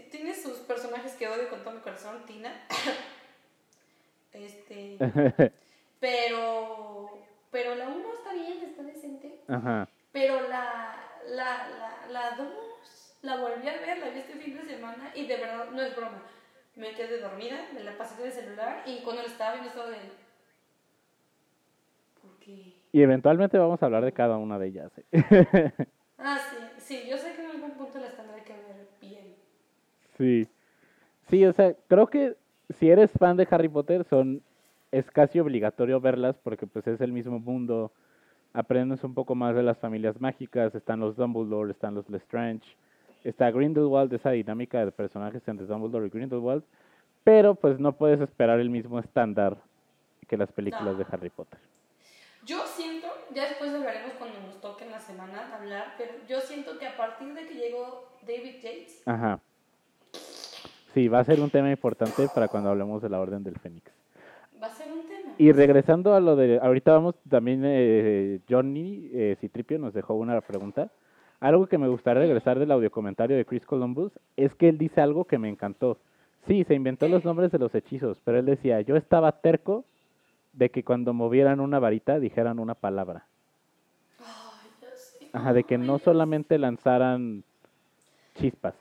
[0.10, 2.52] Tiene sus personajes que odio con todo mi corazón, Tina.
[4.34, 4.98] este.
[6.00, 7.20] pero.
[7.52, 9.40] Pero la 1 está bien, está decente.
[9.48, 9.88] Ajá.
[10.12, 10.96] Pero la,
[11.28, 12.48] la, la, la 2
[13.22, 15.96] la volví a ver, la vi este fin de semana y de verdad no es
[15.96, 16.24] broma
[16.76, 19.90] me quedé dormida, me la pasé en el celular y cuando lo estaba viendo estaba
[19.90, 19.98] de...
[22.22, 22.74] ¿Por qué?
[22.94, 24.92] Y eventualmente vamos a hablar de cada una de ellas.
[25.12, 25.72] ¿eh?
[26.20, 29.36] ah, sí, sí, yo sé que en algún punto las tendré que ver bien.
[30.16, 30.48] Sí,
[31.28, 32.36] sí, o sea, creo que
[32.80, 34.44] si eres fan de Harry Potter son
[34.92, 37.92] es casi obligatorio verlas porque pues es el mismo mundo,
[38.54, 42.78] aprendes un poco más de las familias mágicas, están los Dumbledore, están los Lestrange,
[43.24, 46.64] está Grindelwald, esa dinámica de personajes entre Dumbledore y Grindelwald,
[47.24, 49.58] pero pues no puedes esperar el mismo estándar
[50.28, 51.60] que las películas de Harry Potter.
[52.46, 56.78] Yo siento, ya después hablaremos cuando nos toque en la semana hablar, pero yo siento
[56.78, 59.02] que a partir de que llegó David Yates...
[59.06, 59.40] Ajá.
[60.94, 63.92] Sí, va a ser un tema importante para cuando hablemos de la Orden del Fénix.
[64.62, 65.34] Va a ser un tema.
[65.38, 66.60] Y regresando a lo de...
[66.62, 70.92] Ahorita vamos, también eh, Johnny eh, Citripio nos dejó una pregunta.
[71.40, 75.00] Algo que me gustaría regresar del audio comentario de Chris Columbus es que él dice
[75.00, 75.98] algo que me encantó.
[76.46, 79.86] Sí, se inventó los nombres de los hechizos, pero él decía, yo estaba terco
[80.54, 83.26] de que cuando movieran una varita dijeran una palabra.
[85.34, 87.44] Ajá, de que no solamente lanzaran
[88.36, 88.76] chispas.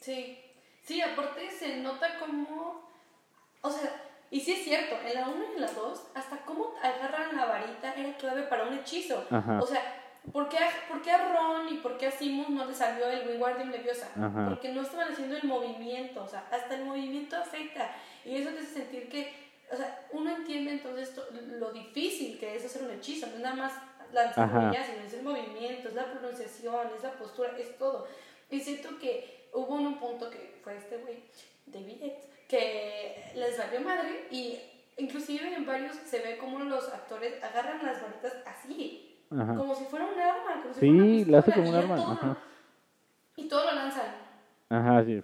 [0.00, 0.38] Sí,
[0.82, 2.80] sí, aparte se nota como,
[3.60, 3.90] o sea,
[4.30, 7.44] y sí es cierto, en la 1 y en la 2, hasta cómo agarran la
[7.44, 9.26] varita era clave para un hechizo.
[9.60, 13.28] O sea, ¿Por qué, a, Ron y por qué a Simus no le salió el
[13.28, 14.08] Wingardium Leviosa?
[14.48, 17.90] Porque no estaban haciendo el movimiento, o sea, hasta el movimiento afecta.
[18.24, 19.41] Y eso te hace sentir que,
[19.72, 21.18] o sea, uno entiende entonces
[21.58, 23.72] lo difícil que es hacer un hechizo, no es nada más
[24.12, 24.48] lanzar
[24.84, 28.06] sino es el movimiento, es la pronunciación, es la postura, es todo.
[28.50, 31.24] Y siento que hubo un punto que fue este güey,
[31.66, 32.12] David
[32.48, 34.60] que les salió madre y
[34.98, 39.54] inclusive en varios se ve como los actores agarran las varitas así Ajá.
[39.54, 40.60] como si fuera un arma.
[40.60, 42.36] Como si Sí, fuera una la hace pistola, como un arma, todo-.
[43.36, 44.14] Y todo lo lanzan.
[44.68, 45.22] Ajá, sí.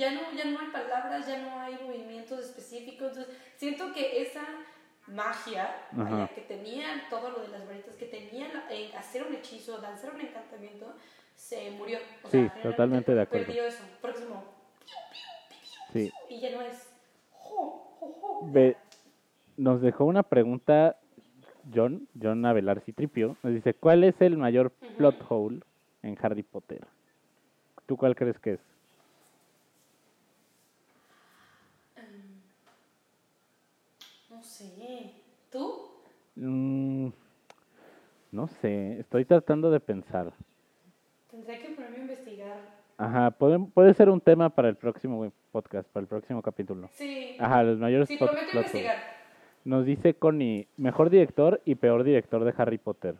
[0.00, 3.08] Ya no, ya no hay palabras, ya no hay movimientos específicos.
[3.08, 4.40] Entonces, siento que esa
[5.06, 9.78] magia vaya, que tenían todo lo de las varitas, que tenían eh, hacer un hechizo,
[9.82, 10.94] lanzar un encantamiento,
[11.36, 11.98] se murió.
[12.24, 13.52] O Sí, sea, totalmente de acuerdo.
[13.52, 13.84] Perdió eso.
[14.00, 14.44] Porque es como,
[15.92, 16.10] Sí.
[16.30, 16.88] y ya no es.
[17.42, 18.74] jo, jo,
[19.58, 20.96] nos dejó una pregunta
[21.74, 23.36] John, John Avelar Citripio.
[23.42, 25.60] Nos dice, ¿cuál es el mayor plot hole
[26.02, 26.86] en Harry Potter?
[27.86, 28.60] ¿Tú cuál crees que es?
[34.30, 35.12] No sé.
[35.50, 35.90] ¿Tú?
[36.36, 37.08] Mm,
[38.32, 40.32] no sé, estoy tratando de pensar.
[41.30, 42.58] Tendré que ponerme a investigar.
[42.98, 46.88] Ajá, puede, puede ser un tema para el próximo podcast, para el próximo capítulo.
[46.92, 47.34] Sí.
[47.38, 48.92] Ajá, los mayores Sí, prometo investigar.
[49.64, 53.16] Nos dice Connie, mejor director y peor director de Harry Potter.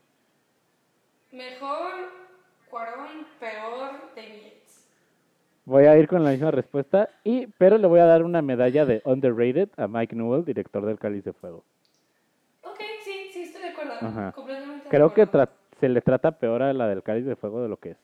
[1.33, 1.95] Mejor
[2.71, 4.89] Cuarón, peor David Yates.
[5.65, 8.85] Voy a ir con la misma respuesta, y pero le voy a dar una medalla
[8.87, 11.65] de underrated a Mike Newell, director del Cáliz de Fuego.
[12.63, 13.90] Ok, sí, sí, estoy de acuerdo.
[14.01, 14.33] Ajá.
[14.33, 17.69] Completamente Creo que tra- se le trata peor a la del Cáliz de Fuego de
[17.69, 17.97] lo que es.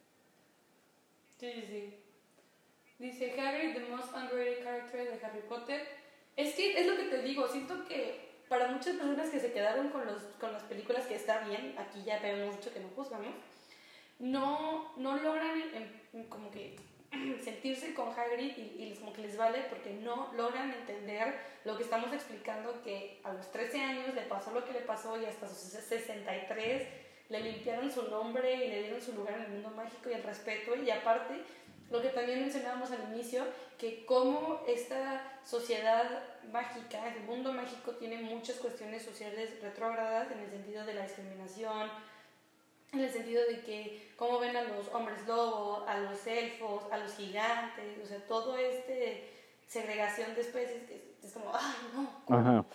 [1.38, 1.94] Sí, sí, sí.
[2.98, 5.80] Dice Hagrid, the most underrated character de Harry Potter.
[6.36, 9.88] Es que es lo que te digo, siento que para muchas personas que se quedaron
[9.88, 13.34] con, los, con las películas, que está bien, aquí ya habíamos dicho que no juzgamos,
[14.18, 15.60] no, no logran
[16.14, 16.76] em, como que
[17.44, 21.34] sentirse con Hagrid y, y como que les vale porque no logran entender
[21.64, 25.20] lo que estamos explicando que a los 13 años le pasó lo que le pasó
[25.20, 26.82] y hasta sus 63
[27.28, 30.22] le limpiaron su nombre y le dieron su lugar en el mundo mágico y el
[30.22, 30.76] respeto.
[30.76, 31.42] Y aparte
[31.90, 33.44] lo que también mencionábamos al inicio
[33.78, 40.50] que como esta sociedad mágica, el mundo mágico tiene muchas cuestiones sociales retrógradas en el
[40.50, 41.90] sentido de la discriminación,
[42.98, 46.98] en el sentido de que cómo ven a los hombres lobo, a los elfos, a
[46.98, 49.32] los gigantes, o sea, todo este
[49.66, 52.66] segregación de especies que es, es como, ay, no, como,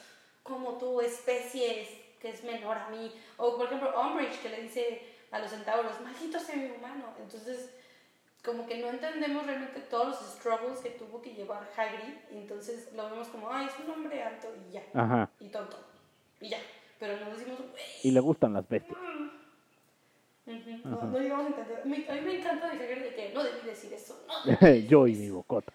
[0.43, 1.89] como tu especie es,
[2.19, 3.11] que es menor a mí.
[3.37, 7.05] O por ejemplo, Umbridge que le dice a los centauros, maldito semi-humano.
[7.19, 7.73] Entonces,
[8.43, 12.91] como que no entendemos realmente todos los struggles que tuvo que llevar Hagrid, y entonces
[12.93, 15.29] lo vemos como, ay, es un hombre alto y ya, Ajá.
[15.39, 15.77] y tonto,
[16.39, 16.59] y ya.
[16.99, 18.99] Pero no decimos, "Güey, Y le gustan las bestias.
[20.83, 21.85] Ujú, No, no llegamos a entender.
[21.85, 24.15] Me- a mí me encanta de Hagrid de que no debí decir eso.
[24.43, 24.51] No,
[24.87, 25.73] Yo y mi bocota.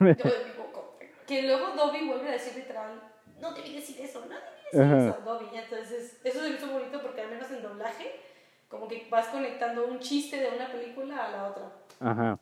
[0.00, 0.80] yo de mi boca.
[1.26, 3.02] Que luego Dobby vuelve a decir literal,
[3.40, 5.08] no debí decir eso, no debí decir Ajá.
[5.10, 5.46] eso, Dobby.
[5.52, 8.10] Y entonces, eso se me hizo bonito porque al menos en doblaje,
[8.68, 11.70] como que vas conectando un chiste de una película a la otra.
[12.00, 12.38] Ajá.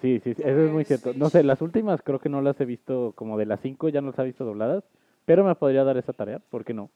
[0.00, 1.14] Sí, sí, sí, eso es muy cierto.
[1.14, 4.00] No sé, las últimas creo que no las he visto, como de las cinco ya
[4.00, 4.84] no las he visto dobladas,
[5.24, 6.90] pero me podría dar esa tarea, ¿por qué no?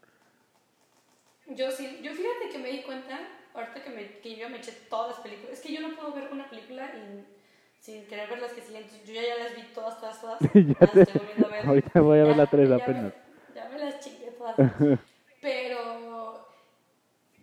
[1.47, 2.30] Yo sí, yo fíjate
[2.70, 3.18] me di cuenta,
[3.55, 6.12] ahorita que, me, que yo me eché todas las películas, es que yo no puedo
[6.12, 7.24] ver una película y,
[7.80, 10.38] sin querer ver las que siguen, yo ya, ya las vi todas, todas, todas.
[10.55, 11.66] Ya te- estoy volviendo a ver.
[11.66, 13.12] ahorita voy a ver la tres ya apenas.
[13.48, 14.56] Me, ya me las chingué todas.
[15.40, 16.47] Pero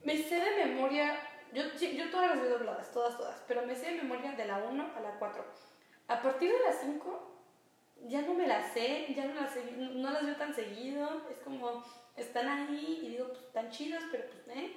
[0.06, 1.20] me sé de memoria,
[1.54, 4.60] yo, yo todas las vi dobladas, todas, todas, pero me sé de memoria de la
[4.60, 5.44] 1 a la 4.
[6.08, 7.32] A partir de la 5
[8.08, 11.24] ya no me las sé, ya no las, sé- no, no las veo tan seguido,
[11.32, 11.84] es como
[12.16, 14.72] están ahí y digo, pues están chidas, pero pues, ¿eh?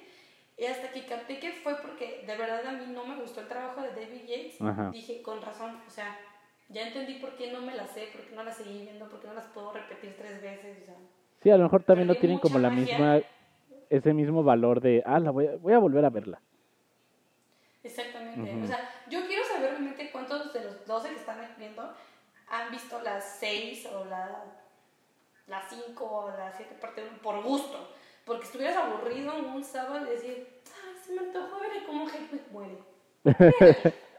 [0.61, 3.47] Y hasta que capté que fue porque de verdad a mí no me gustó el
[3.47, 4.91] trabajo de David Yates, Ajá.
[4.91, 6.15] dije, con razón, o sea,
[6.69, 9.19] ya entendí por qué no me las sé, por qué no las seguí viendo, por
[9.19, 10.95] qué no las puedo repetir tres veces, o sea.
[11.41, 12.95] Sí, a lo mejor también no tienen como la magia.
[12.95, 13.21] misma,
[13.89, 16.39] ese mismo valor de, ah, la voy a, voy a volver a verla.
[17.81, 18.63] Exactamente.
[18.63, 21.91] O sea, yo quiero saber realmente cuántos de los 12 que están viendo
[22.49, 24.43] han visto las 6 o la,
[25.47, 27.95] la 5 o la 7 parte 1 por gusto.
[28.25, 32.77] Porque estuvieras aburrido un sábado y decir, ay, se me antojó ver cómo Hedwig muere.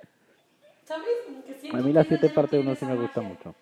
[0.84, 1.08] ¿Sabes?
[1.26, 3.22] Que A mí la esa 7 ya no parte tiene 1 sí me gusta magia.
[3.22, 3.56] mucho.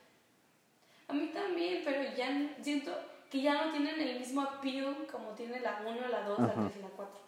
[1.09, 2.29] A mí también, pero ya
[2.63, 2.91] siento
[3.31, 6.61] que ya no tienen el mismo appeal como tiene la 1, la 2, la Ajá.
[6.61, 7.21] 3 y la 4.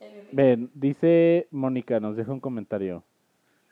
[0.00, 0.58] En mi opinión.
[0.58, 3.04] Ven, dice Mónica, nos deja un comentario.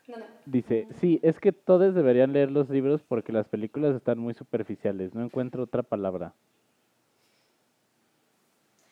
[0.09, 0.27] No, no.
[0.47, 5.15] Dice, sí, es que todos deberían leer los libros porque las películas están muy superficiales,
[5.15, 6.35] no encuentro otra palabra.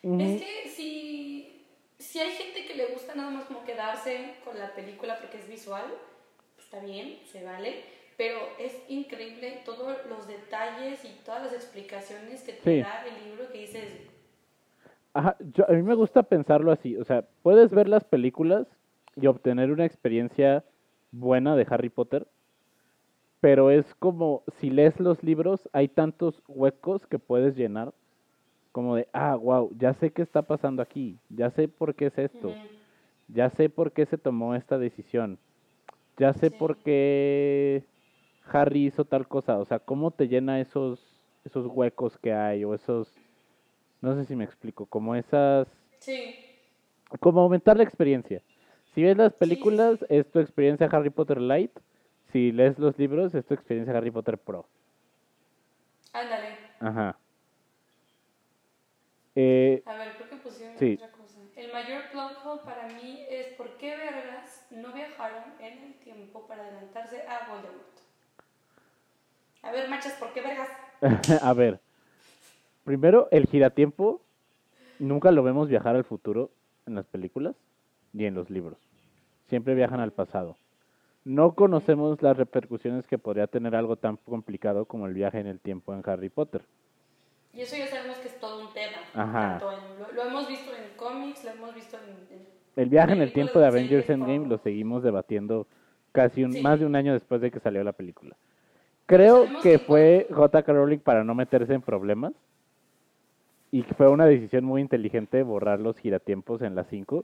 [0.05, 1.65] Es que si,
[1.97, 5.47] si hay gente que le gusta nada más como quedarse con la película porque es
[5.47, 5.85] visual,
[6.59, 7.73] está bien, se vale,
[8.15, 12.83] pero es increíble todos los detalles y todas las explicaciones que te Sí.
[12.83, 13.89] da el libro que dices,
[15.13, 18.67] Ajá, yo- a mí me gusta pensarlo así, o sea, puedes ver las películas
[19.15, 20.65] y obtener una experiencia
[21.11, 22.27] buena de Harry Potter,
[23.39, 27.93] pero es como si lees los libros, hay tantos huecos que puedes llenar
[28.75, 32.19] como de, ah, wow, ya sé qué está pasando aquí, ya sé por qué es
[32.19, 32.59] esto,
[33.27, 35.39] ya sé por qué se tomó esta decisión,
[36.17, 36.55] ya sé Sí.
[36.57, 37.85] por qué
[38.51, 40.99] Harry hizo tal cosa, o sea, cómo te llena esos,
[41.45, 43.13] esos huecos que hay, o esos,
[44.01, 45.67] no sé si me explico, como esas,
[45.99, 46.35] Sí,
[47.19, 48.41] como aumentar la experiencia.
[48.93, 51.71] Si ves las sí, películas, es tu experiencia Harry Potter Light,
[52.31, 54.69] si lees los libros, es tu experiencia Harry Potter Pro.
[56.13, 56.57] ándale.
[56.79, 57.19] Ajá.
[59.35, 60.93] Eh, A ver, creo que pusieron Sí.
[60.95, 61.39] otra cosa.
[61.55, 66.47] El mayor plot hole para mí es por qué vergas no viajaron en el tiempo
[66.47, 67.95] para adelantarse a Voldemort.
[69.63, 70.69] A ver, machas, ¿por qué vergas?
[71.41, 71.79] a ver,
[72.83, 74.21] primero, el giratiempo,
[74.99, 76.51] nunca lo vemos viajar al futuro
[76.85, 77.55] en las películas
[78.13, 78.77] ni en los libros.
[79.49, 80.57] Siempre viajan al pasado.
[81.25, 85.59] No conocemos las repercusiones que podría tener algo tan complicado como el viaje en el
[85.59, 86.63] tiempo en Harry Potter.
[87.55, 88.97] Y eso ya sabemos que es todo un tema.
[89.13, 89.59] Ajá.
[89.59, 92.37] Tanto en- lo, lo hemos visto en cómics, lo hemos visto en...
[92.37, 95.65] en- El viaje en el tiempo de Avengers Endgame lo seguimos debatiendo
[96.11, 96.61] casi un, Sí.
[96.61, 98.35] más de un año después de que salió la película.
[99.05, 100.73] Creo que que fue J.K.
[100.73, 102.33] Rowling para no meterse en problemas
[103.71, 107.23] y que fue una decisión muy inteligente borrar los giratiempos en las 5.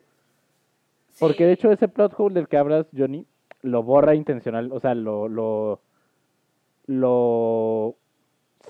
[1.11, 1.17] Sí.
[1.19, 3.25] Porque de hecho ese plot hole del que hablas, Johnny,
[3.63, 5.81] lo borra intencional, o sea, lo lo
[6.87, 7.95] lo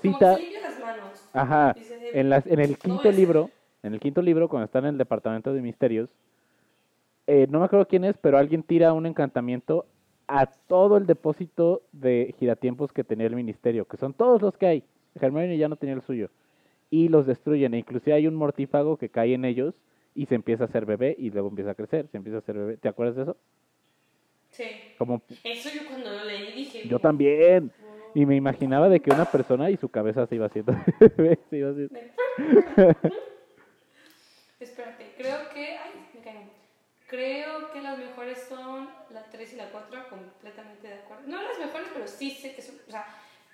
[0.18, 1.11] cita, que limpia las manos.
[1.32, 1.78] Ajá,
[2.12, 3.14] en las en el "No quinto voy a hacer".
[3.14, 3.50] libro,
[3.82, 6.10] en el quinto libro cuando están en el departamento de misterios,
[7.26, 9.86] eh, no me acuerdo quién es, pero alguien tira un encantamiento
[10.28, 14.66] a todo el depósito de giratiempos que tenía el ministerio, que son todos los que
[14.66, 14.84] hay.
[15.20, 16.30] Hermione ya no tenía el suyo.
[16.90, 19.74] Y los destruyen, e inclusive hay un mortífago que cae en ellos
[20.14, 22.56] y se empieza a hacer bebé y luego empieza a crecer, se empieza a hacer
[22.58, 22.76] bebé.
[22.78, 23.36] ¿Te acuerdas de eso?
[24.50, 24.64] Sí.
[24.98, 26.80] Como Eso yo cuando lo leí dije...
[26.84, 27.72] yo también.
[28.14, 30.72] Y me imaginaba de que una persona y su cabeza se iba haciendo
[31.50, 31.98] se iba haciendo-
[34.60, 35.76] Espérate, creo que.
[35.76, 35.90] Ay,
[36.24, 36.50] me.
[37.08, 41.24] Creo que las mejores son la 3 y la 4, completamente de acuerdo.
[41.26, 42.76] No las mejores, pero sí sé que son.
[42.88, 43.04] O sea,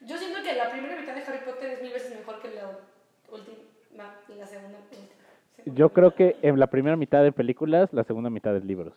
[0.02, 2.78] yo siento que la primera mitad de Harry Potter es mil veces mejor que la
[3.32, 3.56] última.
[4.36, 4.78] La segunda.
[4.78, 5.02] última.
[5.74, 8.94] Yo creo que en la primera mitad de películas, la segunda mitad de libros.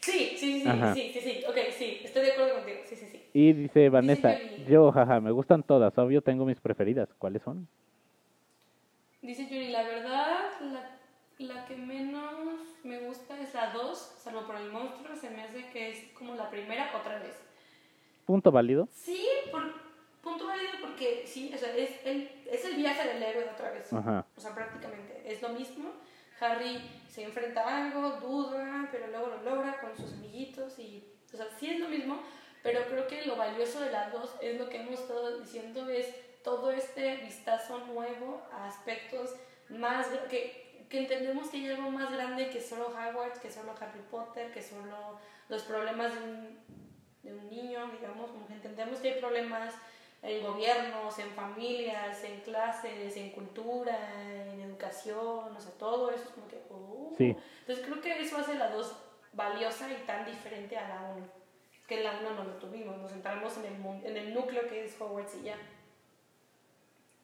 [0.00, 0.94] Sí, sí, sí, sí, Ajá.
[0.94, 1.44] sí, sí, sí.
[1.48, 2.78] Ok, sí, estoy de acuerdo contigo.
[2.84, 3.11] Sí, sí, sí.
[3.34, 4.70] Y dice Vanessa, Johnny.
[4.70, 7.08] yo, jaja, me gustan todas, obvio tengo mis preferidas.
[7.18, 7.66] ¿Cuáles son?
[9.22, 10.98] Dice Yuri, la verdad, la,
[11.38, 15.70] la que menos me gusta es la 2, salvo por el monstruo, se me hace
[15.70, 17.40] que es como la primera otra vez.
[18.26, 18.88] Punto válido.
[18.92, 19.62] Sí, por
[20.22, 23.92] punto válido porque sí, o sea, es el, es el viaje del héroe otra vez.
[23.92, 24.26] Ajá.
[24.36, 25.90] O sea, prácticamente es lo mismo.
[26.40, 31.36] Harry se enfrenta a algo, duda, pero luego lo logra con sus amiguitos y, o
[31.36, 32.20] sea, sí es lo mismo,
[32.62, 36.08] pero creo que lo valioso de las dos es lo que hemos estado diciendo, es
[36.42, 39.34] todo este vistazo nuevo a aspectos
[39.68, 44.02] más, que, que entendemos que hay algo más grande que solo Hogwarts, que solo Harry
[44.10, 45.18] Potter, que solo
[45.48, 46.58] los problemas de un,
[47.22, 49.74] de un niño, digamos, como que entendemos que hay problemas
[50.22, 56.30] en gobiernos, en familias, en clases, en cultura, en educación, o sea, todo eso es
[56.30, 56.62] como que...
[56.70, 57.12] oh.
[57.18, 57.36] Sí.
[57.60, 58.96] Entonces creo que eso hace la 2
[59.32, 61.41] valiosa y tan diferente a la 1.
[61.86, 64.84] Que en la 1 no lo tuvimos, nos centramos en el, en el núcleo que
[64.84, 65.56] es Hogwarts y ya.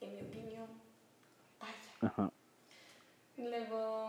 [0.00, 0.66] En mi opinión.
[1.60, 1.72] Vaya.
[2.12, 2.30] Ajá.
[3.36, 4.08] Luego,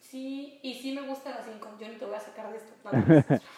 [0.00, 1.76] sí, y sí me gusta la 5.
[1.78, 2.72] Yo ni te voy a sacar de esto.
[2.84, 3.40] No, no, no.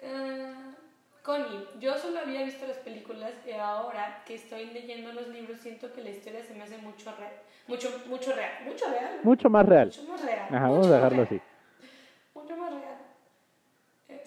[0.00, 0.74] Ah,
[1.22, 5.92] Connie, yo solo había visto las películas y ahora que estoy leyendo los libros siento
[5.92, 7.32] que la historia se me hace mucho real.
[7.66, 8.64] Mucho, mucho real.
[8.64, 9.20] Mucho real.
[9.24, 9.88] Mucho más real.
[9.88, 10.38] Mucho más real.
[10.48, 11.40] Ajá, mucho vamos a dejarlo real, así.
[12.34, 12.98] Mucho más real.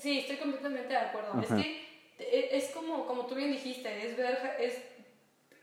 [0.02, 1.40] Sí, estoy completamente de acuerdo.
[1.40, 1.64] Es Ajá.
[1.64, 1.70] que
[2.24, 4.82] eh, es como, como tú bien dijiste, es ver, es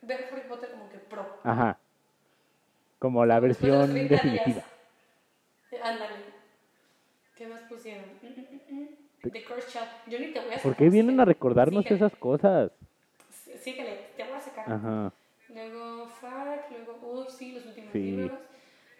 [0.02, 1.26] ver Harry Potter como que pro.
[1.42, 1.76] Ajá.
[3.00, 4.08] Como la de versión 30 días.
[4.10, 4.62] definitiva.
[5.72, 6.14] Eh, Ándale.
[7.36, 8.04] ¿Qué más pusieron?
[9.22, 9.88] The Cursed Child.
[10.08, 10.62] Yo ni te voy a sacar.
[10.62, 12.06] ¿Por qué vienen a recordarnos Síguele.
[12.06, 12.70] esas cosas?
[13.30, 14.72] Sí- Síguele, te voy a sacar.
[14.72, 15.12] Ajá.
[15.48, 18.00] Luego Fark, luego, uy, sí, los últimos Sí.
[18.22, 18.40] libros.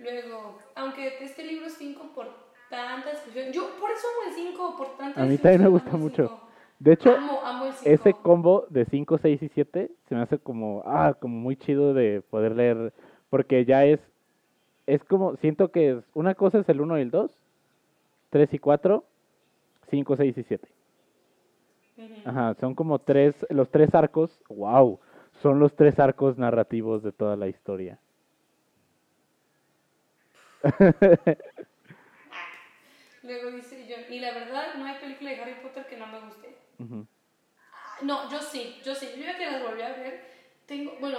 [0.00, 4.96] Luego, aunque este libro 5 por tanta discusión, yo por eso amo el 5, por
[4.96, 6.28] tanta A mí también me gusta mucho.
[6.28, 6.48] cinco.
[6.78, 7.90] De hecho, amo, amo el 5.
[7.90, 11.94] ese combo de 5, 6 y 7 se me hace como, ah, como muy chido
[11.94, 12.92] de poder leer,
[13.30, 14.00] porque ya es,
[14.86, 17.30] es como, siento que es, una cosa es el 1 y el 2,
[18.30, 19.04] 3 y 4,
[19.90, 20.68] 5, 6 y 7.
[22.24, 25.00] Ajá, son como tres, los tres arcos, wow,
[25.42, 27.98] son los tres arcos narrativos de toda la historia.
[33.28, 36.18] Luego dice yo, y la verdad, no hay película de Harry Potter que no me
[36.18, 36.56] guste.
[36.78, 37.06] Ujú.
[38.00, 39.06] No, yo sí, yo sí.
[39.18, 40.24] Yo ya que las volví a ver,
[40.64, 41.18] tengo, bueno,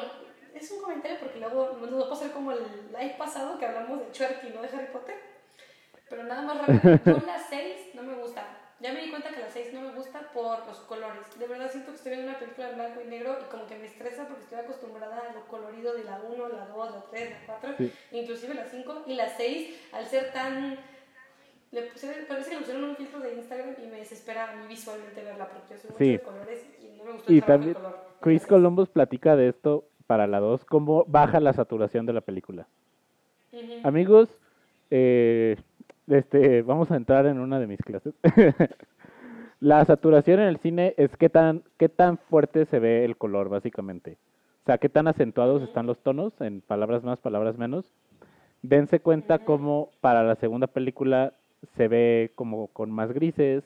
[0.55, 3.99] es un comentario porque luego nos va a pasar como el live pasado que hablamos
[3.99, 5.17] de Chuerky, no de Harry Potter.
[6.09, 8.43] Pero nada más rápido, yo la 6 no me gusta.
[8.79, 11.37] Ya me di cuenta que la 6 no me gusta por los colores.
[11.37, 13.75] De verdad siento que estoy viendo una película en blanco y negro y como que
[13.75, 17.29] me estresa porque estoy acostumbrada a lo colorido de la 1, la 2, la 3,
[17.29, 17.75] la 4,
[18.13, 20.79] inclusive la 5 y la 6 al ser tan
[21.71, 24.67] le pusieron, parece que le pusieron un filtro de Instagram y me desespera a mí
[24.67, 27.77] visualmente verla porque yo soy mucho de colores y no me gusta y también
[28.21, 32.67] Chris Columbus platica de esto para la 2, cómo baja la saturación de la película.
[33.83, 34.29] Amigos,
[34.89, 35.55] eh,
[36.07, 38.15] este, vamos a entrar en una de mis clases.
[39.59, 43.49] la saturación en el cine es qué tan, qué tan fuerte se ve el color,
[43.49, 44.17] básicamente.
[44.63, 47.93] O sea, qué tan acentuados están los tonos, en palabras más, palabras menos.
[48.61, 51.33] Dense cuenta cómo para la segunda película
[51.75, 53.63] se ve como con más grises.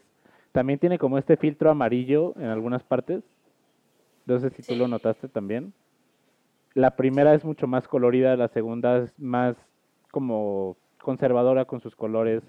[0.51, 3.23] También tiene como este filtro amarillo en algunas partes.
[4.25, 5.73] No sé si tú lo notaste también.
[6.73, 9.55] La primera es mucho más colorida, la segunda es más
[10.11, 12.43] como conservadora con sus colores.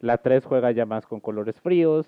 [0.00, 2.06] La 3 juega ya más con colores fríos.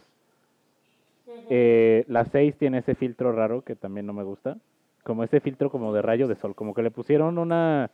[1.48, 4.56] Eh, la 6 tiene ese filtro raro que también no me gusta.
[5.02, 6.54] Como ese filtro como de rayo de sol.
[6.54, 7.90] Como que le pusieron una...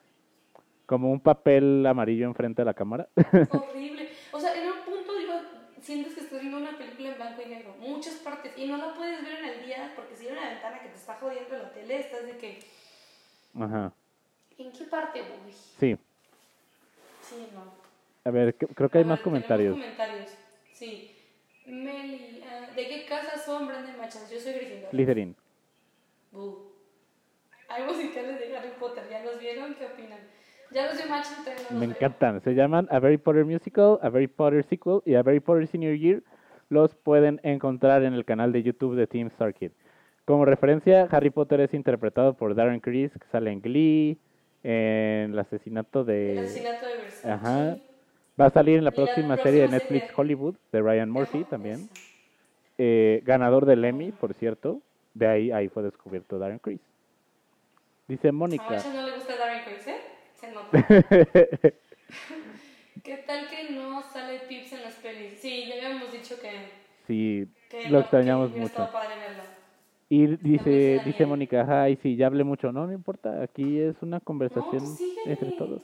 [0.85, 3.09] Como un papel amarillo enfrente de la cámara.
[3.53, 4.16] Horrible.
[4.37, 5.33] O sea, en un punto digo,
[5.81, 7.75] sientes que estás viendo una película en blanco y negro.
[7.79, 8.53] Muchas partes.
[8.59, 10.97] Y no la puedes ver en el día porque si hay una ventana que te
[10.97, 12.59] está jodiendo la tele, estás de que...
[13.59, 13.95] Ajá.
[14.59, 15.53] ¿En qué parte voy?
[15.53, 15.97] Sí.
[17.23, 17.73] Sí, no.
[18.25, 19.73] A ver, creo que hay más comentarios.
[19.73, 20.31] comentarios.
[20.71, 21.17] Sí.
[21.65, 24.31] Meli, uh, ¿de qué casa son Brandon Machas?
[24.31, 24.91] Yo soy Gryffindor.
[24.91, 25.35] Slytherin.
[26.31, 26.73] Buh.
[27.69, 29.75] Hay musicales de Harry Potter, ¿ya los vieron?
[29.77, 30.21] ¿Qué opinan?
[30.71, 32.41] Ya los Machas no Me encantan.
[32.43, 35.97] Se llaman A Harry Potter Musical, A Harry Potter Sequel y A Harry Potter Senior
[35.97, 36.23] Year.
[36.69, 39.71] Los pueden encontrar en el canal de YouTube de Team Star Kid.
[40.25, 44.19] Como referencia, Harry Potter es interpretado por Darren Criss, que sale en Glee,
[44.65, 46.33] en el asesinato de...
[46.33, 47.31] El asesinato de Versace.
[47.31, 47.77] Ajá.
[48.39, 51.89] Va a salir en la próxima, serie de Netflix Hollywood de Ryan Murphy también.
[52.77, 54.83] Eh, ganador del Emmy, por cierto.
[55.15, 56.81] De ahí, ahí fue descubierto Darren Criss.
[58.09, 58.81] Dice Mónica.
[58.81, 59.96] A no le gusta Darren Criss, ¿eh?
[60.57, 60.89] Nota.
[63.03, 65.41] ¿Qué tal que no sale Pips en las pelis?
[65.41, 66.51] Sí, ya habíamos dicho que.
[67.07, 67.47] Sí,
[67.83, 68.91] lo extrañamos mucho.
[70.09, 72.73] Y dice, dice Mónica, ay, sí, ya hablé mucho.
[72.73, 75.83] No, no importa, aquí es una conversación pues entre todos.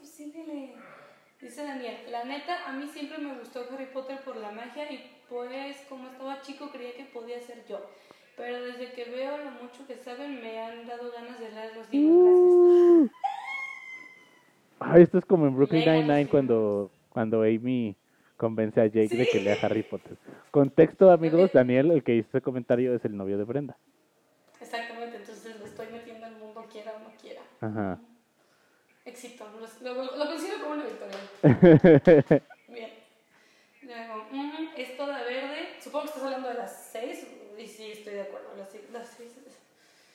[1.41, 4.91] Pues Dice Daniel, la neta, a mí siempre me gustó Harry Potter por la magia
[4.93, 7.81] y pues como estaba chico creía que podía ser yo.
[8.37, 11.91] Pero desde que veo lo mucho que saben me han dado ganas de leer los
[11.91, 12.17] libros.
[12.23, 13.32] Gracias.
[14.85, 17.97] Ah, esto es como en Brooklyn Nine-Nine cuando, cuando Amy
[18.37, 20.17] convence a Jake de que lea Harry Potter.
[20.51, 23.77] Contexto, amigos, Daniel, el que hizo ese comentario es el novio de Brenda.
[24.61, 27.43] Exactamente, entonces lo estoy metiendo al mundo quiera o no quiera.
[27.61, 28.01] Ajá.
[29.05, 29.45] Éxito,
[29.83, 31.17] lo, lo, considero como una victoria.
[32.69, 32.91] Bien.
[33.83, 35.81] Luego, mm, es toda verde.
[35.81, 37.27] Supongo que estás hablando de las 6.
[37.59, 38.49] Y sí, estoy de acuerdo.
[38.57, 38.83] Las 6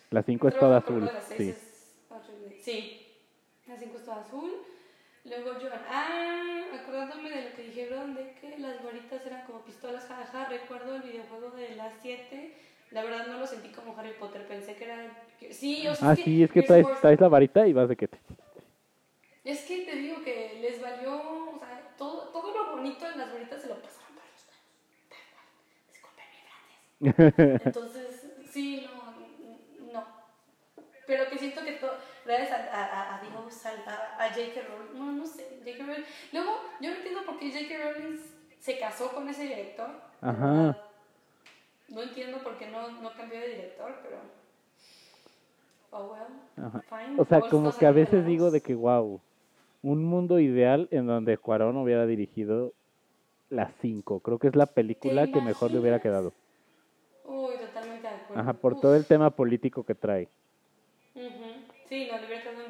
[0.09, 1.11] la 5 es toda azul.
[1.37, 1.53] sí.
[1.53, 1.55] sí,
[2.09, 3.06] la 5
[3.73, 4.51] es toda azul.
[5.25, 10.05] Luego yo, ah, acordándome de lo que dijeron de que las varitas eran como pistolas,
[10.05, 12.53] jaja, recuerdo el videojuego de las 7.
[12.91, 15.11] La verdad no lo sentí como Harry Potter, pensé que era...
[15.51, 18.07] Sí, o sea, ah, sí, es que traes, traes la varita y vas de que
[18.07, 18.17] te...
[19.43, 21.15] Es que te digo que les valió,
[21.55, 24.45] o sea, todo, todo lo bonito en las bolitas se lo pasaron para los.
[25.89, 26.25] Disculpen
[26.99, 30.07] mi Entonces, sí, no, no.
[31.05, 31.86] Pero que siento que todo,
[32.27, 34.61] gracias a, a, a Dios, a, a J.K.
[34.67, 35.85] Rowling, no, no sé, J.K.
[35.85, 36.03] Rowling.
[36.33, 36.51] Luego,
[36.81, 37.93] yo no entiendo por qué J.K.
[37.93, 38.19] Rowling
[38.59, 39.89] se casó con ese director.
[40.21, 40.77] Ajá.
[41.89, 44.17] No entiendo por qué no, no cambió de director, pero...
[45.91, 46.67] Oh, well.
[46.67, 46.81] Ajá.
[46.81, 47.21] Fine.
[47.21, 49.21] O sea, como que a veces digo de que, wow,
[49.81, 52.73] un mundo ideal en donde Cuarón hubiera dirigido
[53.49, 54.19] las 5.
[54.19, 56.33] Creo que es la película que mejor le hubiera quedado.
[57.23, 58.41] Uy, totalmente de acuerdo.
[58.41, 60.27] Ajá, por todo el tema político que trae.
[61.89, 62.63] Sí, no, le hubiera quedado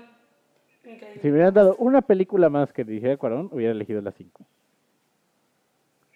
[0.83, 1.21] increíble.
[1.21, 4.45] Si hubieran dado una película más que dirigiera Cuarón, hubiera elegido la 5.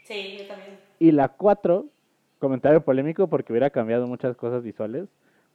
[0.03, 0.77] Sí, yo también.
[0.99, 1.85] Y la 4,
[2.39, 5.07] comentario polémico porque hubiera cambiado muchas cosas visuales,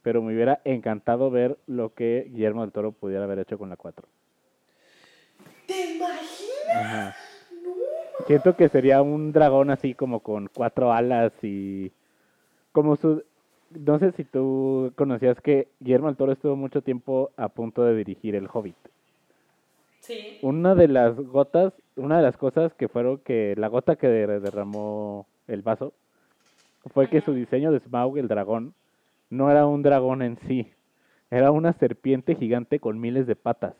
[0.02, 3.76] pero me hubiera encantado ver lo que Guillermo del Toro pudiera haber hecho con la
[3.76, 4.06] 4.
[5.66, 7.16] ¿Te imaginas?
[8.26, 11.92] Siento que sería un dragón así como con cuatro alas y
[12.72, 13.22] como su...
[13.70, 17.96] No sé si tú conocías que Guillermo del Toro estuvo mucho tiempo a punto de
[17.96, 18.76] dirigir El Hobbit.
[20.00, 20.38] Sí.
[20.40, 25.26] Una de las gotas, una de las cosas que fueron que la gota que derramó
[25.48, 25.92] el vaso
[26.92, 28.72] fue que su diseño de Smaug, el dragón,
[29.30, 30.70] no era un dragón en sí,
[31.28, 33.74] Era una serpiente gigante con miles de patas.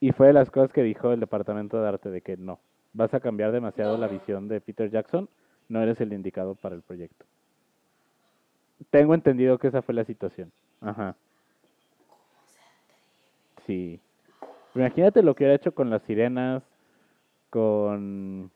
[0.00, 2.58] Y fue de las cosas que dijo el departamento de arte de que no,
[2.92, 5.28] vas a cambiar demasiado la visión de Peter Jackson,
[5.68, 7.24] no eres el indicado para el proyecto.
[8.90, 10.52] Tengo entendido que esa fue la situación.
[10.80, 11.14] Ajá.
[13.66, 14.00] Sí.
[14.74, 16.62] Imagínate lo que hubiera hecho con las sirenas,
[17.50, 18.50] con...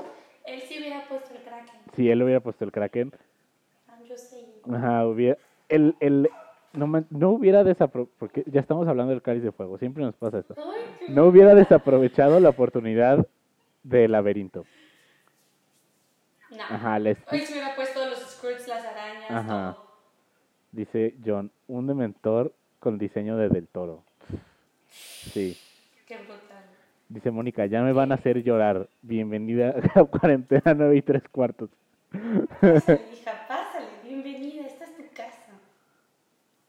[0.47, 1.81] Él sí hubiera puesto el Kraken.
[1.95, 3.13] Si él hubiera puesto el Kraken,
[4.17, 4.75] saying.
[4.75, 5.39] Ajá, hubiera,
[5.69, 6.31] el, el,
[6.73, 10.39] no, no hubiera desaprovechado, porque ya estamos hablando del cáliz de fuego, siempre nos pasa
[10.39, 10.55] esto.
[11.09, 13.27] No hubiera desaprovechado la oportunidad
[13.83, 14.65] del laberinto.
[16.51, 16.63] No.
[16.69, 19.73] Ajá, les, Hoy se hubiera puesto los squirts, las arañas, Ajá.
[19.75, 19.92] todo.
[20.73, 24.03] Dice John, un dementor con diseño de Del Toro.
[24.89, 25.57] Sí.
[26.07, 26.65] Qué brutal.
[27.09, 28.89] Dice Mónica, ya me van a hacer llorar.
[29.03, 31.71] Bienvenida a cuarentena 9 y 3 cuartos.
[32.61, 33.87] Pásale, hija, pásale.
[34.05, 35.53] Bienvenida, esta es tu casa.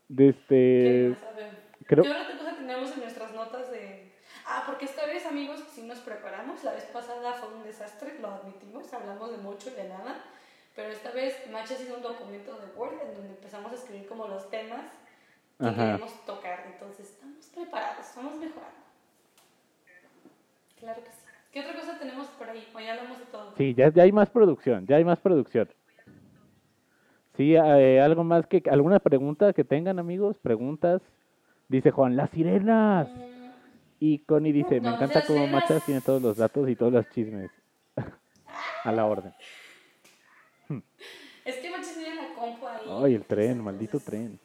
[0.08, 1.24] ¿Qué Desde, más?
[1.24, 1.64] A ver.
[1.88, 4.12] creo- ¿Qué otra cosa tenemos en nuestras notas de...?
[4.46, 6.64] Ah, porque esta vez, amigos, sí nos preparamos.
[6.64, 8.92] La vez pasada fue un desastre, lo admitimos.
[8.94, 10.24] Hablamos de mucho y de nada.
[10.76, 14.28] Pero esta vez Machas hizo un documento de Word en donde empezamos a escribir como
[14.28, 14.86] los temas
[15.60, 15.76] que Ajá.
[15.76, 16.64] queremos tocar.
[16.74, 18.84] Entonces, estamos preparados, vamos mejorando.
[20.80, 21.18] Claro que sí.
[21.52, 22.68] ¿Qué otra cosa tenemos por ahí?
[22.74, 23.54] O ya hablamos de todo.
[23.56, 25.70] Sí, ya, ya hay más producción, ya hay más producción.
[27.38, 31.02] Sí, eh, algo más que, alguna pregunta que tengan amigos, preguntas.
[31.68, 33.08] Dice Juan, las sirenas.
[33.16, 33.44] Mm,
[34.00, 35.48] Y Connie dice, me encanta cómo.
[35.48, 37.52] Machas tiene todos los datos y todos los chismes.
[38.84, 39.34] A la orden.
[41.46, 42.82] Es que Machas tiene la compu ahí.
[43.04, 44.40] Ay, el tren, maldito tren.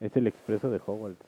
[0.00, 1.26] Es el expreso de Hogwarts.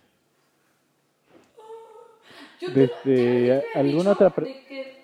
[2.66, 5.02] Yo Desde, te- ya- ya te había ¿alguna dicho otra pre- de que-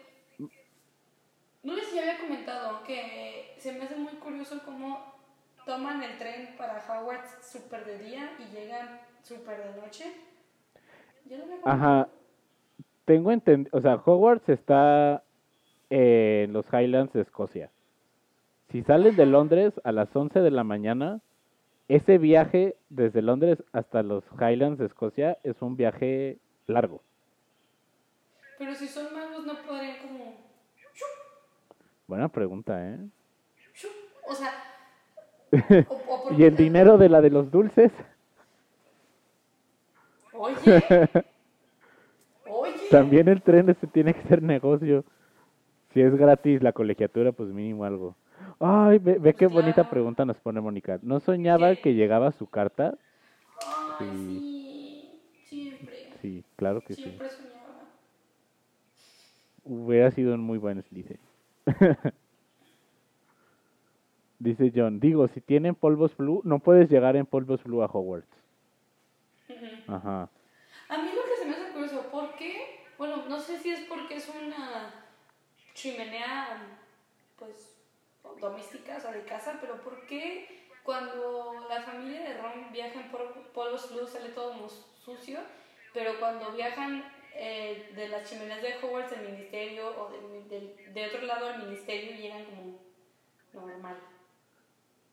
[1.63, 5.15] no sé si ya había comentado que se me hace muy curioso cómo
[5.67, 10.05] toman el tren para Hogwarts súper de día y llegan súper de noche.
[11.29, 11.95] Ya lo había comentado.
[12.01, 12.09] Ajá.
[13.05, 15.23] Tengo entendido, o sea, Hogwarts está
[15.91, 17.71] en los Highlands de Escocia.
[18.71, 21.21] Si salen de Londres a las 11 de la mañana,
[21.89, 26.37] ese viaje desde Londres hasta los Highlands de Escocia es un viaje
[26.67, 27.01] largo.
[28.59, 30.37] Pero si son magos no podrían como...
[32.07, 32.99] Buena pregunta, ¿eh?
[34.27, 34.51] O sea...
[35.89, 37.91] o- o por ¿Y el dinero de la de los dulces?
[40.35, 40.57] Oye.
[42.47, 42.73] Oye.
[42.91, 45.05] También el tren este tiene que ser negocio.
[45.95, 48.15] Si es gratis la colegiatura, pues mínimo algo.
[48.61, 50.99] Ay, ve, ve qué bonita pregunta nos pone Mónica.
[51.03, 51.81] ¿No soñaba ¿Qué?
[51.81, 52.99] que llegaba su carta?
[53.87, 54.43] Ay, sí.
[55.49, 55.95] Siempre.
[56.21, 57.03] Sí, claro que sí.
[57.03, 57.89] Siempre soñaba.
[59.63, 61.21] Hubiera sido un muy buen dice.
[64.41, 68.37] dice John, digo, si tienen polvos blue, no puedes llegar en polvos blue a Hogwarts.
[69.87, 70.31] Ajá.
[70.89, 72.55] A mí lo que se me hace curioso, ¿por qué?
[72.99, 74.95] Bueno, no sé si es porque es una
[75.75, 76.81] chimenea,
[77.39, 77.78] pues,
[78.41, 80.47] doméstica, o sea, de casa, pero ¿por qué
[80.83, 85.39] cuando la familia de Ron viaja en por- polvos blue sale todo como sucio,
[85.93, 91.07] pero cuando viajan eh, de las chimeneas de Hogwarts al ministerio o de, de- de
[91.07, 92.81] otro lado al ministerio llegan como
[93.55, 93.97] normal?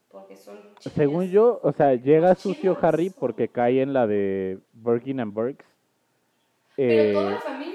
[0.10, 0.58] Porque son
[0.96, 5.34] Según chimeneas- yo, o sea, llega sucio Harry porque cae en la de Birkin and
[5.34, 5.66] Burks.
[6.86, 7.75] Pero toda Eh, la familia, o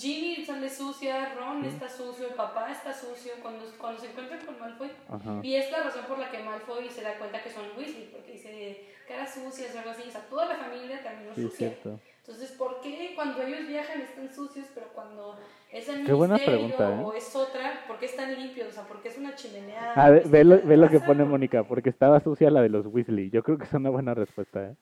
[0.00, 4.58] Ginny sale sucia, Ron está sucio, el papá está sucio cuando, cuando se encuentran con
[4.58, 4.90] Malfoy.
[5.08, 5.40] ajá.
[5.42, 8.32] Y es la razón por la que Malfoy se da cuenta que son Weasley, porque
[8.32, 10.02] dice caras sucias o algo así.
[10.08, 11.68] O sea, toda la familia también es Sí, sucia.
[11.68, 12.00] cierto.
[12.26, 15.36] Entonces, ¿por qué cuando ellos viajan están sucios, pero cuando
[15.72, 17.04] es el Qué buena ministerio pregunta, ¿eh?
[17.06, 18.68] o es otra, ¿por qué están limpios?
[18.68, 19.92] O sea, ¿por qué es una chimenea?
[19.96, 22.86] Ah, ve, ve lo, ve lo que pone Mónica, porque estaba sucia la de los
[22.86, 23.30] Weasley.
[23.30, 24.76] Yo creo que es una buena respuesta, ¿eh?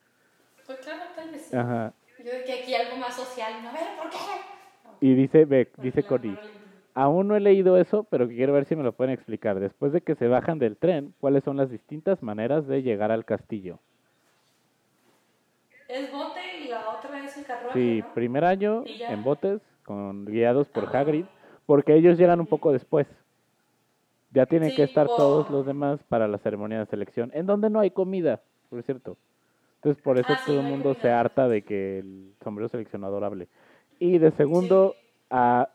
[0.67, 1.57] Pues claro, tal vez sí.
[1.57, 1.95] Ajá.
[2.19, 3.87] Yo de que aquí algo más social, no, a ver.
[5.01, 6.41] Y dice, ve, dice Cody,
[6.95, 9.59] aún no he leído eso, pero quiero ver si me lo pueden explicar.
[9.61, 13.25] Después de que se bajan del tren, ¿cuáles son las distintas maneras de llegar al
[13.25, 13.81] castillo?
[15.89, 18.15] Es bote y la otra es el carruaje, Sí, ¿no?
[18.15, 21.01] primer año en botes, con guiados por Ajá.
[21.01, 21.27] Hagrid,
[21.67, 23.07] porque ellos llegan un poco después.
[24.31, 27.81] Ya tienen que estar todos los demás para la ceremonia de selección, en donde no
[27.81, 29.17] hay comida, por cierto.
[29.77, 33.25] Entonces por eso Ah, sí, todo el mundo se harta de que el sombrero seleccionador
[33.25, 33.49] hable.
[33.99, 34.97] Y de segundo
[35.31, 35.69] a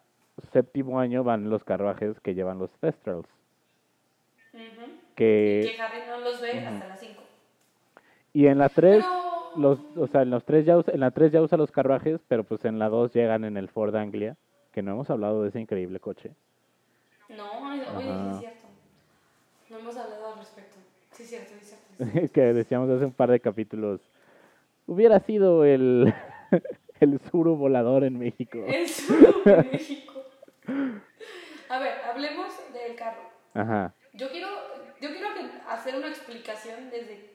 [0.51, 3.27] séptimo año van los carruajes que llevan los Thestrals,
[5.15, 6.73] que que Harry no los ve Eh, Ujú.
[6.75, 7.23] hasta las 5.
[8.33, 9.19] y en la 3 Pero...
[9.53, 12.19] los o sea, en los tres ya usa, en la 3 ya usa los carruajes,
[12.27, 14.35] pero pues en la 2 llegan en el Ford Anglia,
[14.71, 16.31] que no hemos hablado de ese increíble coche.
[17.29, 18.67] No, oye, sí es cierto.
[19.69, 20.77] No hemos hablado al respecto.
[21.11, 21.85] Sí es cierto, sí es cierto.
[21.97, 22.33] sí es cierto.
[22.33, 24.01] que decíamos hace un par de capítulos
[24.87, 26.13] hubiera sido el,
[26.99, 28.63] el suru volador en México.
[28.67, 30.23] El suru de México.
[31.69, 33.29] A ver, hablemos del carro.
[33.53, 33.93] Ajá.
[34.13, 34.47] Yo quiero,
[35.01, 35.29] yo quiero
[35.67, 37.33] hacer una explicación desde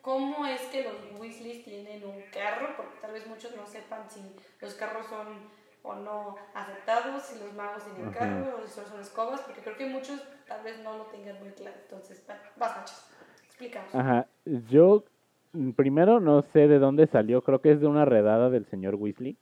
[0.00, 4.20] cómo es que los Weasleys tienen un carro, porque tal vez muchos no sepan si
[4.60, 5.50] los carros son
[5.82, 9.76] o no aceptados, si los magos tienen carro o si solo son escobas, porque creo
[9.76, 11.76] que muchos tal vez no lo tengan muy claro.
[11.82, 13.06] Entonces, vas, machos,
[13.46, 13.94] explicamos.
[13.94, 15.04] Ajá, yo
[15.76, 19.36] primero no sé de dónde salió, creo que es de una redada del señor Weasley,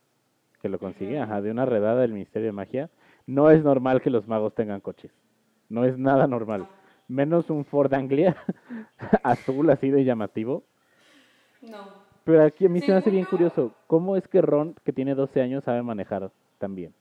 [0.63, 2.91] que lo consigue, ajá, de una redada del Ministerio de Magia.
[3.27, 5.13] No es normal que los magos tengan coches,
[5.69, 6.67] no es nada normal
[7.09, 8.37] menos un Ford Anglia
[9.25, 10.63] azul así de llamativo.
[11.63, 11.89] No.
[12.25, 15.15] Pero aquí a mí se me hace bien curioso, ¿cómo es que Ron, que tiene
[15.15, 16.95] 12 años, sabe manejar también?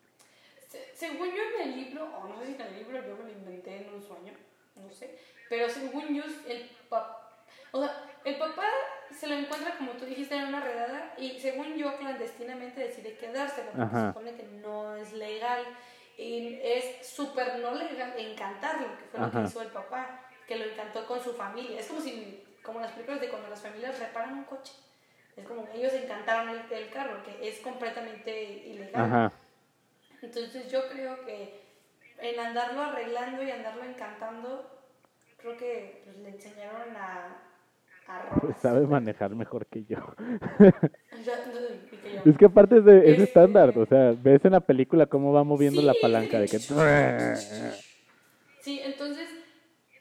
[0.94, 3.38] según yo en el libro, o no sé si en el libro yo me lo
[3.38, 4.34] inventé en un sueño,
[4.76, 5.16] no sé,
[5.48, 7.92] pero según yo el papá, o sea,
[8.28, 8.68] el papá
[9.12, 13.72] se lo encuentra como tú dijiste en una redada y según yo clandestinamente decide quedárselo,
[13.72, 15.64] porque se supone que no es legal
[16.18, 20.66] y es súper no legal encantarlo, que fue lo que hizo el papá, que lo
[20.66, 21.80] encantó con su familia.
[21.80, 24.74] Es como si, como las películas de cuando las familias reparan un coche.
[25.36, 29.32] Es como ellos encantaron el, el carro, que es completamente ilegal.
[30.22, 31.68] Entonces yo creo que
[32.18, 34.84] en andarlo arreglando y andarlo encantando,
[35.38, 37.47] creo que pues, le enseñaron a,
[38.42, 39.98] pues sabe manejar mejor que yo.
[42.26, 45.44] es que aparte es, de, es estándar, o sea, ves en la película cómo va
[45.44, 46.60] moviendo la palanca de que...
[48.62, 49.30] Sí, entonces,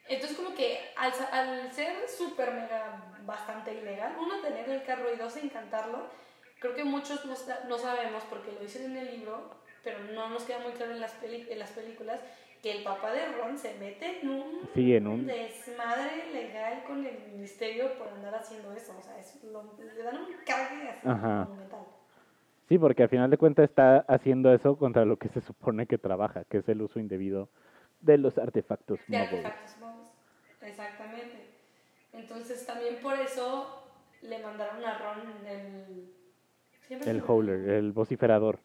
[0.08, 5.18] entonces como que al, al ser súper mega bastante ilegal, uno tener el carro y
[5.18, 6.06] dos encantarlo,
[6.60, 7.34] creo que muchos no,
[7.68, 9.50] no sabemos porque lo dicen en el libro,
[9.84, 12.20] pero no nos queda muy claro en las, en las películas,
[12.66, 18.08] que el papá de Ron se mete en un, desmadre legal con el ministerio por
[18.08, 18.92] andar haciendo eso.
[18.98, 21.86] O sea, es, le dan un cague así monumental.
[22.68, 25.96] Sí, porque al final de cuentas está haciendo eso contra lo que se supone que
[25.96, 27.48] trabaja, que es el uso indebido
[28.00, 29.76] de los artefactos de artefactos
[30.60, 31.48] Exactamente.
[32.14, 33.84] Entonces también por eso
[34.22, 36.12] le mandaron a Ron el...
[37.04, 38.58] El Howler, el vociferador.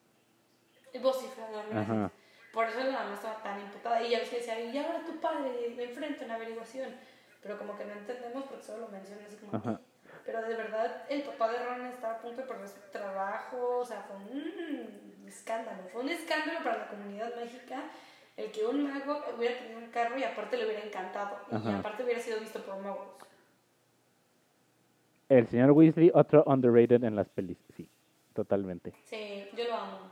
[0.92, 2.12] El vociferador, Ajá.
[2.54, 4.02] Por eso la mamá estaba tan imputada.
[4.02, 6.96] Y ves que decía, y ahora tu padre me enfrenta en averiguación.
[7.42, 9.80] Pero como que no entendemos porque solo lo mencionan así como.
[10.26, 13.80] Pero de verdad, el papá de Ron estaba a punto de perder su trabajo.
[13.80, 15.84] O sea, fue un escándalo.
[15.92, 17.84] Fue un escándalo para la comunidad mágica
[18.38, 21.38] el que un mago hubiera tenido un carro y aparte le hubiera encantado.
[21.52, 23.08] Y aparte hubiera sido visto por magos.
[25.30, 27.88] El señor Weasley, otro underrated en las pelis, sí,
[28.34, 28.94] totalmente.
[29.06, 30.11] Sí, yo lo amo.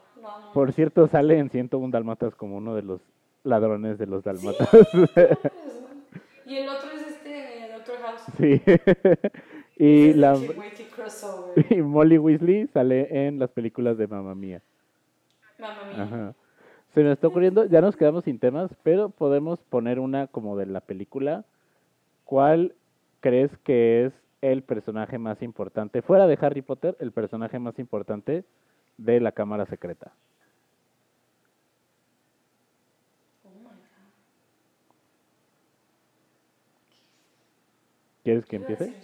[0.54, 3.02] Por cierto, sale en 101 Dalmatas como uno de los
[3.44, 4.70] ladrones de los Dalmatas.
[6.46, 8.22] y el otro es este, el otro House.
[8.38, 8.62] Sí.
[9.84, 10.38] y, la,
[11.70, 14.62] y Molly Weasley sale en las películas de Mamma Mía.
[15.60, 16.04] Mamma Mía.
[16.04, 16.36] Ajá.
[16.94, 20.66] Se me está ocurriendo, ya nos quedamos sin temas, pero podemos poner una como de
[20.66, 21.46] la película.
[22.26, 22.74] ¿Cuál
[23.22, 28.44] crees que es el personaje más importante, fuera de Harry Potter, el personaje más importante
[29.00, 30.14] de la Cámara Secreta.
[38.24, 38.96] ¿Quieres que empiece?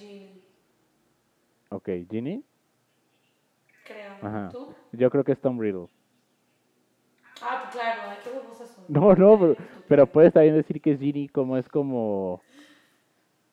[1.70, 2.44] Ok, Ginny.
[3.84, 4.18] Creo.
[4.52, 4.76] ¿Tú?
[4.92, 5.88] Yo creo que es Tom Riddle.
[7.42, 8.44] Ah, pues claro, ¿qué son?
[8.88, 9.56] No, no, pero,
[9.88, 12.44] pero puedes también decir que es Ginny como es como...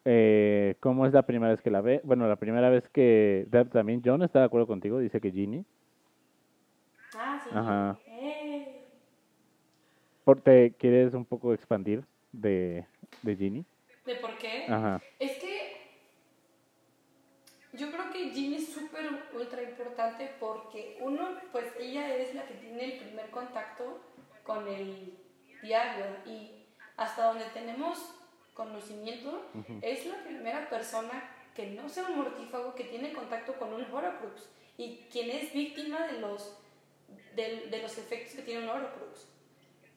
[0.04, 2.00] Eh, ¿Cómo es la primera vez que la ve?
[2.04, 3.46] Bueno, la primera vez que...
[3.72, 5.64] También John está de acuerdo contigo, dice que Ginny.
[7.14, 7.50] Ah, sí.
[7.52, 7.98] Ajá.
[10.24, 12.86] ¿Por te quieres un poco expandir de,
[13.22, 13.64] de Ginny?
[14.06, 14.66] ¿De por qué?
[14.68, 15.02] Ajá.
[15.18, 15.76] Es que
[17.72, 22.54] yo creo que Ginny es súper ultra importante porque uno, pues ella es la que
[22.54, 24.00] tiene el primer contacto
[24.44, 25.18] con el
[25.62, 26.66] diario y
[26.96, 28.14] hasta donde tenemos
[28.54, 29.46] conocimiento
[29.80, 34.48] es la primera persona que no sea un mortífago que tiene contacto con un Horcrux
[34.76, 36.58] y quien es víctima de los
[37.34, 39.28] de, de los efectos que tiene un Horcrux.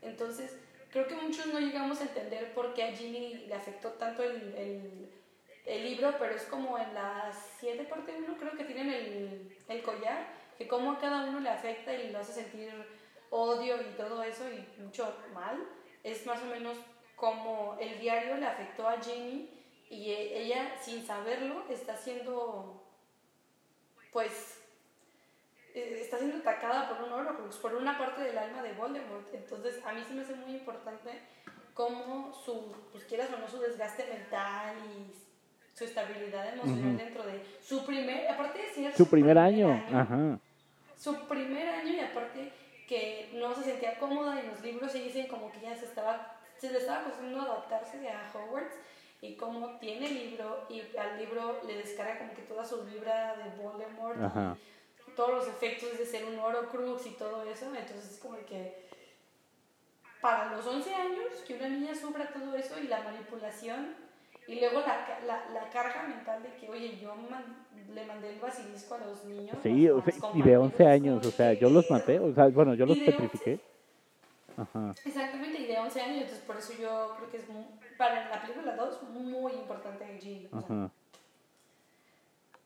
[0.02, 0.58] Entonces,
[0.92, 5.10] creo que muchos no llegamos a entender por qué a Ginny le afectó tanto el,
[5.66, 9.82] el, libro, pero es como en la 7 parte 1 creo que tienen el, el
[9.82, 12.72] collar, que como a cada uno le afecta y lo hace sentir
[13.30, 15.68] odio y todo eso y mucho mal.
[16.04, 16.78] Es más o menos
[17.16, 19.50] como el diario le afectó a Ginny
[19.90, 22.82] y ella sin saberlo está haciendo
[24.12, 24.55] pues
[25.76, 29.34] eh, está siendo atacada por un Horcrux, por una parte del alma de Voldemort.
[29.34, 31.12] Entonces, a mí se me hace muy importante
[31.74, 35.14] cómo su, pues quieras o no, su desgaste mental y
[35.78, 39.84] su estabilidad emocional dentro de su primer, aparte de ser su primer año.
[39.94, 40.40] Ajá.
[40.98, 42.54] Su primer año y aparte
[42.88, 46.38] que no se sentía cómoda en los libros y dicen como que ya se estaba,
[46.58, 48.76] se le estaba costando adaptarse a Hogwarts
[49.22, 53.62] y como tiene libro y al libro le descarga como que toda su vibra de
[53.62, 54.58] Voldemort Ajá.
[54.58, 54.85] y
[55.16, 58.86] todos los efectos de ser un Horcrux y todo eso, entonces es como que
[60.22, 63.94] para los 11 años que una niña sufra todo eso y la manipulación
[64.48, 68.40] y luego la, la, la carga mental de que, oye, yo man- le mandé el
[68.40, 69.58] basilisco a los niños.
[69.64, 72.48] Sí, o sea, y de compañeros, 11 años, o sea, yo los maté, o sea,
[72.50, 73.60] bueno, yo los petrifiqué.
[74.58, 74.96] Ajá.
[75.06, 77.66] Exactamente, y de 11 años, entonces por eso yo creo que es mu-
[77.98, 80.48] para la película 2 muy importante Ginny.
[80.48, 80.92] O sea, Ajá.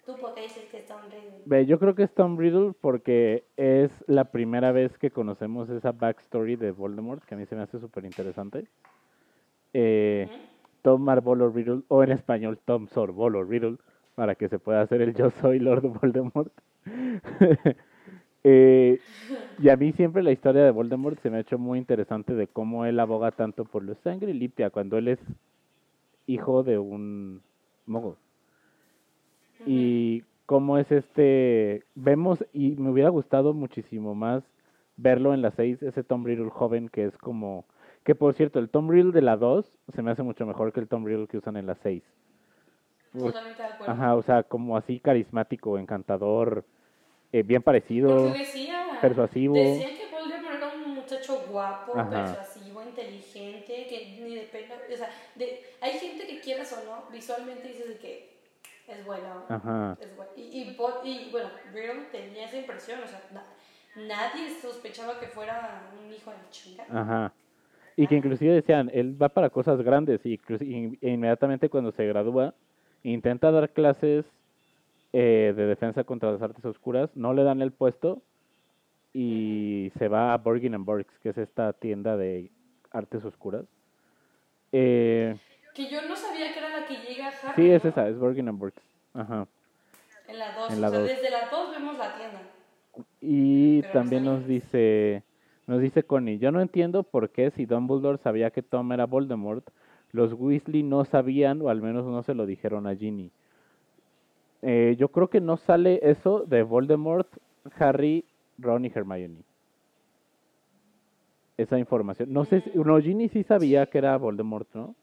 [0.09, 1.21] ¿Tú por qué dices que está un rey?
[1.45, 5.91] Ve, yo creo que es Tom Riddle porque es la primera vez que conocemos esa
[5.91, 8.65] backstory de Voldemort, que a mí se me hace súper interesante.
[9.75, 10.27] Eh,
[10.81, 13.77] Tom Marvolo Riddle, o en español Tom Sorbolo Riddle,
[14.15, 16.51] para que se pueda hacer el yo soy Lord Voldemort.
[18.45, 19.01] Eh,
[19.61, 22.47] y a mí siempre la historia de Voldemort se me ha hecho muy interesante de
[22.47, 25.19] cómo él aboga tanto por la sangre limpia cuando él es
[26.25, 27.41] hijo de un
[27.85, 28.15] mogo.
[29.65, 34.43] Y cómo es este, vemos, y me hubiera gustado muchísimo más
[34.97, 37.65] verlo en la 6, ese Tom Riddle joven que es como,
[38.03, 40.79] que por cierto, el Tom Riddle de la 2 se me hace mucho mejor que
[40.81, 42.03] el Tom Riddle que usan en la 6.
[43.11, 43.93] Totalmente de acuerdo.
[43.93, 46.65] Ajá, o sea, como así carismático, encantador,
[47.31, 48.29] eh, bien parecido.
[48.29, 49.85] Decía, persuasivo.
[49.85, 52.37] Decían que Voldemort era un muchacho guapo, Ajá.
[52.37, 54.75] persuasivo, inteligente, que ni de pena.
[54.93, 58.38] O sea, de, hay gente que quieras o no, visualmente dices de que
[58.89, 59.45] es bueno.
[59.47, 59.97] Ajá.
[60.01, 60.31] Es bueno.
[60.35, 63.45] Y, y, y, bueno, Riddle tenía esa impresión, o sea, na-
[63.95, 67.01] nadie sospechaba que fuera un hijo de la chingada.
[67.01, 67.33] Ajá.
[67.95, 70.39] Y que inclusive decían, él va para cosas grandes y,
[71.01, 72.55] e inmediatamente cuando se gradúa
[73.03, 74.25] intenta dar clases
[75.13, 78.23] eh, de defensa contra las artes oscuras, no le dan el puesto
[79.13, 82.51] y se va a Borgin and Burkes, que es esta tienda de
[82.91, 83.65] artes oscuras.
[84.71, 85.35] Eh,
[85.79, 87.63] Que yo no sabía que era la que llega a Harry.
[87.63, 87.89] sí, es ¿no?
[87.89, 88.83] esa, es Borgin and Burkes.
[89.13, 89.47] Ajá.
[90.27, 90.71] En la 2.
[90.71, 91.07] En la o sea, dos.
[91.07, 92.41] desde la 2 vemos la tienda.
[93.21, 95.23] Y Pero también nos dice,
[95.67, 99.65] nos dice Connie, yo no entiendo por qué si Dumbledore sabía que Tom era Voldemort,
[100.11, 103.31] los Weasley no sabían, o al menos no se lo dijeron a Ginny.
[104.61, 107.29] Eh, yo creo que no sale eso de Voldemort,
[107.77, 108.25] Harry,
[108.57, 109.43] Ron y Hermione.
[111.55, 112.33] Esa información.
[112.33, 114.93] No sé, si, no, Ginny sí sabía que era Voldemort, ¿no?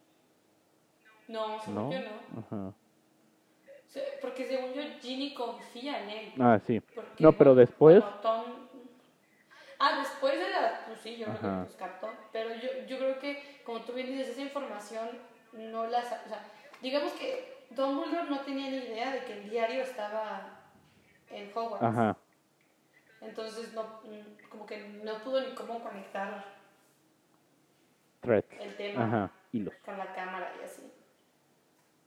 [1.29, 1.93] No, según No.
[1.93, 2.41] yo no.
[2.41, 2.75] Ajá.
[4.21, 6.33] Porque según yo, Ginny confía en él.
[6.39, 6.81] Ah, sí.
[6.81, 8.69] Porque, No, pero después- Tom...
[9.79, 10.85] Ah, después de la...
[10.87, 11.59] Pues sí, yo creo Ajá.
[11.61, 12.11] que pues captó.
[12.33, 15.09] Pero yo, yo creo que, como tú bien dices, esa información
[15.53, 15.99] no la...
[16.01, 16.45] O sea,
[16.83, 20.61] digamos que Dumbledore no tenía ni idea de que el diario estaba
[21.31, 21.83] en Hogwarts.
[21.85, 22.17] Ajá.
[23.21, 24.01] Entonces, no,
[24.51, 26.45] como que no pudo ni cómo conectar
[28.23, 29.31] el tema Ajá.
[29.85, 30.93] Con la cámara y así.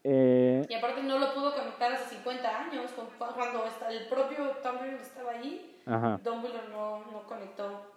[0.03, 4.37] Eh, Y aparte no lo pudo conectar hace 50 años, cu- cuando el propio
[4.81, 5.75] Riddle estaba allí.
[5.85, 6.19] ajá.
[6.23, 7.91] Dumbledore no, no conectó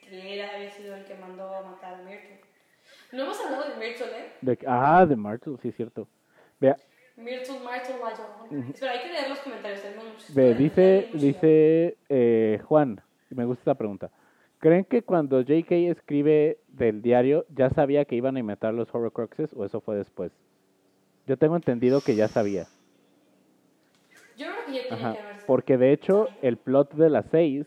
[0.00, 2.40] que era había sido el que mandó a matar a Myrtle.
[3.12, 4.32] No hemos hablado de Myrtle, ¿eh?
[4.40, 6.08] De, ah, de Martel, sí es cierto.
[6.60, 6.78] Vea,
[7.16, 7.94] Myrtle, Myrtle,
[8.50, 8.70] Myrtle.
[8.74, 10.34] Espera, hay que leer los comentarios, tenemos muchos.
[10.34, 13.00] Ve, dice, dice eh, Juan,
[13.30, 14.10] me gusta esta pregunta.
[14.58, 19.52] ¿Creen que cuando JK escribe del diario ya sabía que iban a inventar los Horcruxes
[19.54, 20.32] o eso fue después?
[21.26, 22.66] Yo tengo entendido que ya sabía.
[24.36, 25.46] Yo creo que ya tiene Ajá, que haberse.
[25.46, 27.66] porque de hecho el plot de la 6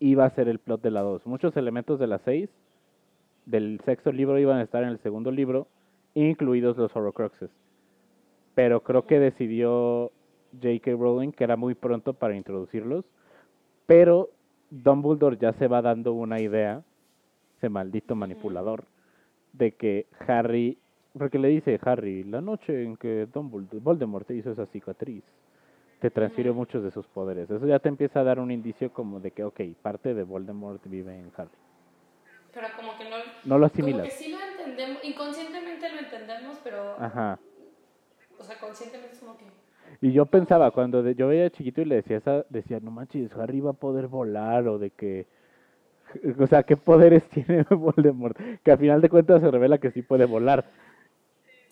[0.00, 1.26] iba a ser el plot de la 2.
[1.26, 2.48] Muchos elementos de la 6
[3.46, 5.66] del sexto libro iban a estar en el segundo libro,
[6.14, 7.50] incluidos los Horcruxes.
[8.54, 10.12] Pero creo que decidió
[10.52, 10.90] J.K.
[10.92, 13.04] Rowling que era muy pronto para introducirlos.
[13.86, 14.28] Pero
[14.70, 16.82] Dumbledore ya se va dando una idea,
[17.56, 18.84] ese maldito manipulador,
[19.54, 20.76] de que Harry,
[21.16, 25.24] porque le dice Harry, la noche en que Dumbledore, Voldemort te hizo esa cicatriz,
[26.00, 26.58] te transfiere Ujú.
[26.60, 27.50] muchos de sus poderes.
[27.50, 30.84] Eso ya te empieza a dar un indicio como de que, ok, parte de Voldemort
[30.86, 31.58] vive en Harry.
[32.52, 33.16] Pero como que no.
[33.44, 34.10] No lo Como que asimilas.
[34.10, 36.96] sí lo entendemos, inconscientemente lo entendemos, pero.
[36.98, 37.40] Ajá.
[38.38, 39.46] O sea, conscientemente es como que.
[40.00, 43.32] Y yo pensaba, cuando de- yo veía chiquito y le decía esa, decía, no manches,
[43.36, 45.26] Harry va a poder volar o de que...
[46.40, 48.36] O sea, ¿qué poderes tiene Voldemort?
[48.64, 50.70] Que al final de cuentas se revela que sí puede volar.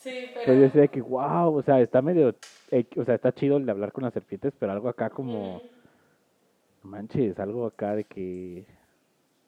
[0.07, 0.45] Sí, pero.
[0.47, 2.29] Pero yo decía que, wow, o sea, está medio...
[2.97, 5.63] o sea, está chido el de hablar con las serpientes, pero algo acá como...
[6.83, 8.67] No manches, algo acá de que...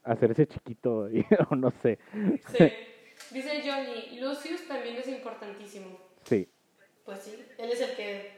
[0.05, 1.09] Hacerse chiquito,
[1.51, 1.99] o no sé.
[2.59, 2.73] Sí.
[3.31, 5.99] Dice Johnny, Lucius también es importantísimo.
[6.25, 6.49] Sí,
[7.05, 8.33] Pues sí, él es el que.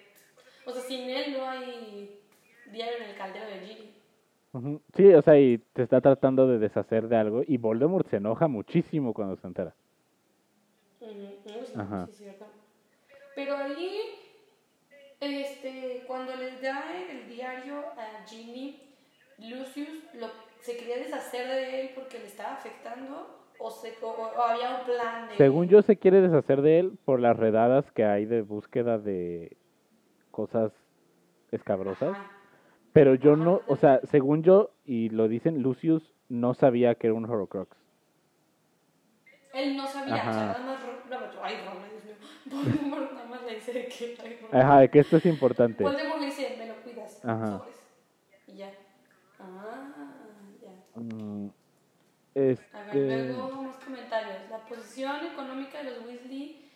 [0.65, 2.21] O sea, sin él no hay.
[2.67, 3.95] diario en el caldero de Ginny.
[4.53, 4.83] Ujú.
[4.97, 8.49] Sí, o sea, y te está tratando de deshacer de algo y Voldemort se enoja
[8.49, 9.75] muchísimo cuando se entera.
[11.11, 11.43] Ujú,
[11.75, 12.57] ujú, sí, sí, cierto.
[13.35, 14.01] Pero ahí,
[15.21, 18.83] este, cuando les da el diario a Ginny,
[19.39, 20.29] Lucius lo,
[20.61, 24.85] se quería deshacer de él porque le estaba afectando o, se, o, o había un
[24.85, 25.37] plan de...
[25.37, 29.57] Según yo, se quiere deshacer de él por las redadas que hay de búsqueda de
[30.31, 30.73] cosas
[31.51, 32.19] escabrosas.
[32.19, 32.31] Ajá.
[32.93, 33.43] Pero yo Ajá.
[33.43, 37.77] no, o sea, según yo, y lo dicen, Lucius no sabía que era un Horcrux.
[39.53, 40.47] Él no sabía, o sea, Ajá.
[40.61, 40.81] nada más...
[41.35, 42.15] No, ay, Ron, Dios mío.
[42.47, 44.17] Voldemort nada más le dice que...
[44.23, 44.61] ay, Ron.
[44.63, 45.85] Ajá, de que esto es importante.
[45.85, 47.59] Voldemort le dice, me lo cuidas, Ajá.
[47.59, 47.77] sobres.
[48.47, 48.73] Y ya.
[49.41, 49.93] Ah,
[50.63, 51.01] ya.
[51.01, 54.37] Mm, A ver, Este, luego más comentarios.
[54.51, 56.71] La posición económica de los Weasley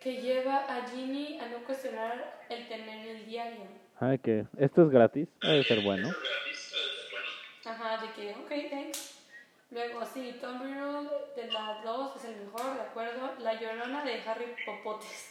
[0.00, 3.60] que lleva a Ginny a no cuestionar el tener el diario.
[4.00, 6.10] ay, que esto es gratis, debe ser bueno.
[7.64, 9.11] Ajá, de que, ok, thanks.
[9.72, 13.34] Luego, sí, Tom Riddle de la 2 es el mejor, de acuerdo.
[13.38, 15.30] La llorona de Harry Popotes.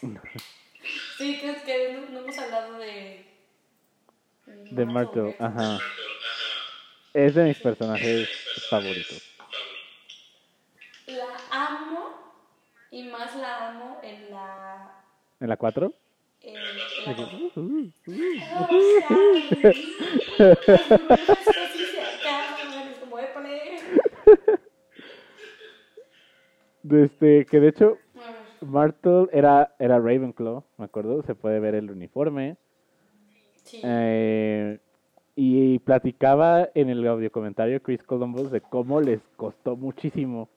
[1.17, 3.23] sí, que es que no, no hemos hablado de.
[4.47, 5.77] De Martel, ajá.
[7.13, 8.29] Es de mis personajes
[8.67, 9.21] favoritos.
[11.05, 12.09] La amo
[12.89, 15.03] y más la amo en la.
[15.39, 15.93] ¿En la 4?
[16.41, 16.71] En, la
[17.53, 17.91] Uh,
[26.89, 27.97] Este, que de hecho,
[28.61, 32.57] Martel era, era Ravenclaw, me acuerdo, se puede ver el uniforme.
[33.83, 34.79] Eh,
[35.35, 40.49] y platicaba en el audio comentario Chris Columbus de cómo les costó muchísimo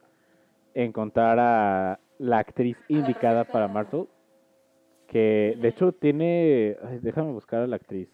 [0.74, 4.06] encontrar a la actriz indicada para Martel.
[5.06, 6.76] Que de hecho tiene.
[6.82, 8.09] ay, déjame buscar a la actriz.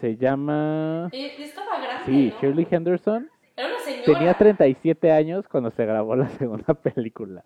[0.00, 1.10] Se llama.
[1.12, 2.04] Eh, Estaba grande.
[2.06, 2.40] Sí, ¿no?
[2.40, 3.28] Shirley Henderson.
[4.04, 4.18] Señora.
[4.18, 7.44] Tenía 37 años cuando se grabó la segunda película.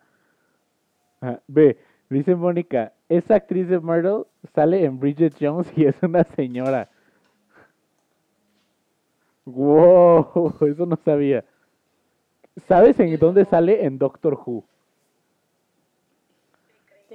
[1.20, 1.78] Ah, Ve,
[2.10, 6.90] dice Mónica, esa actriz de Myrtle sale en Bridget Jones y es una señora.
[9.44, 11.44] Wow, eso no sabía.
[12.68, 13.84] ¿Sabes en dónde sale?
[13.84, 14.64] En Doctor Who.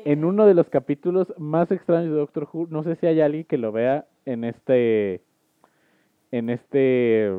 [0.05, 3.43] En uno de los capítulos más extraños de Doctor Who, no sé si hay alguien
[3.45, 5.21] que lo vea en este
[6.31, 7.33] en este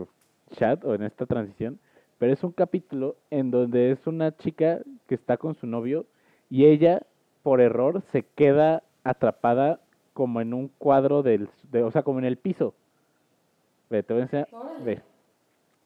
[0.51, 1.79] chat o en esta transición,
[2.19, 6.07] pero es un capítulo en donde es una chica que está con su novio
[6.51, 7.03] y ella
[7.43, 9.81] por error se queda atrapada
[10.13, 12.75] como en un cuadro del, de- o sea, como en el piso.
[13.89, 14.49] Ve, te voy a enseñar.
[14.85, 15.01] Ve.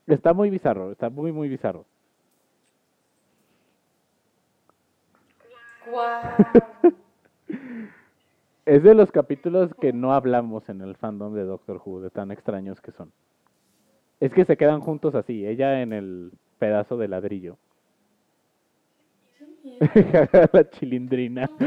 [0.07, 1.85] Está muy bizarro, está muy muy bizarro.
[8.67, 12.31] Es de los capítulos que no hablamos en el fandom de Doctor Who, de tan
[12.31, 13.13] extraños que son.
[14.21, 17.59] Es que se quedan juntos así, ella en el pedazo de ladrillo.
[20.53, 21.51] La chilindrina.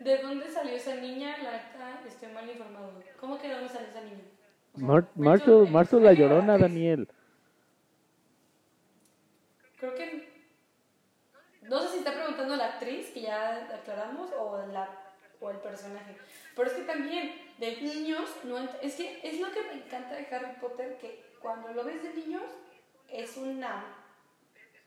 [0.00, 1.36] ¿De dónde salió esa niña?
[1.42, 1.58] La
[2.08, 2.92] estoy mal informado.
[3.20, 4.22] ¿Cómo que de dónde salió esa niña?
[4.74, 4.86] O sea,
[5.66, 6.58] Mar la llorona.
[6.58, 7.08] Daniel.
[9.78, 10.28] Creo que.
[11.62, 14.88] No sé si está preguntando la actriz, que ya aclaramos, o, la,
[15.40, 16.16] o el personaje.
[16.56, 20.26] Pero es que también, de niños, no es que es lo que me encanta de
[20.34, 22.42] Harry Potter, que cuando lo ves de niños,
[23.08, 23.84] es una.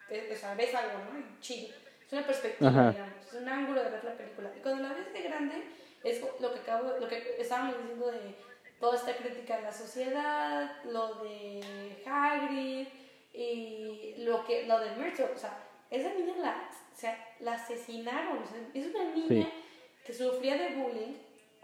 [0.09, 1.39] es- O sea, ves algo, ¿no?
[1.39, 1.73] Chido.
[2.05, 2.91] Es una perspectiva, Ajá.
[2.91, 3.25] digamos.
[3.27, 4.51] Es un ángulo de ver la película.
[4.57, 5.55] Y cuando la ves de grande,
[6.03, 8.35] es lo que, acabo, lo que estábamos diciendo de
[8.79, 12.87] toda esta crítica de la sociedad, lo de Hagrid
[13.33, 15.57] y lo que lo de Myrtle, o sea,
[15.89, 19.53] esa niña la, o sea, la asesinaron, o sea, es una niña Sí.
[20.05, 21.13] que sufría de bullying,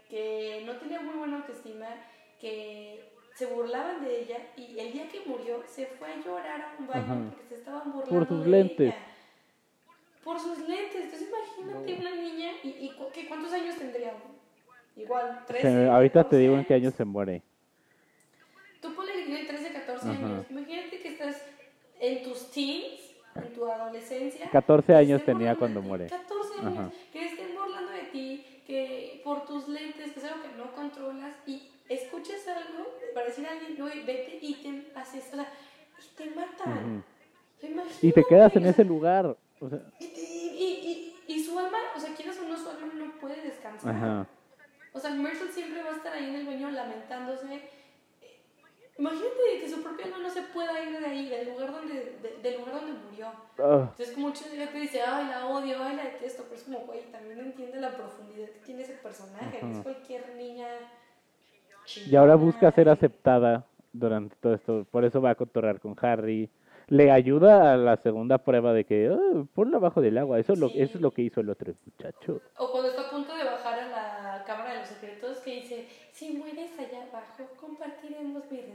[0.08, 1.86] que no tenía muy buena autoestima,
[2.40, 6.76] que se burlaban de ella y el día que murió se fue a llorar a
[6.78, 7.14] un baño Ajá.
[7.30, 8.94] porque se estaban burlando sus de lentes.
[8.94, 9.06] ella.
[10.24, 11.04] Por sus lentes.
[11.04, 14.12] Entonces imagínate una niña y, y cu- ¿qué- ¿cuántos años tendría?
[14.96, 15.62] Igual, 13.
[15.62, 17.42] Se- ahorita te 14 digo en qué año se muere.
[18.80, 20.26] Tú ponle que tiene 13, 14 Ajá.
[20.26, 20.46] años.
[20.50, 21.42] Imagínate que estás
[22.00, 24.50] en tus teens, en tu adolescencia.
[24.50, 26.06] 14 que años tenía cuando muere.
[26.08, 26.78] 14 años.
[26.78, 26.90] Ajá.
[27.12, 31.36] Que estén burlando de ti, que por tus lentes, que es algo que no controlas,
[31.46, 35.52] y escuchas algo para decir a alguien, no, vete y te haces, o sea,
[36.02, 37.04] y te matan.
[38.00, 39.36] Y te quedas en ese lugar.
[39.60, 42.90] O sea, Y, y, y, y su alma, o sea, quieras o no, su alma
[42.94, 43.94] no puede descansar.
[43.94, 44.26] ajá.
[44.94, 47.68] O sea, Myrtle siempre va a estar ahí en el baño lamentándose.
[48.98, 52.58] Imagínate que su propia no se pueda ir de ahí, del lugar donde, de- del
[52.58, 53.26] lugar donde murió.
[53.58, 56.80] Ah, Entonces, como mucha gente dice, ay, la odio, ay, la detesto, pero es como,
[56.80, 59.58] güey, también entiende la profundidad que tiene ese personaje.
[59.62, 59.78] No Ajá.
[59.78, 60.66] es cualquier niña
[62.06, 64.86] Y ahora busca ser aceptada durante todo esto.
[64.90, 66.50] Por eso va a cotorrear con Harry.
[66.88, 70.38] Le ayuda a la segunda prueba de que, "Ah, ponla abajo del agua.
[70.38, 70.80] Eso es, lo, Sí.
[70.82, 72.40] eso es lo que hizo el otro muchacho.
[72.56, 75.88] O cuando está a punto de bajar a la cámara de los secretos que dice,
[76.12, 78.70] si mueres allá abajo, compartiremos mi es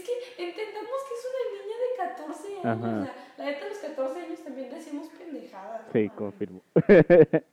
[0.00, 2.64] que entendamos que es una niña de 14 años.
[2.64, 2.74] Ajá.
[2.76, 5.86] O sea, la neta a los 14 años también decimos pendejadas.
[5.86, 5.92] ¿no?
[5.92, 6.62] Sí, confirmo.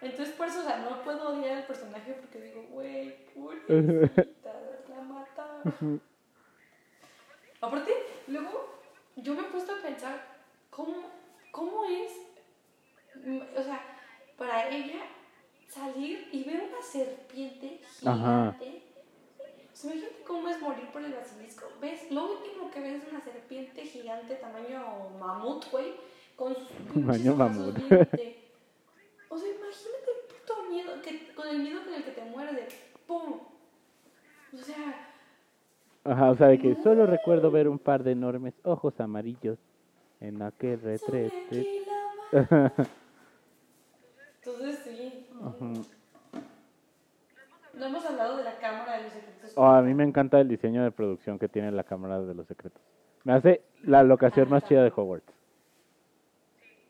[0.00, 4.52] Entonces por eso, o sea, no puedo odiar al personaje porque digo, güey, pobrecita,
[4.88, 6.00] la mataron.
[7.60, 7.92] Aparte,
[8.28, 8.80] luego
[9.16, 10.24] yo me he puesto a pensar
[10.70, 11.10] cómo,
[11.50, 12.12] cómo es,
[13.58, 13.82] o sea,
[14.38, 15.02] para ella
[15.70, 18.56] salir y ver una serpiente Ajá.
[18.58, 18.82] gigante.
[19.72, 21.66] O sea, imagínate cómo es morir por el basilisco.
[21.80, 22.10] ¿Ves?
[22.10, 25.94] Lo último que ves es una serpiente gigante tamaño mamut, güey,
[26.36, 27.78] con sus Tamaño mamut.
[29.32, 32.56] O sea, imagínate el puto miedo, que, con el miedo con el que te mueres
[32.56, 32.68] de
[33.06, 33.40] ¡pum!
[34.52, 35.06] O sea,
[36.02, 39.58] Ajá, o sea, de que solo recuerdo ver un par de enormes ojos amarillos
[40.20, 41.66] en aquel retrete.
[44.42, 44.99] Entonces, sí.
[45.40, 45.86] No
[47.86, 49.52] hemos hablado de la cámara de los secretos.
[49.56, 52.46] Oh, a mí me encanta el diseño de producción que tiene la Cámara de los
[52.46, 52.80] Secretos.
[53.24, 55.32] Me hace la locación más chida de Hogwarts.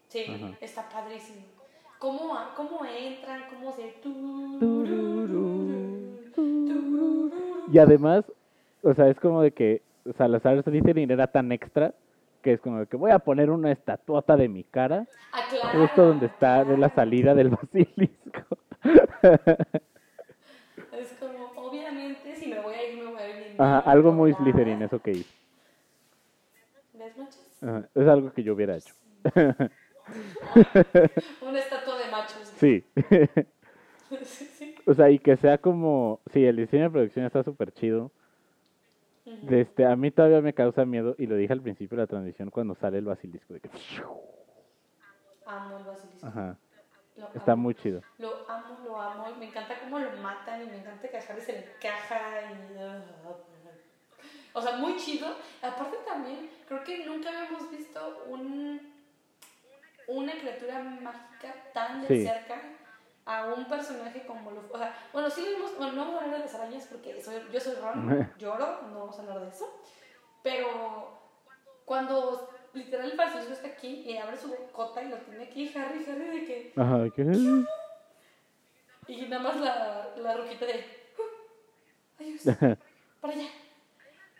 [0.08, 0.50] Sí, Ajá.
[0.60, 1.42] está padrísimo.
[1.98, 3.42] ¿Cómo, cómo entran?
[3.50, 3.94] ¿Cómo se.?
[7.72, 8.24] Y además,
[8.82, 9.82] o sea, es como de que
[10.16, 11.94] Salazar Slytherin era tan extra
[12.42, 16.06] que es como que voy a poner una estatuota de mi cara Ah, claro, justo
[16.06, 18.58] donde está de la salida del basilisco.
[20.92, 23.54] Es como, obviamente, si me voy a ir, me voy a ir.
[23.58, 24.34] Ajá, algo muy.
[24.34, 25.30] Slytherin eso que hizo.
[26.92, 27.36] ¿Ves, machos?
[27.62, 28.94] Ajá, es algo que yo hubiera hecho.
[31.40, 32.40] Una estatua de machos.
[32.60, 32.84] Sí.
[34.10, 34.74] sí, sí.
[34.86, 38.10] O sea, y que sea como, sí, el diseño de producción está súper chido.
[39.48, 42.50] Este, a mí todavía me causa miedo, y lo dije al principio de la transmisión
[42.50, 43.54] cuando sale el basilisco.
[43.54, 43.70] De que,
[45.46, 46.26] Amo el basilisco.
[46.26, 46.56] ajá,
[47.16, 47.62] Lo está amo.
[47.62, 48.02] muy chido.
[48.18, 49.30] Lo amo, lo amo.
[49.34, 52.52] Y me encanta cómo lo matan y me encanta que a Harry se le encaja
[52.52, 52.76] y...
[54.52, 55.28] O sea, muy chido.
[55.62, 58.80] Aparte también, creo que nunca habíamos visto un,
[60.08, 62.24] una criatura mágica tan de Sí.
[62.26, 62.60] cerca
[63.38, 64.62] a un personaje como lo...
[64.72, 65.44] O sea, bueno, sí.
[65.78, 68.98] Bueno, no vamos a hablar de las arañas porque soy, yo soy Ron, lloro, no
[69.00, 69.66] vamos a hablar de eso.
[70.42, 71.18] Pero
[71.84, 76.04] cuando literal el basilisco está aquí y abre su bocota y lo tiene aquí, Harry,
[76.08, 76.72] Harry de que...
[76.76, 77.22] Ajá, de que,
[79.08, 80.84] Y nada más la, la rojita de.
[81.18, 82.42] "Uh, Adiós.
[83.20, 83.48] Para allá.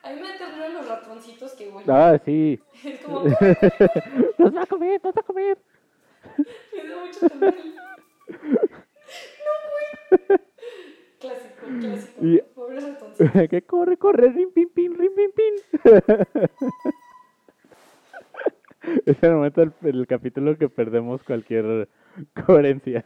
[0.02, 1.90] A mí me aterran los ratoncitos que huelen.
[1.90, 3.20] ah, sí, Es como.
[4.38, 5.58] nos va a comer, nos va a comer.
[6.72, 7.54] Me da mucho terror.
[9.44, 10.38] No, güey.
[11.20, 12.24] Clásico, clásico.
[12.24, 12.40] Y-
[12.80, 13.48] ratoncitos.
[13.48, 15.54] que corre, corre, rim, pim, pim, rim, pim, pim.
[19.06, 21.88] es el momento del el capítulo que perdemos cualquier
[22.46, 23.04] coherencia.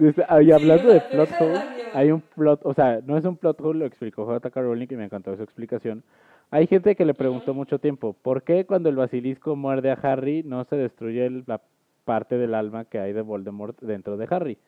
[0.00, 0.22] Y Sí,
[0.52, 1.02] hablando de ¿verdad?
[1.02, 1.60] Te plot de hole,
[1.92, 4.60] hay un plot, o sea, no es un plot hole, lo explicó J.K.
[4.60, 6.02] Rowling y me encantó su explicación.
[6.50, 10.42] Hay gente que le preguntó mucho tiempo, ¿por qué cuando el basilisco muerde a Harry
[10.42, 11.60] no se destruye la
[12.04, 14.58] parte del alma que hay de Voldemort dentro de Harry?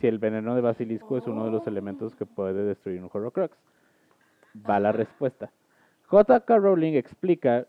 [0.00, 3.54] Si el veneno de basilisco es uno de los elementos que puede destruir un Horrocrux.
[4.68, 5.50] Va la respuesta.
[6.06, 6.56] J.K.
[6.58, 7.66] Rowling explica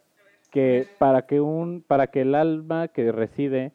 [0.50, 3.74] que para que un para que el alma que reside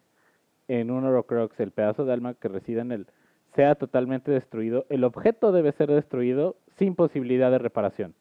[0.67, 3.07] en un Horrocrux, el pedazo de alma que reside en él,
[3.55, 8.13] sea totalmente destruido, el objeto debe ser destruido sin posibilidad de reparación.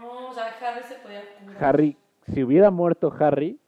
[0.00, 1.64] No, o sea, Harry se podía curar.
[1.64, 1.96] Harry,
[2.32, 3.58] si hubiera muerto Harry,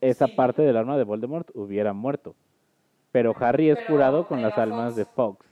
[0.00, 0.34] esa Sí.
[0.36, 2.34] parte del alma de Voldemort hubiera muerto.
[3.16, 4.96] Pero Harry es Pero curado con las almas Fox.
[4.96, 5.46] de Fox.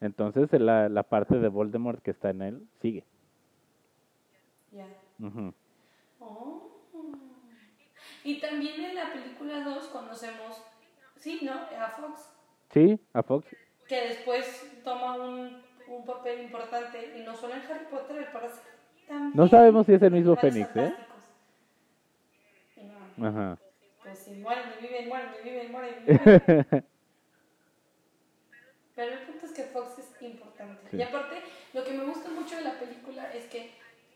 [0.00, 3.04] Entonces la, la parte de Voldemort que está en él sigue.
[4.72, 4.86] Ya.
[6.18, 6.62] Oh.
[8.24, 10.64] Y también en la película 2 conocemos.
[11.16, 11.52] Sí, ¿no?
[11.52, 12.32] A Fox.
[12.70, 13.54] Sí, a Fox.
[13.86, 18.30] que después toma un, un papel importante y no solo en Harry Potter,
[19.06, 20.94] también No sabemos si es el mismo Fénix, ¿eh?
[23.18, 23.58] No, Ajá.
[24.02, 26.93] pues si mueren viven, mueren viven, mueren viven.
[28.94, 30.82] Pero el punto es que Fox es importante.
[30.90, 30.98] Sí.
[30.98, 31.36] Y aparte,
[31.72, 33.72] lo que me gusta mucho de la película es que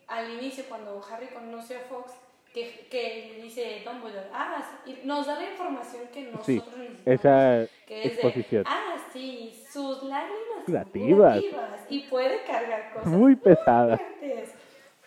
[0.06, 2.12] al inicio, cuando Harry conoce a Fox,
[2.52, 6.54] que, que le dice Dumbledore, ah, sí", y nos da la información que nosotros Sí,
[6.54, 7.00] necesitamos.
[7.06, 8.64] esa que es de, exposición.
[8.68, 11.44] ah, sí, sus lágrimas curativas
[11.88, 13.98] y puede cargar cosas Muy pesada.
[13.98, 14.54] fuertes.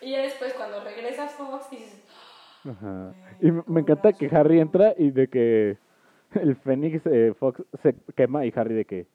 [0.02, 2.02] Y ya después, cuando regresa Fox, dices,
[2.70, 3.16] Ajá.
[3.40, 5.78] Y me- me encanta que Harry entra y de que
[6.36, 9.08] el Fénix eh, Fox se quema y Harry de que...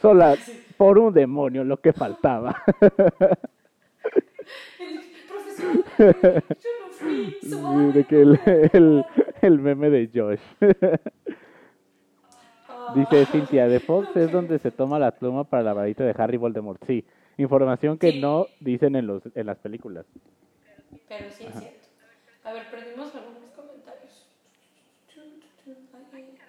[0.00, 0.36] Sola
[0.76, 2.62] por un demonio, lo que faltaba.
[4.78, 7.92] El profesor, yo no fui, Sí, suave.
[7.92, 8.40] de que el,
[8.72, 9.04] el,
[9.42, 10.40] el meme de Josh.
[12.68, 16.14] Ah, Dice Cintia, de Fox es donde se toma la pluma para la varita de
[16.16, 16.82] Harry Voldemort.
[16.86, 17.04] Sí,
[17.36, 18.20] información que Sí.
[18.20, 20.06] no dicen en, los, en las películas.
[21.08, 21.88] Pero sí es cierto.
[22.44, 24.24] A ver, perdimos algunos comentarios.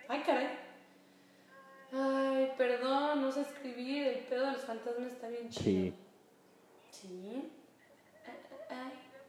[0.07, 0.47] Ay, caray.
[1.91, 4.07] Ay, perdón, no sé escribir.
[4.07, 5.63] El pedo de los fantasmas está bien chido.
[5.63, 5.93] Sí.
[6.91, 7.51] Sí.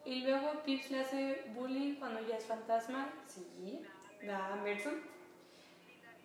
[0.05, 3.13] Y luego Pips le hace bullying cuando ya es fantasma.
[3.27, 3.83] Sí.
[4.23, 5.01] La Merson.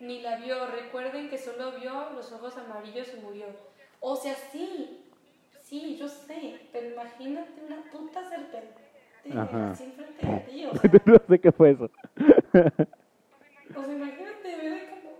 [0.00, 0.66] Ni la vio.
[0.66, 3.46] Recuerden que solo vio los ojos amarillos y murió.
[4.00, 5.04] O sea, sí.
[5.62, 6.68] Sí, yo sé.
[6.72, 8.82] Pero imagínate una puta serpiente.
[9.34, 9.70] Ajá.
[9.70, 10.66] Así enfrente de ti.
[10.66, 11.84] O sea, no sé qué fue eso.
[11.84, 11.90] o
[13.84, 15.16] sea, imagínate ver como.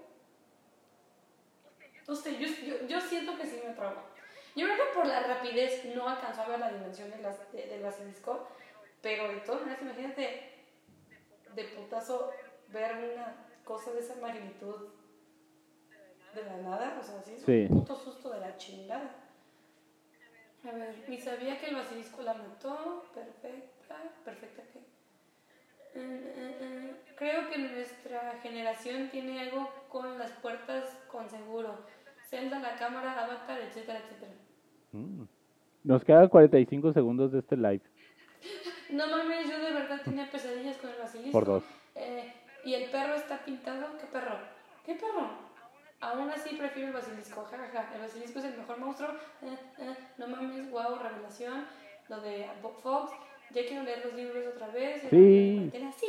[2.09, 4.03] No sé, yo, yo, yo siento que sí me trauma.
[4.55, 7.66] Yo creo que por la rapidez no alcanzó a ver la dimensión de las- de-
[7.66, 8.49] del basilisco,
[9.03, 10.53] pero de todas maneras, imagínate
[11.55, 12.33] de putazo
[12.69, 13.35] ver una
[13.65, 14.89] cosa de esa magnitud
[16.35, 17.66] de la nada, o sea, sí es Sí.
[17.70, 19.11] un puto susto de la chingada.
[20.65, 24.78] A ver, ni sabía que el basilisco la mató, perfecta, perfecta qué.
[24.78, 24.85] Eh,
[25.95, 31.87] eh, eh, Creo que nuestra generación tiene algo con las puertas con seguro.
[32.28, 34.32] Zelda, la cámara, Avatar, etcétera, etcétera.
[34.93, 35.24] Mm.
[35.85, 37.82] Nos quedan 45 segundos de este live.
[38.90, 41.32] No mames, yo de verdad tenía pesadillas con el basilisco.
[41.32, 41.65] Por dos.
[41.94, 42.32] Eh,
[42.65, 43.97] y el perro está pintado.
[43.98, 44.36] ¿Qué perro?
[44.85, 45.28] ¿Qué perro?
[46.01, 47.44] Aún así prefiero el basilisco.
[47.44, 47.94] Ja, ja, ja.
[47.94, 49.11] El basilisco es el mejor monstruo.
[49.43, 51.65] Eh, eh, no mames, wow, revelación.
[52.09, 53.12] Lo de Bob Fox.
[53.55, 55.03] Ya quiero leer los libros otra vez.
[55.09, 55.70] Sí.
[55.73, 56.07] Sí.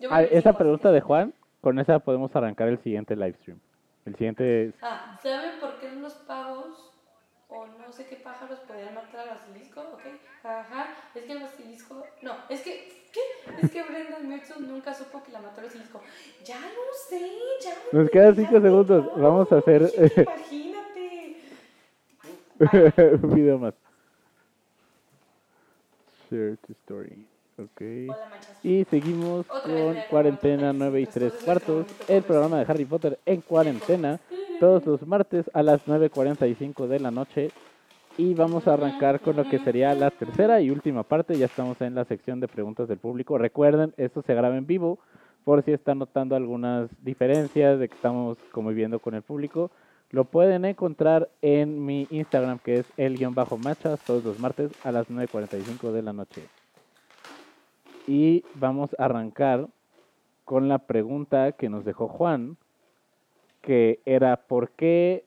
[0.00, 3.60] Yo Ah, esa pregunta de Juan, con esa podemos arrancar el siguiente live stream.
[4.06, 4.74] El siguiente es...
[4.82, 6.92] Ah, ¿saben por qué los pavos
[7.48, 9.80] o no sé qué pájaros podían matar al basilisco?
[9.80, 10.06] ¿Ok?
[10.44, 12.06] Ajá, es que el basilisco...
[12.22, 13.00] No, es que...
[13.12, 13.20] ¿Qué?
[13.60, 16.00] Es que Brendan Merton nunca supo que la mató el basilisco.
[16.44, 17.28] Ya lo sé,
[17.62, 19.04] ya lo Nos quedan ya cinco me segundos.
[19.04, 19.20] trago.
[19.20, 19.92] Vamos a hacer-
[20.28, 21.36] Imagínate.
[23.22, 23.74] Un video más.
[26.30, 27.26] Share to story.
[27.60, 27.82] Ok.
[28.08, 28.64] Hola, machas.
[28.64, 32.86] Y seguimos con Cuarentena agarraron 9 y después 3 de cuartos, el programa de Harry
[32.86, 34.18] Potter en cuarentena,
[34.58, 37.50] todos los martes a las 9.45 de la noche.
[38.16, 41.36] Y vamos a arrancar con lo que sería la tercera y última parte.
[41.36, 43.38] Ya estamos en la sección de preguntas del público.
[43.38, 44.98] Recuerden, esto se graba en vivo
[45.44, 49.70] por si están notando algunas diferencias de que estamos conviviendo con el público.
[50.10, 55.92] Lo pueden encontrar en mi Instagram que es el-machas todos los martes a las 9.45
[55.92, 56.59] de la noche.
[58.06, 59.68] Y vamos a arrancar
[60.44, 62.56] con la pregunta que nos dejó Juan,
[63.62, 65.24] que era ¿por qué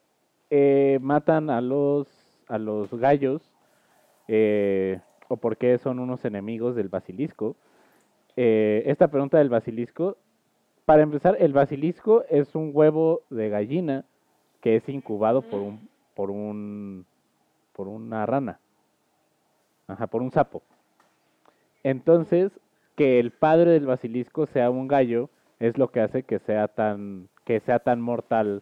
[0.49, 2.07] eh, matan a los,
[2.47, 3.41] a los gallos?
[4.27, 7.55] Eh, ¿O por qué son unos enemigos del basilisco?
[8.35, 10.17] Eh, esta pregunta del basilisco,
[10.85, 14.05] para empezar, el basilisco es un huevo de gallina
[14.61, 17.05] que es incubado por un, por un,
[17.73, 18.59] por una rana,
[19.87, 20.61] ajá, por un sapo.
[21.83, 22.51] Entonces,
[22.95, 25.29] que el padre del basilisco sea un gallo
[25.59, 28.61] es lo que hace que sea tan que sea tan mortal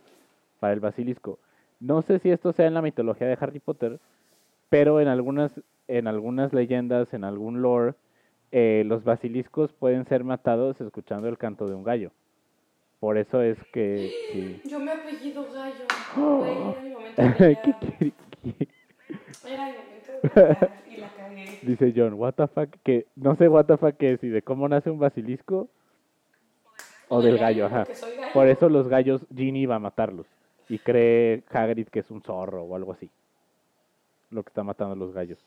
[0.59, 1.39] para el basilisco.
[1.79, 3.99] No sé si esto sea en la mitología de Harry Potter,
[4.69, 5.51] pero en algunas
[5.87, 7.95] en algunas leyendas, en algún lore,
[8.51, 12.11] eh, los basiliscos pueden ser matados escuchando el canto de un gallo.
[12.99, 14.61] Por eso es que sí.
[14.69, 15.85] Yo me apellido Gallo.
[16.17, 16.55] Oh.
[16.57, 17.79] Güey, era mi momento de ¿Qué brillar.
[17.79, 18.13] quiere-
[18.43, 18.67] qué?
[19.43, 19.69] Era
[20.85, 21.45] y la cagué.
[21.61, 24.41] Dice John, what the fuck, que no sé what the fuck que es, y de
[24.41, 25.69] cómo nace un basilisco
[27.07, 27.85] o del gallo, ajá.
[28.33, 30.25] Por eso los gallos, Ginny va a matarlos.
[30.69, 33.09] Y cree Hagrid que es un zorro o algo así.
[34.29, 35.39] Lo que está matando a los gallos.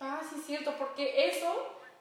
[0.00, 1.46] Ah, sí, es cierto, porque eso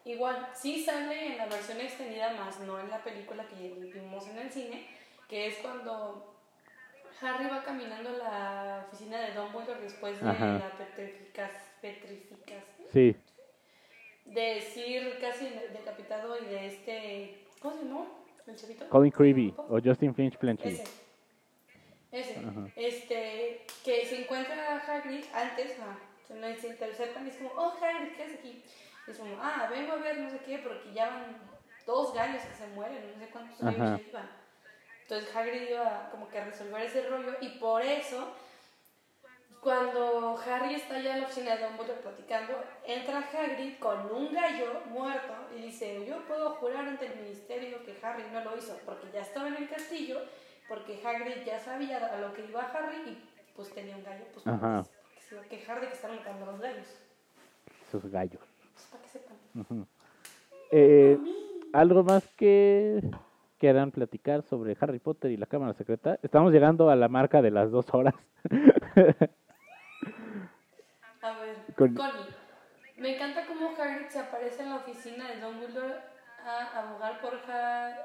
[0.03, 4.37] igual sí sale en la versión extendida, más no en la película que vimos en
[4.39, 4.85] el cine,
[5.29, 6.35] que es cuando
[7.21, 10.59] Harry va caminando a la oficina de Dumbledore después de Ajá.
[10.59, 11.51] la petrificas,
[11.81, 12.61] petrificación,
[12.91, 13.15] Sí,
[14.25, 18.25] de decir casi decapitado y de este, ¿cómo se llamó?
[18.47, 18.89] ¿El chavito?
[18.89, 20.69] Colin Creevy o Justin Finch Flenchy.
[20.69, 20.83] Ese.
[22.11, 22.39] Ese.
[22.39, 22.67] Ajá.
[22.75, 25.97] Este, que se encuentra a Hagrid antes, ah,
[26.27, 28.63] se interceptan y es como, oh Hagrid, ¿qué haces aquí?
[29.07, 31.37] Y es como, ah, vengo a ver no sé qué, porque ya van
[31.85, 34.29] dos gallos que se mueren, no sé cuántos gallos iban.
[35.01, 38.33] Entonces Hagrid iba como que a resolver ese rollo y por eso,
[39.63, 42.53] cuando Harry está ya en la oficina de Dumbledore platicando,
[42.85, 47.97] entra Hagrid con un gallo muerto y dice, yo puedo jurar ante el ministerio que
[48.05, 50.19] Harry no lo hizo, porque ya estaba en el castillo,
[50.67, 54.45] porque Hagrid ya sabía a lo que iba Harry y pues tenía un gallo, pues
[54.45, 54.83] Ajá.
[54.83, 56.99] porque se iba a quejar de que estaban matando a los gallos.
[57.87, 58.41] Esos gallos.
[58.73, 59.87] Pues para que sepan.
[60.71, 61.17] Eh,
[61.71, 63.01] ¿Algo más que
[63.59, 66.19] quieran platicar sobre Harry Potter y la Cámara Secreta?
[66.21, 68.15] Estamos llegando a la marca de las dos horas.
[71.75, 72.25] Con- Connie,
[72.97, 75.95] me encanta cómo Hagrid se aparece en la oficina de Dumbledore
[76.45, 77.97] a abogar por Ha-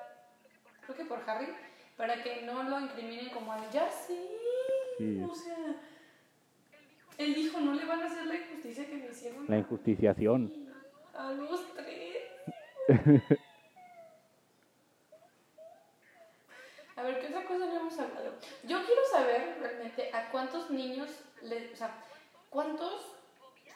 [0.85, 1.49] creo que por Harry,
[1.97, 4.29] para que no lo incriminen como al ya sí.
[4.99, 5.21] Sí.
[5.29, 5.57] O sea,
[7.19, 9.45] él dijo, no le van a hacer la injusticia que me hicieron.
[9.49, 10.53] La injusticiación.
[11.15, 12.17] A los tres.
[16.97, 18.33] A ver, ¿qué otra cosa no hemos hablado?
[18.65, 21.11] Yo quiero saber realmente a cuántos niños,
[21.43, 21.91] le, o sea,
[22.51, 23.18] cuántos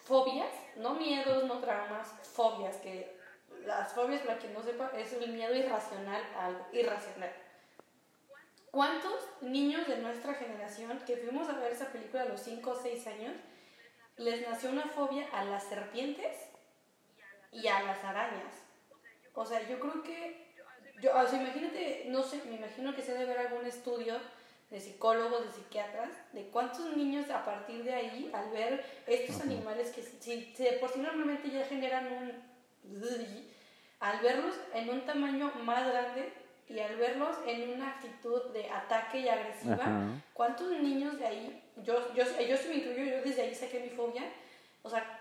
[0.04, 3.16] fobias, no miedos, no traumas, fobias, que
[3.64, 7.32] las fobias, para quien no sepa, es el miedo irracional a algo irracional.
[8.70, 9.12] ¿Cuántos
[9.42, 13.06] niños de nuestra generación que fuimos a ver esa película a los 5 o 6
[13.06, 13.34] años
[14.16, 16.36] les nació una fobia a las serpientes
[17.52, 18.54] y a las arañas?
[19.34, 20.52] O sea, yo creo que
[21.00, 24.18] yo, o sea, imagínate, no sé, me imagino que se debe ver algún estudio
[24.72, 29.90] de psicólogos, de psiquiatras, de cuántos niños a partir de ahí, al ver estos animales
[29.90, 32.52] que si, si de por sí normalmente ya generan un...
[34.00, 36.32] Al verlos en un tamaño más grande
[36.68, 40.22] y al verlos en una actitud de ataque y agresiva, Ajá.
[40.32, 44.24] ¿cuántos niños de ahí, yo, yo, yo me incluyo, yo desde ahí saqué mi fobia,
[44.82, 45.20] o sea,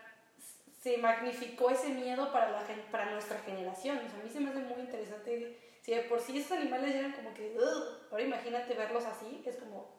[0.82, 3.98] se magnificó ese miedo para, la, para nuestra generación.
[3.98, 5.60] O sea, a mí se me hace muy interesante.
[5.82, 9.58] Si de por sí esos animales eran como que, "Ugh", ahora imagínate verlos así, es
[9.58, 9.90] como...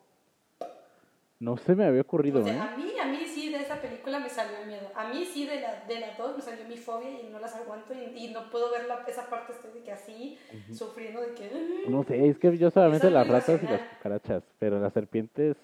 [1.41, 2.69] No se me había ocurrido, O sea, ¿eh?
[2.73, 4.93] a mí, a mí sí de esa película me salió el miedo.
[4.95, 7.57] A mí sí de la, de las dos me salió mi fobia y no las
[7.57, 10.39] aguanto y, y no puedo ver la, esa parte estoy de que así,
[10.79, 11.81] sufriendo de que...
[11.85, 15.57] No sé, es que yo solamente las ratas y las cucarachas, pero las serpientes...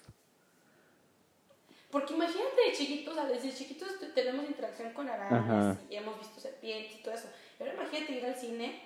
[1.91, 5.77] Porque imagínate de chiquitos, o sea, desde chiquitos tenemos interacción con arañas Ajá.
[5.89, 7.29] y hemos visto serpientes y todo eso.
[7.57, 8.79] Pero imagínate ir al cine,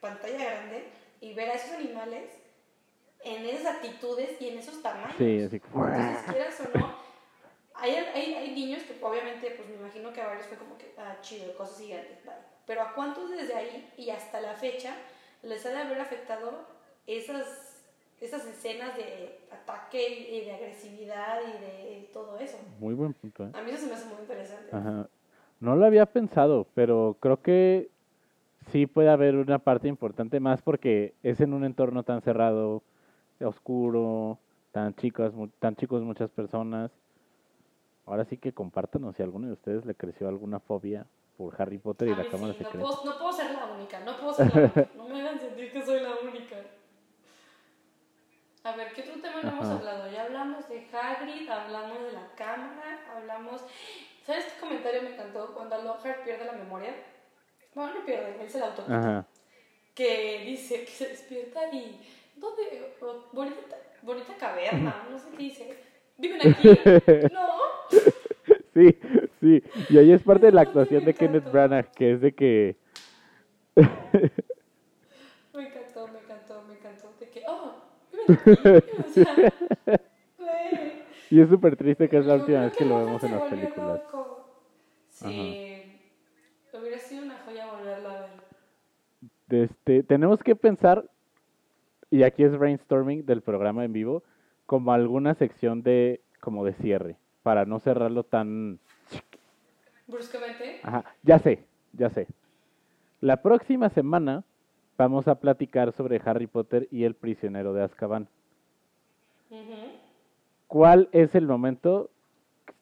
[0.00, 0.88] pantalla grande,
[1.20, 2.30] y ver a esos animales
[3.24, 5.16] en esas actitudes y en esos tamaños.
[5.18, 6.94] Sí, así Entonces, quieras o no,
[7.74, 10.94] hay, hay, hay niños que obviamente, pues me imagino que a varios fue como que,
[10.98, 12.40] ah, chido, cosas gigantes, vale.
[12.66, 14.94] Pero a cuántos desde ahí y hasta la fecha
[15.42, 16.66] les ha de haber afectado
[17.06, 17.82] esas,
[18.20, 22.58] esas escenas de ataque y de agresividad y de todo eso.
[22.78, 23.50] Muy buen punto, ¿eh?
[23.54, 24.76] A mí eso se me hace muy interesante.
[24.76, 25.08] Ajá.
[25.60, 27.90] No lo había pensado, pero creo que
[28.70, 32.82] sí puede haber una parte importante más porque es en un entorno tan cerrado,
[33.40, 34.38] oscuro,
[34.72, 36.90] tan chicos, tan chicos muchas personas.
[38.06, 41.78] Ahora sí que compártanos si a alguno de ustedes le creció alguna fobia por Harry
[41.78, 42.86] Potter y la Cámara sí, no Secreta.
[42.86, 44.88] puedo, no puedo ser la única, no puedo ser la única.
[44.96, 46.56] No me hagan sentir que soy la única.
[48.64, 50.10] A ver, ¿qué otro tema no hemos hablado?
[50.10, 53.64] Ya hablamos de Hagrid, hablamos de la cámara, hablamos...
[54.26, 55.54] ¿Sabes qué comentario me encantó?
[55.54, 56.92] Cuando Lockhart pierde la memoria.
[57.78, 58.74] Bueno, no pierde, él se la.
[58.88, 59.26] Ajá.
[59.94, 62.00] Que dice que se despierta y...
[62.34, 62.92] ¿Dónde?
[63.32, 65.76] Bonita, bonita caverna, no sé qué dice.
[66.16, 66.70] ¿Viven aquí?
[67.32, 67.46] No.
[68.74, 68.98] Sí,
[69.40, 69.62] sí.
[69.90, 71.52] Y ahí es parte de la actuación de Kenneth.
[71.52, 72.76] Branagh, que es de que
[73.76, 73.84] Me
[75.68, 77.12] encantó, me encantó, me encantó.
[77.20, 77.74] De que, oh,
[78.10, 78.90] viven aquí.
[79.06, 79.52] O sea,
[80.36, 81.04] güey.
[81.30, 84.00] y es súper triste que es la última vez que lo vemos en las películas.
[84.02, 84.50] loco.
[85.10, 85.68] Sí.
[86.80, 88.30] Hubiera sido una joya volverlo a ver.
[89.20, 91.04] de este, tenemos que pensar,
[92.10, 94.22] y aquí es brainstorming del programa en vivo,
[94.66, 98.78] como alguna sección de como de cierre, para no cerrarlo tan...
[100.06, 100.80] Bruscamente.
[100.82, 102.26] Ajá, ya sé, ya sé.
[103.20, 104.44] La próxima semana
[104.96, 108.28] vamos a platicar sobre Harry Potter y el prisionero de Azkaban.
[110.66, 112.10] ¿Cuál es el momento?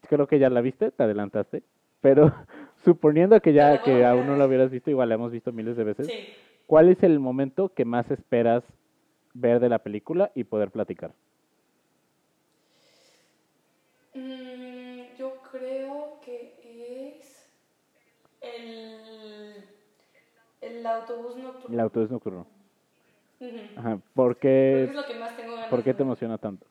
[0.09, 1.63] Creo que ya la viste, te adelantaste,
[2.01, 2.33] pero
[2.85, 5.77] suponiendo que Ya la que aún no lo hubieras visto, igual la hemos visto miles
[5.77, 6.07] de veces.
[6.09, 6.46] Sí.
[6.67, 8.65] ¿Cuál es el momento que más esperas
[9.35, 11.15] ver de la película y poder platicar?
[14.15, 17.51] Mm, yo creo que es
[18.41, 19.65] el,
[20.61, 21.75] el autobús nocturno.
[21.75, 22.47] El autobús nocturno.
[23.77, 24.01] Ajá.
[24.15, 26.67] ¿Por qué, es lo que más tengo ganas ¿por qué te emociona tanto?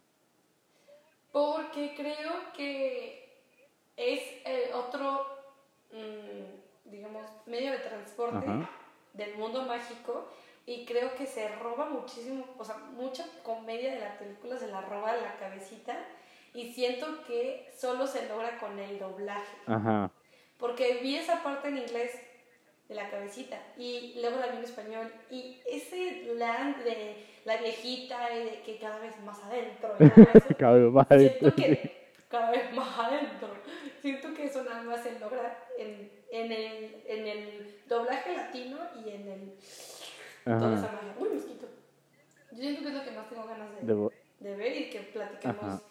[1.32, 3.44] Porque creo que
[3.98, 5.26] es eh, otro,
[5.92, 8.70] mm, digamos, medio de transporte Ajá.
[9.16, 10.30] Del mundo mágico
[10.66, 14.82] y creo que se roba muchísimo, o sea, mucha comedia de la película se la
[14.82, 15.96] roba la cabecita
[16.54, 19.58] y siento que solo se logra con el doblaje.
[19.68, 20.10] Ajá.
[20.58, 22.12] Porque vi esa parte en inglés
[22.88, 28.34] de la cabecita y luego la vi en español y ese land de la viejita
[28.34, 29.96] y de que cada vez más adentro.
[30.58, 33.50] Cada vez más Siento que cada vez más adentro.
[34.02, 39.10] Siento que eso nada más se logra en, en, el, en el doblaje latino y
[39.10, 39.54] en el...
[40.44, 40.74] Toda Ajá.
[40.88, 41.16] esa magia.
[41.18, 41.68] Uy, mosquito.
[42.52, 45.00] Yo siento que es lo que más tengo ganas de, Debo- de ver y que
[45.02, 45.82] platiquemos Ajá.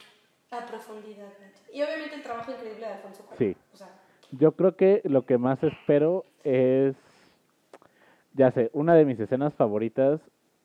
[0.50, 1.32] a profundidad.
[1.72, 3.38] Y obviamente el trabajo increíble de Alfonso Cuarón.
[3.38, 3.56] Sí.
[3.72, 4.00] O sea,
[4.30, 6.94] Yo creo que lo que más espero es,
[8.34, 10.20] ya sé, una de mis escenas favoritas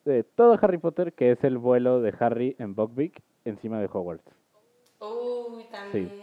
[0.06, 4.24] de todo Harry Potter, que es el vuelo de Harry en Buckbeak encima de Hogwarts.
[5.00, 6.14] uy, también.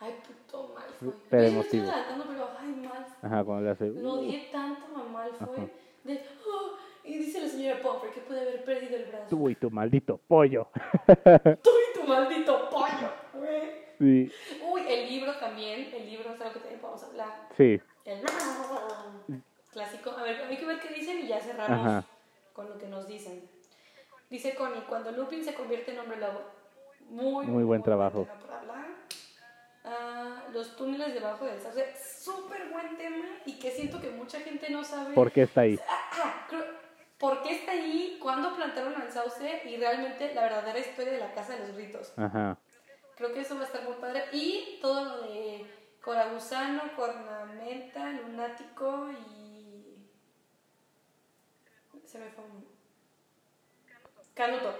[0.00, 1.14] Ay, puto Malfoy.
[1.30, 1.90] Pero Yo sí me estoy emotivo.
[1.92, 3.13] adelantando, pero ay, Malfoy.
[3.24, 3.86] Ajá, cuando le hace...
[3.88, 4.18] Lo "Uh".
[4.18, 5.38] odié tanto a Malfoy.
[5.40, 5.68] Ajá.
[6.04, 9.26] De, "Oh", y dice la señora Pomfrey que puede haber perdido el brazo.
[9.30, 10.68] Tú y tu maldito pollo.
[11.62, 13.84] Tú y tu maldito pollo, güey.
[13.98, 14.30] Sí,
[14.70, 15.92] Uy, el libro también.
[15.94, 17.48] El libro es algo que también podemos hablar.
[17.56, 17.80] sí.
[18.04, 18.20] El
[19.72, 20.10] clásico.
[20.10, 22.04] A ver, hay que ver qué dicen y ya cerramos Ajá.
[22.52, 23.48] con lo que nos dicen.
[24.30, 26.42] Dice Connie, cuando Lupin se convierte en hombre lobo.
[27.08, 28.26] Muy, Muy buen trabajo.
[28.26, 28.86] tema para hablar.
[29.84, 31.94] Ah, los túneles debajo del sauce.
[32.20, 35.14] Súper buen tema y que siento que mucha gente no sabe.
[35.14, 35.78] ¿Por qué está ahí?
[35.88, 36.82] Ah, ah, creo-
[37.18, 38.18] ¿Por qué está ahí?
[38.20, 39.62] ¿Cuándo plantaron al sauce?
[39.66, 42.12] Y realmente la verdadera historia de la Casa de los Gritos.
[42.16, 42.58] Ajá.
[43.16, 44.24] Creo que eso va a estar muy padre.
[44.32, 45.66] Y todo lo de
[46.02, 49.96] Coragusano, Cornamenta, Lunático y.
[52.04, 52.64] Se me fue uno.
[54.34, 54.74] Canuto.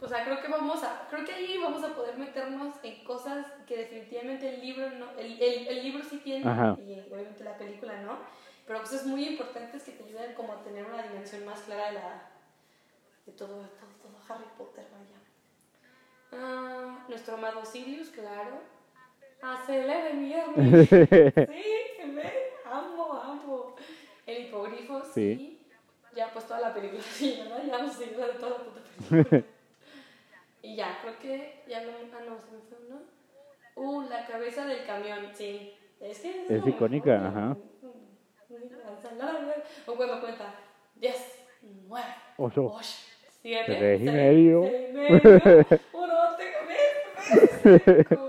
[0.00, 1.06] O sea, creo que vamos a.
[1.10, 5.10] Creo que ahí vamos a poder meternos en cosas que definitivamente el libro no.
[5.18, 6.76] El, el, el libro sí tiene, Ajá.
[6.80, 8.18] y obviamente la película no.
[8.66, 11.92] Pero cosas muy importantes que te ayudan como a tener una dimensión más clara de
[11.94, 12.30] la.
[13.26, 15.16] de todo, todo, todo Harry Potter, vaya.
[16.32, 18.60] Ah, nuestro amado Sirius, claro.
[19.42, 20.88] Acelere viernes.
[20.88, 22.52] Sí, ve.
[22.64, 23.76] Amo, amo.
[24.26, 25.10] El hipogrifo, sí.
[25.36, 25.52] Sí.
[26.14, 27.62] Ya, pues toda la película, sí, ¿verdad?
[27.66, 29.44] Ya hemos seguido de toda la puta película.
[30.66, 31.90] y ya, creo que ya no.
[32.12, 33.00] Ah, no, se me fue uno.
[33.76, 35.72] Uh, la cabeza del camión, sí.
[36.00, 37.28] Es que Es lo icónica, mejor.
[37.38, 37.56] ajá.
[39.86, 40.54] O cuando cuenta
[40.96, 41.46] 10,
[41.88, 42.06] 9,
[42.38, 42.66] Ocho.
[42.76, 42.80] 8,
[43.42, 44.60] 7, Tres y medio.
[45.92, 46.58] Uno, tengo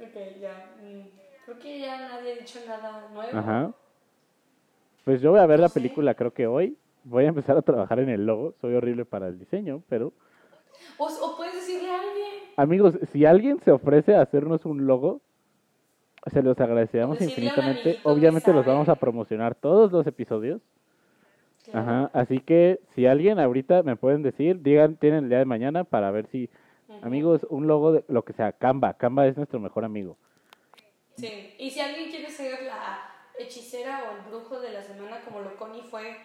[0.00, 0.74] Ok, ya.
[0.82, 1.00] mm,
[1.44, 3.36] Creo que ya nadie ha dicho nada nuevo.
[3.36, 3.72] Ajá.
[5.04, 5.74] Pues yo voy a ver la Sí.
[5.74, 6.76] película creo que hoy.
[7.04, 8.54] Voy a empezar a trabajar en el logo.
[8.60, 10.12] Soy horrible para el diseño, pero...
[10.98, 12.32] O, o puedes decirle a alguien.
[12.56, 15.20] Amigos, si alguien se ofrece a hacernos un logo,
[16.30, 17.98] se los agradeceríamos infinitamente.
[18.04, 20.60] Obviamente los vamos a promocionar todos los episodios.
[21.64, 21.80] Claro.
[21.80, 22.10] Ajá.
[22.12, 26.10] Así que si alguien ahorita me pueden decir, digan, tienen el día de mañana para
[26.10, 26.50] ver si,
[27.02, 28.94] amigos, un logo de lo que sea, Canva.
[28.94, 30.16] Canva es nuestro mejor amigo.
[31.16, 31.54] Sí.
[31.58, 35.56] Y si alguien quiere ser la hechicera o el brujo de la semana, como lo
[35.56, 36.16] Connie fue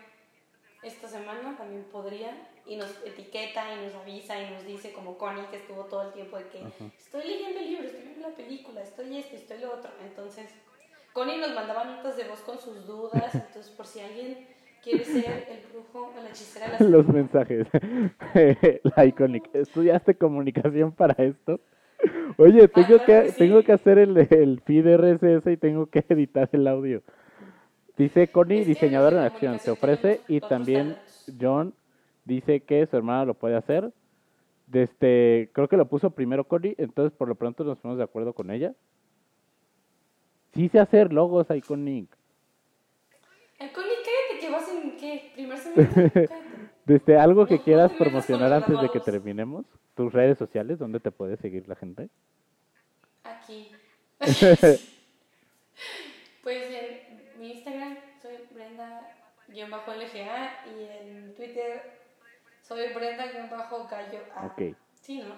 [0.84, 2.32] esta semana, también podría.
[2.66, 6.14] Y nos etiqueta y nos avisa y nos dice, como Connie, que estuvo todo el
[6.14, 6.62] tiempo de que
[6.98, 9.90] estoy leyendo el libro, estoy viendo la película, estoy esto, estoy lo otro.
[10.04, 10.50] Entonces,
[11.14, 13.34] Connie nos mandaba notas de voz con sus dudas.
[13.36, 14.48] Entonces, por si alguien
[14.84, 16.98] quiere ser el brujo o la hechicera de la semana.
[16.98, 17.68] Los mensajes.
[18.96, 19.50] la iconic.
[19.56, 21.60] ¿Estudiaste comunicación para esto?
[22.38, 23.38] Oye, tengo Ah, claro que, que sí.
[23.40, 27.02] tengo que hacer el, el feed RSS y tengo que editar el audio.
[27.98, 30.98] Dice Connie, diseñador en acción, se ofrece y también.
[31.40, 31.74] John
[32.26, 33.92] dice que su hermana lo puede hacer.
[34.68, 38.34] Desde, creo que lo puso primero Connie, entonces por lo pronto nos ponemos de acuerdo
[38.34, 38.74] con ella.
[40.54, 42.10] Sí sé hacer logos iconic.
[43.60, 45.32] Eh, Connie, cállate que vas en qué?
[45.34, 46.30] Primer semestre.
[46.86, 49.66] Desde algo que quieras con promocionar antes de que terminemos,
[49.96, 52.10] tus redes sociales, ¿dónde te puede seguir la gente?
[53.24, 53.72] Aquí.
[54.20, 54.78] pues
[56.46, 57.07] en
[57.48, 61.82] mi Instagram soy Brenda-LGA y en Twitter
[62.62, 64.48] soy Brenda-Gallo A.
[64.48, 64.62] Ok.
[65.02, 65.36] Sí, ¿no?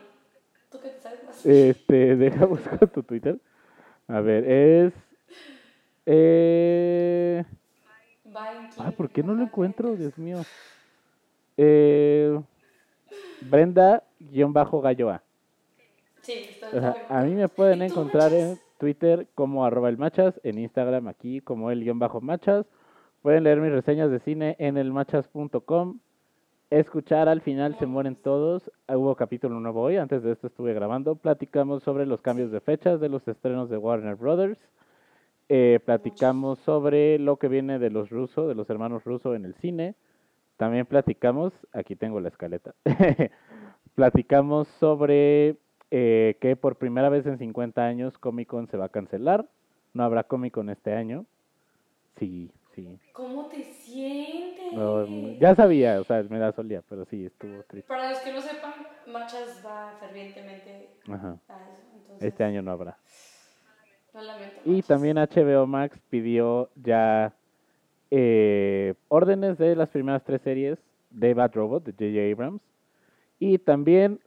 [0.71, 1.45] ¿Tú qué te sabes más?
[1.45, 3.37] Este, deja buscar tu Twitter.
[4.07, 4.93] A ver, es...
[6.07, 7.43] Eh...
[8.77, 9.95] Ah, ¿por qué no lo encuentro?
[9.95, 10.41] Dios mío.
[11.57, 12.39] Eh...
[13.41, 15.21] Brenda-Gallo A.
[16.23, 16.95] Sí, estoy bien.
[17.07, 18.59] A mí me pueden ¿Y tú, encontrar en?
[18.79, 22.65] Twitter como arroba el machas, en Instagram aquí como el guion bajo machas.
[23.21, 25.99] Pueden leer mis reseñas de cine en elmachas.com.
[26.69, 28.71] Escuchar al final se mueren todos.
[28.87, 31.15] Ah, Hubo capítulo nuevo hoy, antes de esto estuve grabando.
[31.15, 34.59] Platicamos sobre los cambios de fechas de los estrenos de Warner Brothers.
[35.49, 39.55] Eh, platicamos sobre lo que viene de los rusos, de los hermanos rusos en el
[39.55, 39.95] cine.
[40.57, 42.75] También platicamos, aquí tengo la escaleta,
[43.95, 45.57] platicamos sobre
[45.91, 49.47] eh, que por primera vez en 50 años Comic Con se va a cancelar.
[49.93, 51.25] No habrá Comic Con este año.
[52.17, 52.99] Sí, sí.
[53.11, 54.65] ¿Cómo te sientes?
[54.71, 57.87] No, ya sabía, o sea, me da solía, pero sí, estuvo triste.
[57.87, 58.73] Para los que no sepan,
[59.07, 61.37] Machas va fervientemente Ajá.
[61.47, 61.81] a eso.
[61.95, 62.97] Entonces, Este año no habrá.
[64.13, 64.61] lo lamento.
[64.65, 67.33] Y también HBO Max pidió ya
[68.11, 70.77] eh, órdenes de las primeras tres series
[71.09, 72.31] de Bad Robot de J.J.
[72.33, 72.61] Abrams.
[73.39, 74.19] Y también,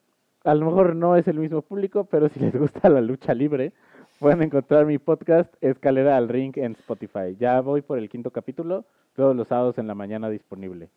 [0.45, 3.73] a lo mejor no es el mismo público, pero si les gusta la lucha libre,
[4.19, 7.37] pueden encontrar mi podcast Escalera al Ring en Spotify.
[7.39, 8.85] Ya voy por el quinto capítulo,
[9.17, 10.89] todos los sábados en la mañana disponible.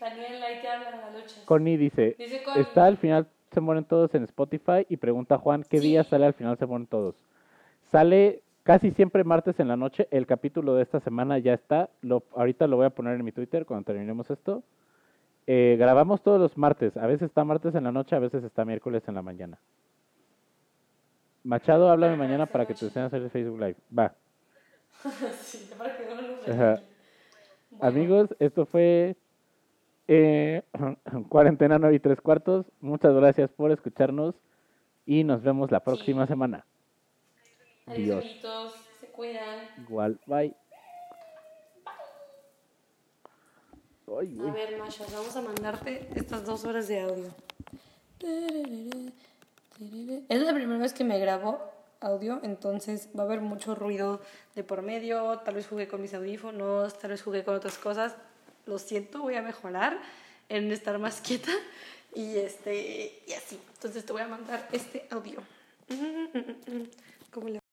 [0.00, 1.34] Daniel, ahí te hablan la lucha.
[1.46, 2.62] Connie dice, Dice Connie.
[2.62, 5.88] está al final se mueren todos en Spotify y pregunta Juan, ¿qué Sí.
[5.88, 7.14] día sale al final se mueren todos?
[7.92, 12.22] Sale casi siempre martes en la noche, el capítulo de esta semana ya está, lo,
[12.34, 14.62] ahorita lo voy a poner en mi Twitter cuando terminemos esto.
[15.46, 18.64] Eh, grabamos todos los martes, a veces está martes en la noche, a veces está
[18.64, 19.58] miércoles en la mañana.
[21.42, 23.76] Machado, háblame mañana para que te enseñe a hacer el Facebook Live.
[23.96, 24.14] Va.
[25.42, 26.14] sí, para que no.
[26.46, 26.84] Bueno,
[27.80, 29.16] Amigos, esto fue
[30.08, 30.62] eh,
[31.28, 32.64] Cuarentena 9 y 3 cuartos.
[32.80, 34.34] Muchas gracias por escucharnos
[35.04, 36.28] y nos vemos la próxima Sí.
[36.28, 36.64] semana.
[37.86, 38.74] Adiós, amiguitos.
[39.00, 39.68] Se cuidan.
[39.78, 40.54] Igual, bye.
[44.06, 47.30] Ay, A ver, Machas, vamos a mandarte estas dos horas de audio.
[50.28, 51.58] Es la primera vez que me grabo
[52.00, 54.20] audio, entonces va a haber mucho ruido
[54.54, 55.38] de por medio.
[55.38, 58.14] Tal vez jugué con mis audífonos, tal vez jugué con otras cosas.
[58.66, 59.98] Lo siento, voy a mejorar
[60.48, 61.52] en estar más quieta
[62.14, 63.58] y, este, y así.
[63.74, 65.40] Entonces te voy a mandar este audio.
[67.32, 67.63] ¿Cómo le